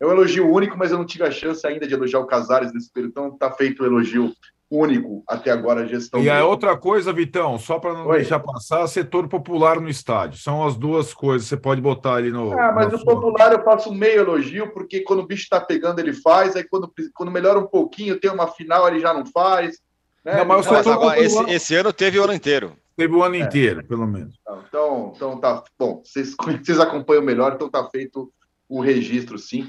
é 0.00 0.06
um 0.06 0.10
elogio 0.10 0.50
único, 0.50 0.76
mas 0.76 0.90
eu 0.90 0.98
não 0.98 1.06
tive 1.06 1.24
a 1.24 1.30
chance 1.30 1.64
ainda 1.64 1.86
de 1.86 1.94
elogiar 1.94 2.18
o 2.18 2.26
Casares 2.26 2.72
nesse 2.72 2.92
período, 2.92 3.10
então 3.10 3.28
está 3.28 3.50
feito 3.52 3.82
o 3.82 3.86
elogio 3.86 4.32
único 4.72 5.22
até 5.28 5.50
agora 5.50 5.82
a 5.82 5.86
gestão. 5.86 6.22
E 6.22 6.30
a 6.30 6.44
outra 6.46 6.76
coisa, 6.76 7.12
Vitão, 7.12 7.58
só 7.58 7.78
para 7.78 7.92
não 7.92 8.06
Oi. 8.06 8.18
deixar 8.18 8.40
passar, 8.40 8.86
setor 8.86 9.28
popular 9.28 9.78
no 9.78 9.88
estádio. 9.88 10.38
São 10.38 10.66
as 10.66 10.76
duas 10.76 11.12
coisas, 11.12 11.46
você 11.46 11.56
pode 11.56 11.80
botar 11.80 12.14
ali 12.14 12.30
no. 12.30 12.58
Ah, 12.58 12.72
mas 12.72 12.90
no 12.90 12.98
o 12.98 13.04
popular 13.04 13.52
eu 13.52 13.62
faço 13.62 13.90
um 13.90 13.94
meio 13.94 14.20
elogio, 14.20 14.72
porque 14.72 15.00
quando 15.00 15.20
o 15.20 15.26
bicho 15.26 15.42
está 15.42 15.60
pegando, 15.60 15.98
ele 15.98 16.14
faz, 16.14 16.56
aí 16.56 16.64
quando, 16.64 16.90
quando 17.14 17.30
melhora 17.30 17.58
um 17.58 17.66
pouquinho, 17.66 18.18
tem 18.18 18.30
uma 18.30 18.48
final, 18.48 18.88
ele 18.88 19.00
já 19.00 19.12
não 19.12 19.26
faz. 19.26 19.78
Né? 20.24 20.36
Não, 20.36 20.44
mas, 20.44 20.66
mas 20.66 20.86
agora, 20.86 21.20
esse, 21.20 21.50
esse, 21.50 21.74
ano 21.74 21.92
teve 21.92 22.18
o 22.18 22.24
ano 22.24 22.32
inteiro. 22.32 22.72
Teve 22.96 23.14
o 23.14 23.22
ano 23.22 23.34
é. 23.34 23.40
inteiro, 23.40 23.84
pelo 23.84 24.06
menos. 24.06 24.34
Então, 24.68 25.12
então 25.14 25.38
tá 25.38 25.62
bom. 25.78 26.02
Vocês, 26.04 26.34
vocês 26.62 26.80
acompanham 26.80 27.22
melhor, 27.22 27.52
então 27.54 27.68
tá 27.68 27.86
feito 27.90 28.32
o 28.68 28.80
registro, 28.80 29.38
sim. 29.38 29.68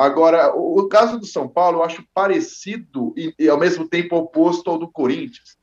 Agora, 0.00 0.56
o, 0.56 0.88
caso 0.88 1.20
do 1.20 1.26
São 1.26 1.46
Paulo 1.46 1.80
eu 1.80 1.84
acho 1.84 2.02
parecido 2.14 3.12
e, 3.14 3.34
e, 3.38 3.50
ao 3.50 3.58
mesmo 3.60 3.86
tempo 3.86 4.16
oposto 4.16 4.70
ao 4.70 4.78
do 4.78 4.88
Corinthians, 4.88 5.58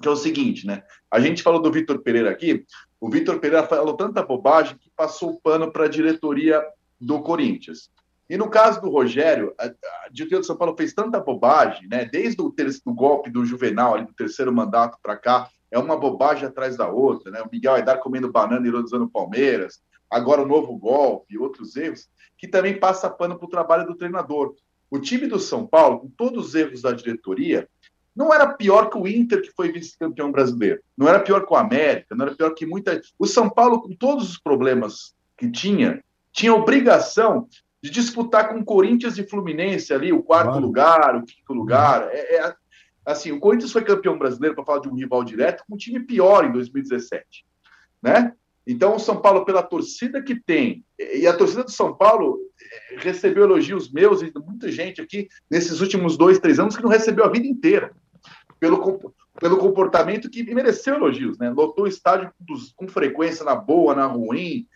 que 0.00 0.06
é 0.06 0.10
o 0.12 0.14
seguinte, 0.14 0.64
né? 0.64 0.84
A 1.10 1.18
gente 1.18 1.42
falou 1.42 1.60
do 1.60 1.72
Vitor 1.72 1.98
Pereira 1.98 2.30
aqui, 2.30 2.64
o 3.00 3.10
Vitor 3.10 3.40
Pereira 3.40 3.66
falou 3.66 3.96
tanta 3.96 4.22
bobagem 4.22 4.78
que 4.78 4.88
passou 4.96 5.30
o 5.30 5.40
pano 5.40 5.72
para 5.72 5.86
a 5.86 5.88
diretoria 5.88 6.62
do 7.00 7.22
Corinthians. 7.22 7.90
E 8.30 8.36
no 8.36 8.48
caso 8.48 8.80
do 8.80 8.88
Rogério, 8.88 9.52
a, 9.58 9.64
a 9.64 10.08
diretoria 10.12 10.38
do 10.38 10.46
São 10.46 10.56
Paulo 10.56 10.76
fez 10.76 10.94
tanta 10.94 11.18
bobagem, 11.18 11.88
né? 11.88 12.04
Desde 12.04 12.40
o 12.40 12.94
golpe 12.94 13.30
do 13.30 13.44
Juvenal, 13.44 13.96
ali, 13.96 14.06
do 14.06 14.14
terceiro 14.14 14.52
mandato 14.52 14.96
para 15.02 15.16
cá, 15.16 15.48
é 15.72 15.78
uma 15.80 15.96
bobagem 15.96 16.46
atrás 16.46 16.76
da 16.76 16.88
outra, 16.88 17.32
né? 17.32 17.42
O 17.42 17.48
Miguel 17.50 17.74
Aidar 17.74 17.98
comendo 17.98 18.30
banana 18.30 18.64
e 18.64 18.68
ironizando 18.68 19.10
Palmeiras, 19.10 19.82
agora 20.12 20.42
o 20.42 20.46
novo 20.46 20.76
golpe, 20.76 21.38
outros 21.38 21.74
erros 21.76 22.08
que 22.36 22.46
também 22.46 22.78
passa 22.78 23.08
pano 23.08 23.36
para 23.36 23.46
o 23.46 23.50
trabalho 23.50 23.86
do 23.86 23.96
treinador. 23.96 24.54
O 24.90 24.98
time 24.98 25.26
do 25.26 25.38
São 25.38 25.66
Paulo, 25.66 26.00
com 26.00 26.08
todos 26.10 26.48
os 26.48 26.54
erros 26.54 26.82
da 26.82 26.92
diretoria, 26.92 27.68
não 28.14 28.32
era 28.32 28.52
pior 28.52 28.90
que 28.90 28.98
o 28.98 29.08
Inter, 29.08 29.40
que 29.40 29.50
foi 29.52 29.72
vice-campeão 29.72 30.30
brasileiro. 30.30 30.82
Não 30.96 31.08
era 31.08 31.18
pior 31.18 31.46
que 31.46 31.52
o 31.52 31.56
América, 31.56 32.14
não 32.14 32.26
era 32.26 32.34
pior 32.34 32.50
que 32.50 32.66
muita. 32.66 33.00
O 33.18 33.26
São 33.26 33.48
Paulo, 33.48 33.80
com 33.80 33.94
todos 33.94 34.30
os 34.30 34.38
problemas 34.38 35.14
que 35.36 35.50
tinha, 35.50 36.04
tinha 36.30 36.54
obrigação 36.54 37.48
de 37.82 37.90
disputar 37.90 38.48
com 38.48 38.64
Corinthians 38.64 39.18
e 39.18 39.26
Fluminense 39.26 39.94
ali, 39.94 40.12
o 40.12 40.22
quarto 40.22 40.50
claro. 40.50 40.66
lugar, 40.66 41.16
o 41.16 41.24
quinto 41.24 41.52
lugar. 41.54 42.08
É, 42.10 42.36
é, 42.36 42.54
assim, 43.04 43.32
o 43.32 43.40
Corinthians 43.40 43.72
foi 43.72 43.82
campeão 43.82 44.18
brasileiro, 44.18 44.54
para 44.54 44.64
falar 44.64 44.80
de 44.80 44.88
um 44.88 44.94
rival 44.94 45.24
direto, 45.24 45.64
com 45.66 45.74
um 45.74 45.78
time 45.78 46.00
pior 46.00 46.44
em 46.44 46.52
2017. 46.52 47.46
Né? 48.02 48.34
Então, 48.66 48.96
o 48.96 49.00
São 49.00 49.20
Paulo, 49.20 49.44
pela 49.44 49.62
torcida 49.62 50.22
que 50.22 50.38
tem, 50.38 50.84
e 50.98 51.26
a 51.26 51.36
torcida 51.36 51.64
do 51.64 51.70
São 51.70 51.94
Paulo 51.94 52.38
eh, 52.60 52.96
recebeu 52.98 53.44
elogios 53.44 53.90
meus 53.90 54.22
e 54.22 54.30
de 54.30 54.38
muita 54.38 54.70
gente 54.70 55.00
aqui 55.00 55.28
nesses 55.50 55.80
últimos 55.80 56.16
dois, 56.16 56.38
três 56.38 56.60
anos 56.60 56.76
que 56.76 56.82
não 56.82 56.90
recebeu 56.90 57.24
a 57.24 57.28
vida 57.28 57.46
inteira, 57.46 57.92
pelo, 58.60 59.12
pelo 59.40 59.58
comportamento 59.58 60.30
que 60.30 60.44
mereceu 60.54 60.94
elogios, 60.94 61.36
né? 61.38 61.50
Lotou 61.50 61.84
o 61.84 61.88
estádio 61.88 62.32
com 62.76 62.86
frequência, 62.86 63.44
na 63.44 63.56
boa, 63.56 63.94
na 63.94 64.06
ruim, 64.06 64.66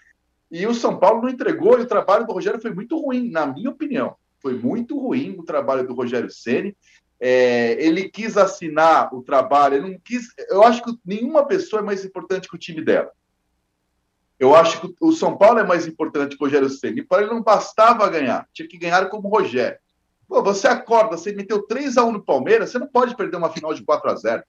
e 0.51 0.67
o 0.67 0.75
São 0.75 0.99
Paulo 0.99 1.23
não 1.23 1.29
entregou, 1.29 1.79
e 1.79 1.83
o 1.83 1.87
trabalho 1.87 2.27
do 2.27 2.33
Rogério 2.33 2.61
foi 2.61 2.73
muito 2.73 2.99
ruim, 2.99 3.31
na 3.31 3.47
minha 3.47 3.71
opinião. 3.71 4.17
Foi 4.41 4.55
muito 4.55 4.99
ruim 4.99 5.35
o 5.39 5.43
trabalho 5.43 5.87
do 5.87 5.95
Rogério 5.95 6.31
Ceni. 6.31 6.77
É, 7.19 7.73
ele 7.85 8.09
quis 8.09 8.37
assinar 8.37 9.13
o 9.15 9.23
trabalho, 9.23 9.77
ele 9.77 9.93
não 9.93 9.99
quis. 9.99 10.29
Eu 10.51 10.63
acho 10.63 10.83
que 10.83 10.93
nenhuma 11.05 11.47
pessoa 11.47 11.81
é 11.81 11.85
mais 11.85 12.05
importante 12.05 12.49
que 12.49 12.55
o 12.55 12.59
time 12.59 12.83
dela. 12.83 13.11
Eu 14.39 14.55
acho 14.55 14.81
que 14.81 14.95
o 15.01 15.13
São 15.13 15.37
Paulo 15.37 15.59
é 15.59 15.67
mais 15.67 15.87
importante 15.87 16.37
que 16.37 16.43
o 16.43 16.47
Rogério 16.47 16.69
Ceni. 16.69 17.03
Para 17.03 17.23
ele 17.23 17.31
não 17.31 17.43
bastava 17.43 18.09
ganhar, 18.09 18.47
tinha 18.53 18.69
que 18.69 18.77
ganhar 18.77 19.09
como 19.09 19.29
Rogério. 19.29 19.79
Pô, 20.29 20.43
você 20.43 20.67
acorda, 20.67 21.17
você 21.17 21.33
meteu 21.33 21.63
3 21.63 21.97
a 21.97 22.05
1 22.05 22.13
no 22.13 22.23
Palmeiras, 22.23 22.71
você 22.71 22.79
não 22.79 22.87
pode 22.87 23.17
perder 23.17 23.37
uma 23.37 23.51
final 23.51 23.73
de 23.73 23.83
4 23.83 24.11
a 24.11 24.15
0 24.17 24.43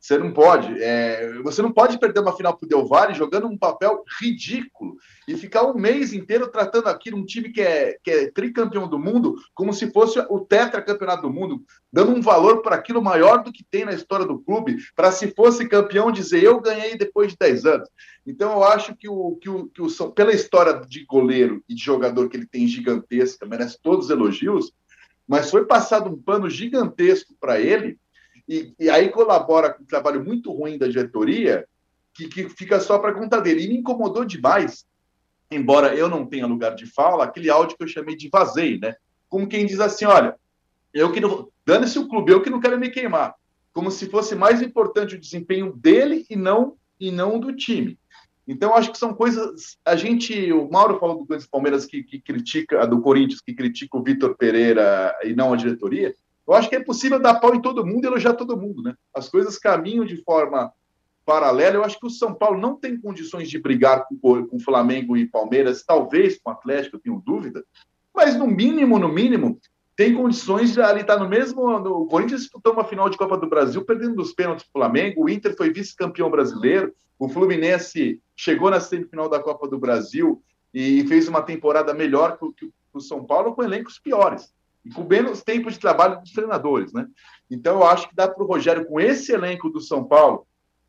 você 0.00 0.18
não 0.18 0.32
pode. 0.32 0.82
É, 0.82 1.32
você 1.42 1.62
não 1.62 1.72
pode 1.72 1.98
perder 1.98 2.20
uma 2.20 2.36
final 2.36 2.56
para 2.56 2.66
o 2.66 2.68
Del 2.68 2.86
Valle 2.86 3.14
jogando 3.14 3.46
um 3.46 3.56
papel 3.56 4.02
ridículo 4.20 4.96
e 5.26 5.36
ficar 5.36 5.64
um 5.64 5.74
mês 5.74 6.12
inteiro 6.12 6.48
tratando 6.48 6.88
aqui 6.88 7.14
um 7.14 7.24
time 7.24 7.50
que 7.50 7.60
é, 7.60 7.96
que 8.02 8.10
é 8.10 8.30
tricampeão 8.30 8.88
do 8.88 8.98
mundo 8.98 9.34
como 9.54 9.72
se 9.72 9.90
fosse 9.90 10.18
o 10.28 10.40
tetracampeonato 10.40 11.22
do 11.22 11.32
mundo, 11.32 11.62
dando 11.92 12.12
um 12.12 12.20
valor 12.20 12.62
para 12.62 12.76
aquilo 12.76 13.02
maior 13.02 13.42
do 13.42 13.52
que 13.52 13.64
tem 13.64 13.84
na 13.84 13.92
história 13.92 14.26
do 14.26 14.38
clube, 14.38 14.76
para 14.94 15.10
se 15.10 15.28
fosse 15.34 15.68
campeão 15.68 16.12
dizer 16.12 16.42
eu 16.42 16.60
ganhei 16.60 16.96
depois 16.96 17.32
de 17.32 17.38
10 17.38 17.64
anos. 17.64 17.88
Então 18.26 18.52
eu 18.52 18.64
acho 18.64 18.94
que 18.96 19.08
o, 19.08 19.36
que 19.36 19.48
o, 19.48 19.66
que 19.68 19.82
o 19.82 20.10
pela 20.12 20.32
história 20.32 20.80
de 20.86 21.04
goleiro 21.04 21.62
e 21.68 21.74
de 21.74 21.82
jogador 21.82 22.28
que 22.28 22.36
ele 22.36 22.46
tem 22.46 22.66
gigantesca, 22.66 23.46
merece 23.46 23.78
todos 23.82 24.06
os 24.06 24.10
elogios, 24.10 24.72
mas 25.26 25.50
foi 25.50 25.64
passado 25.64 26.10
um 26.10 26.20
pano 26.20 26.50
gigantesco 26.50 27.34
para 27.40 27.58
ele 27.58 27.98
e, 28.48 28.74
e 28.78 28.90
aí 28.90 29.08
colabora 29.08 29.72
com 29.72 29.82
um 29.82 29.86
trabalho 29.86 30.24
muito 30.24 30.52
ruim 30.52 30.78
da 30.78 30.86
diretoria, 30.86 31.66
que, 32.12 32.28
que 32.28 32.48
fica 32.48 32.78
só 32.78 32.98
para 32.98 33.14
conta 33.14 33.40
dele. 33.40 33.64
E 33.64 33.68
me 33.68 33.78
incomodou 33.78 34.24
demais, 34.24 34.86
embora 35.50 35.94
eu 35.94 36.08
não 36.08 36.26
tenha 36.26 36.46
lugar 36.46 36.74
de 36.74 36.86
fala, 36.86 37.24
aquele 37.24 37.50
áudio 37.50 37.76
que 37.76 37.84
eu 37.84 37.88
chamei 37.88 38.16
de 38.16 38.28
vazei, 38.28 38.78
né? 38.78 38.94
Como 39.28 39.48
quem 39.48 39.66
diz 39.66 39.80
assim: 39.80 40.04
olha, 40.04 40.36
eu 40.92 41.10
que 41.10 41.20
não. 41.20 41.48
Dane-se 41.66 41.98
o 41.98 42.08
clube, 42.08 42.30
eu 42.30 42.42
que 42.42 42.50
não 42.50 42.60
quero 42.60 42.78
me 42.78 42.90
queimar. 42.90 43.34
Como 43.72 43.90
se 43.90 44.08
fosse 44.08 44.34
mais 44.34 44.62
importante 44.62 45.16
o 45.16 45.20
desempenho 45.20 45.72
dele 45.72 46.24
e 46.30 46.36
não, 46.36 46.76
e 47.00 47.10
não 47.10 47.40
do 47.40 47.52
time. 47.56 47.98
Então, 48.46 48.74
acho 48.74 48.92
que 48.92 48.98
são 48.98 49.14
coisas. 49.14 49.78
A 49.84 49.96
gente. 49.96 50.52
O 50.52 50.70
Mauro 50.70 51.00
falou 51.00 51.16
do 51.16 51.26
Corinthians 51.26 51.50
Palmeiras 51.50 51.86
que, 51.86 52.02
que 52.02 52.20
critica, 52.20 52.86
do 52.86 53.00
Corinthians, 53.00 53.40
que 53.40 53.54
critica 53.54 53.96
o 53.96 54.02
Vitor 54.02 54.36
Pereira 54.36 55.12
e 55.24 55.34
não 55.34 55.52
a 55.52 55.56
diretoria. 55.56 56.14
Eu 56.46 56.54
acho 56.54 56.68
que 56.68 56.76
é 56.76 56.80
possível 56.82 57.18
dar 57.18 57.34
pau 57.34 57.54
em 57.54 57.60
todo 57.60 57.86
mundo 57.86 58.04
e 58.04 58.06
elogiar 58.06 58.34
todo 58.34 58.56
mundo, 58.56 58.82
né? 58.82 58.94
As 59.14 59.28
coisas 59.28 59.58
caminham 59.58 60.04
de 60.04 60.22
forma 60.22 60.72
paralela. 61.24 61.76
Eu 61.76 61.84
acho 61.84 61.98
que 61.98 62.06
o 62.06 62.10
São 62.10 62.34
Paulo 62.34 62.60
não 62.60 62.76
tem 62.76 63.00
condições 63.00 63.48
de 63.48 63.58
brigar 63.58 64.06
com, 64.20 64.46
com 64.46 64.58
Flamengo 64.58 65.16
e 65.16 65.26
Palmeiras, 65.26 65.82
talvez 65.84 66.38
com 66.38 66.50
o 66.50 66.52
Atlético, 66.52 66.96
eu 66.96 67.00
tenho 67.00 67.22
dúvida, 67.24 67.64
mas 68.14 68.36
no 68.36 68.46
mínimo, 68.46 68.98
no 68.98 69.08
mínimo, 69.08 69.58
tem 69.96 70.14
condições 70.14 70.72
de 70.72 70.80
ali 70.80 71.00
estar 71.00 71.16
tá 71.16 71.22
no 71.22 71.28
mesmo. 71.28 71.62
O 71.62 72.06
Corinthians 72.06 72.42
disputou 72.42 72.72
uma 72.72 72.84
final 72.84 73.08
de 73.08 73.16
Copa 73.16 73.36
do 73.36 73.48
Brasil, 73.48 73.84
perdendo 73.84 74.16
dos 74.16 74.32
pênaltis 74.32 74.64
para 74.64 74.80
o 74.80 74.82
Flamengo. 74.82 75.24
O 75.24 75.28
Inter 75.28 75.56
foi 75.56 75.72
vice-campeão 75.72 76.30
brasileiro. 76.30 76.92
O 77.18 77.28
Fluminense 77.28 78.20
chegou 78.36 78.70
na 78.70 78.80
semifinal 78.80 79.28
da 79.28 79.40
Copa 79.40 79.68
do 79.68 79.78
Brasil 79.78 80.42
e 80.72 81.06
fez 81.06 81.28
uma 81.28 81.42
temporada 81.42 81.94
melhor 81.94 82.38
que, 82.38 82.70
o 82.92 83.00
São 83.00 83.24
Paulo 83.24 83.54
com 83.54 83.62
elencos 83.62 83.98
piores 83.98 84.52
com 84.92 85.04
menos 85.04 85.42
tempo 85.42 85.70
de 85.70 85.78
trabalho 85.78 86.20
dos 86.20 86.32
treinadores, 86.32 86.92
né? 86.92 87.06
Então 87.50 87.76
eu 87.76 87.86
acho 87.86 88.08
que 88.08 88.14
dá 88.14 88.28
para 88.28 88.42
o 88.42 88.46
Rogério, 88.46 88.86
com 88.86 89.00
esse 89.00 89.32
elenco 89.32 89.70
do 89.70 89.80
São 89.80 90.04
Paulo, 90.04 90.46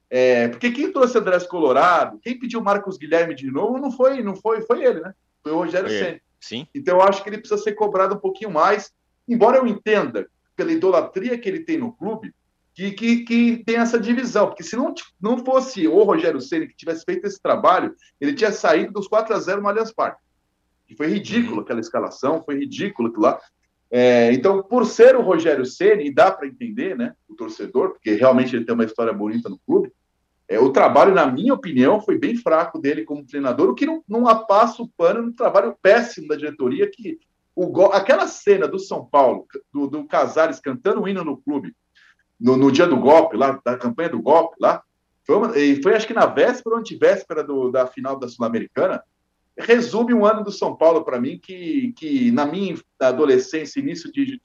é, 0.09 0.47
porque 0.49 0.71
quem 0.71 0.91
trouxe 0.91 1.17
Andrés 1.17 1.47
Colorado, 1.47 2.19
quem 2.21 2.37
pediu 2.37 2.61
Marcos 2.61 2.97
Guilherme 2.97 3.33
de 3.33 3.49
novo, 3.49 3.77
não 3.77 3.91
foi, 3.91 4.21
não 4.21 4.35
foi, 4.35 4.61
foi 4.61 4.83
ele, 4.83 4.99
né? 4.99 5.13
Foi 5.41 5.51
o 5.51 5.57
Rogério 5.57 5.89
Senna. 5.89 6.19
Sim. 6.39 6.67
Então 6.75 6.97
eu 6.97 7.03
acho 7.03 7.23
que 7.23 7.29
ele 7.29 7.37
precisa 7.37 7.61
ser 7.61 7.73
cobrado 7.73 8.15
um 8.15 8.19
pouquinho 8.19 8.51
mais, 8.51 8.91
embora 9.27 9.57
eu 9.57 9.67
entenda 9.67 10.27
pela 10.55 10.71
idolatria 10.71 11.37
que 11.37 11.49
ele 11.49 11.61
tem 11.61 11.77
no 11.77 11.91
clube, 11.91 12.33
que, 12.73 12.91
que, 12.91 13.23
que 13.23 13.63
tem 13.65 13.77
essa 13.77 13.99
divisão, 13.99 14.47
porque 14.47 14.63
se 14.63 14.75
não, 14.75 14.93
não 15.19 15.43
fosse 15.43 15.87
o 15.87 16.03
Rogério 16.03 16.41
Ceni 16.41 16.67
que 16.67 16.75
tivesse 16.75 17.05
feito 17.05 17.25
esse 17.25 17.41
trabalho, 17.41 17.95
ele 18.19 18.33
tinha 18.33 18.51
saído 18.51 18.91
dos 18.91 19.07
4 19.07 19.33
a 19.33 19.39
0 19.39 19.61
no 19.61 19.69
Allianz 19.69 19.93
Parque. 19.93 20.21
E 20.89 20.95
foi 20.95 21.07
ridículo 21.07 21.55
uhum. 21.55 21.61
aquela 21.61 21.79
escalação, 21.79 22.43
foi 22.43 22.59
ridículo 22.59 23.07
aquilo 23.07 23.23
lá. 23.23 23.39
É, 23.91 24.33
então, 24.33 24.63
por 24.63 24.85
ser 24.85 25.15
o 25.15 25.21
Rogério 25.21 25.65
Ceni, 25.65 26.13
dá 26.13 26.31
para 26.31 26.47
entender, 26.47 26.97
né, 26.97 27.13
o 27.29 27.35
torcedor, 27.35 27.91
porque 27.91 28.15
realmente 28.15 28.55
ele 28.55 28.65
tem 28.65 28.73
uma 28.73 28.83
história 28.83 29.13
bonita 29.13 29.47
no 29.49 29.59
clube, 29.59 29.91
é, 30.47 30.59
o 30.59 30.71
trabalho, 30.71 31.13
na 31.13 31.25
minha 31.25 31.53
opinião, 31.53 31.99
foi 31.99 32.17
bem 32.17 32.35
fraco 32.35 32.79
dele 32.79 33.03
como 33.03 33.25
treinador, 33.25 33.69
o 33.69 33.75
que 33.75 33.85
não, 33.85 34.03
não 34.07 34.27
apassa 34.27 34.81
o 34.81 34.87
pano 34.87 35.23
no 35.23 35.33
trabalho 35.33 35.75
péssimo 35.81 36.27
da 36.27 36.35
diretoria, 36.35 36.89
que 36.89 37.19
o, 37.55 37.85
aquela 37.85 38.27
cena 38.27 38.67
do 38.67 38.77
São 38.77 39.05
Paulo, 39.05 39.47
do, 39.73 39.87
do 39.87 40.05
Casares 40.05 40.59
cantando 40.59 41.01
o 41.01 41.07
hino 41.07 41.23
no 41.23 41.37
clube, 41.37 41.73
no, 42.39 42.57
no, 42.57 42.71
dia 42.71 42.85
do 42.85 42.97
golpe, 42.97 43.37
lá, 43.37 43.59
da 43.65 43.77
campanha 43.77 44.09
do 44.09 44.21
golpe, 44.21 44.55
lá, 44.59 44.83
foi, 45.25 45.35
uma, 45.35 45.49
foi 45.81 45.95
acho 45.95 46.05
que 46.05 46.13
na 46.13 46.27
véspera 46.27 46.75
ou 46.75 46.79
antivéspera 46.79 47.43
do, 47.43 47.71
da 47.71 47.87
final 47.87 48.19
da 48.19 48.27
Sul-Americana, 48.27 49.01
resume 49.57 50.13
um 50.13 50.25
ano 50.25 50.43
do 50.43 50.51
São 50.51 50.75
Paulo 50.75 51.03
para 51.03 51.19
mim 51.19 51.39
que, 51.39 51.93
que 51.93 52.31
na 52.31 52.45
minha 52.45 52.75
adolescência, 52.99 53.79
início 53.79 54.11
de, 54.11 54.25
de, 54.25 54.39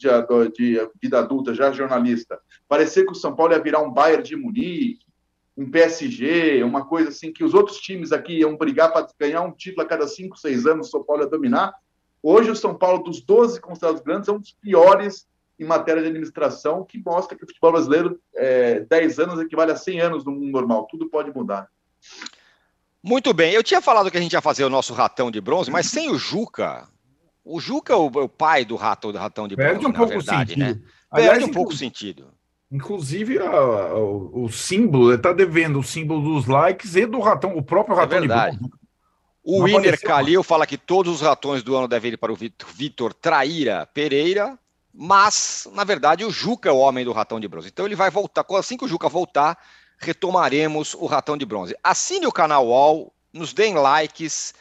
de, 0.54 0.88
vida 1.02 1.18
adulta, 1.18 1.54
já 1.54 1.72
jornalista, 1.72 2.38
parecia 2.68 3.04
que 3.04 3.12
o 3.12 3.16
São 3.16 3.34
Paulo 3.34 3.52
ia 3.52 3.62
virar 3.62 3.80
um 3.80 3.90
Bayern 3.90 4.22
de 4.22 4.36
Munique, 4.36 5.04
um 5.56 5.70
PSG, 5.70 6.62
uma 6.62 6.86
coisa 6.86 7.10
assim 7.10 7.32
que 7.32 7.44
os 7.44 7.54
outros 7.54 7.78
times 7.78 8.12
aqui 8.12 8.38
iam 8.38 8.56
brigar 8.56 8.92
para 8.92 9.06
ganhar 9.18 9.42
um 9.42 9.52
título 9.52 9.82
a 9.82 9.88
cada 9.88 10.06
cinco, 10.06 10.38
seis 10.38 10.64
anos, 10.64 10.88
o 10.88 10.90
São 10.90 11.04
Paulo 11.04 11.22
ia 11.22 11.28
dominar. 11.28 11.74
Hoje, 12.22 12.50
o 12.50 12.56
São 12.56 12.74
Paulo, 12.74 13.02
dos 13.02 13.20
12 13.20 13.60
considerados 13.60 14.02
grandes, 14.02 14.28
é 14.28 14.32
um 14.32 14.38
dos 14.38 14.52
piores 14.52 15.26
em 15.58 15.64
matéria 15.64 16.00
de 16.00 16.08
administração, 16.08 16.84
que 16.84 17.02
mostra 17.04 17.36
que 17.36 17.44
o 17.44 17.46
futebol 17.46 17.72
brasileiro, 17.72 18.18
é, 18.34 18.80
10 18.80 19.18
anos 19.18 19.40
equivale 19.40 19.72
a 19.72 19.76
100 19.76 20.00
anos 20.00 20.24
no 20.24 20.32
mundo 20.32 20.50
normal. 20.50 20.86
Tudo 20.90 21.10
pode 21.10 21.30
mudar. 21.34 21.68
Muito 23.02 23.32
bem. 23.32 23.52
Eu 23.52 23.62
tinha 23.62 23.80
falado 23.80 24.10
que 24.10 24.16
a 24.18 24.20
gente 24.20 24.32
ia 24.32 24.40
fazer 24.40 24.64
o 24.64 24.70
nosso 24.70 24.92
ratão 24.92 25.30
de 25.30 25.40
bronze, 25.40 25.70
mas 25.70 25.86
sem 25.86 26.10
o 26.10 26.18
Juca. 26.18 26.86
O 27.44 27.58
Juca 27.58 27.92
é 27.94 27.96
o, 27.96 28.06
o 28.06 28.28
pai 28.28 28.64
do, 28.64 28.76
rato, 28.76 29.10
do 29.10 29.18
ratão 29.18 29.48
de 29.48 29.56
bronze, 29.56 29.70
Perde 29.72 29.86
um 29.86 29.92
pouco 29.92 30.12
verdade, 30.12 30.50
sentido. 30.54 30.74
né? 30.76 30.80
Aliás, 31.10 31.38
Perde 31.38 31.50
um 31.50 31.54
pouco 31.54 31.74
sentido. 31.74 32.28
Inclusive, 32.70 33.38
a- 33.38 33.50
a- 33.50 33.94
o, 33.98 34.44
o 34.44 34.48
símbolo, 34.52 35.08
ele 35.08 35.16
está 35.16 35.32
devendo 35.32 35.78
o 35.80 35.82
símbolo 35.82 36.34
dos 36.34 36.46
likes 36.46 36.94
e 36.94 37.06
do 37.06 37.18
ratão, 37.18 37.56
o 37.56 37.62
próprio 37.62 37.96
ratão 37.96 38.18
É 38.18 38.20
de 38.20 38.28
bronze. 38.28 38.58
O 39.42 39.64
Winner 39.64 39.98
Calil 40.00 40.42
fala 40.42 40.66
que 40.66 40.76
todos 40.76 41.14
os 41.16 41.20
ratões 41.22 41.62
do 41.62 41.74
ano 41.74 41.88
devem 41.88 42.12
ir 42.12 42.16
para 42.18 42.30
o 42.32 42.36
Vitor- 42.36 43.14
Traíra 43.14 43.86
Pereira, 43.86 44.56
mas, 44.94 45.66
na 45.72 45.82
verdade, 45.82 46.24
o 46.24 46.30
Juca 46.30 46.68
é 46.68 46.72
o 46.72 46.76
homem 46.76 47.04
do 47.04 47.12
ratão 47.12 47.40
de 47.40 47.48
bronze. 47.48 47.68
Então 47.68 47.86
ele 47.86 47.96
vai 47.96 48.10
voltar. 48.10 48.44
Assim 48.50 48.76
que 48.76 48.84
o 48.84 48.88
Juca 48.88 49.08
voltar, 49.08 49.56
retomaremos 50.00 50.94
o 50.94 51.06
ratão 51.06 51.36
de 51.36 51.44
bronze. 51.44 51.76
Assine 51.84 52.26
o 52.26 52.32
canal 52.32 52.66
UOL, 52.66 53.12
nos 53.32 53.52
deem 53.52 53.74
likes 53.74 54.54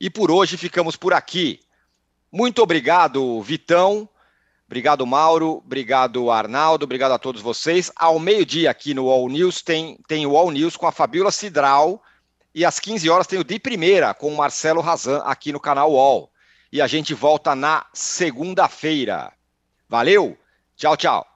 e 0.00 0.08
por 0.08 0.30
hoje 0.30 0.56
ficamos 0.56 0.96
por 0.96 1.12
aqui. 1.12 1.60
Muito 2.30 2.62
obrigado, 2.62 3.42
Vitão. 3.42 4.08
Obrigado, 4.66 5.06
Mauro. 5.06 5.62
Obrigado, 5.64 6.30
Arnaldo. 6.30 6.84
Obrigado 6.84 7.12
a 7.12 7.18
todos 7.18 7.40
vocês. 7.40 7.90
Ao 7.94 8.18
meio-dia 8.18 8.70
aqui 8.70 8.94
no 8.94 9.10
All 9.10 9.28
News 9.28 9.62
tem, 9.62 9.98
tem 10.08 10.26
o 10.26 10.36
All 10.36 10.50
News 10.50 10.76
com 10.76 10.86
a 10.86 10.92
Fabiola 10.92 11.30
Cidral. 11.30 12.02
E 12.54 12.64
às 12.64 12.80
15 12.80 13.08
horas 13.10 13.26
tem 13.26 13.38
o 13.38 13.44
De 13.44 13.58
Primeira 13.58 14.14
com 14.14 14.32
o 14.32 14.36
Marcelo 14.36 14.80
Razan 14.80 15.18
aqui 15.18 15.52
no 15.52 15.60
canal 15.60 15.92
UOL. 15.92 16.30
E 16.72 16.80
a 16.80 16.86
gente 16.86 17.14
volta 17.14 17.54
na 17.54 17.86
segunda-feira. 17.92 19.32
Valeu? 19.88 20.36
Tchau, 20.76 20.96
tchau. 20.96 21.35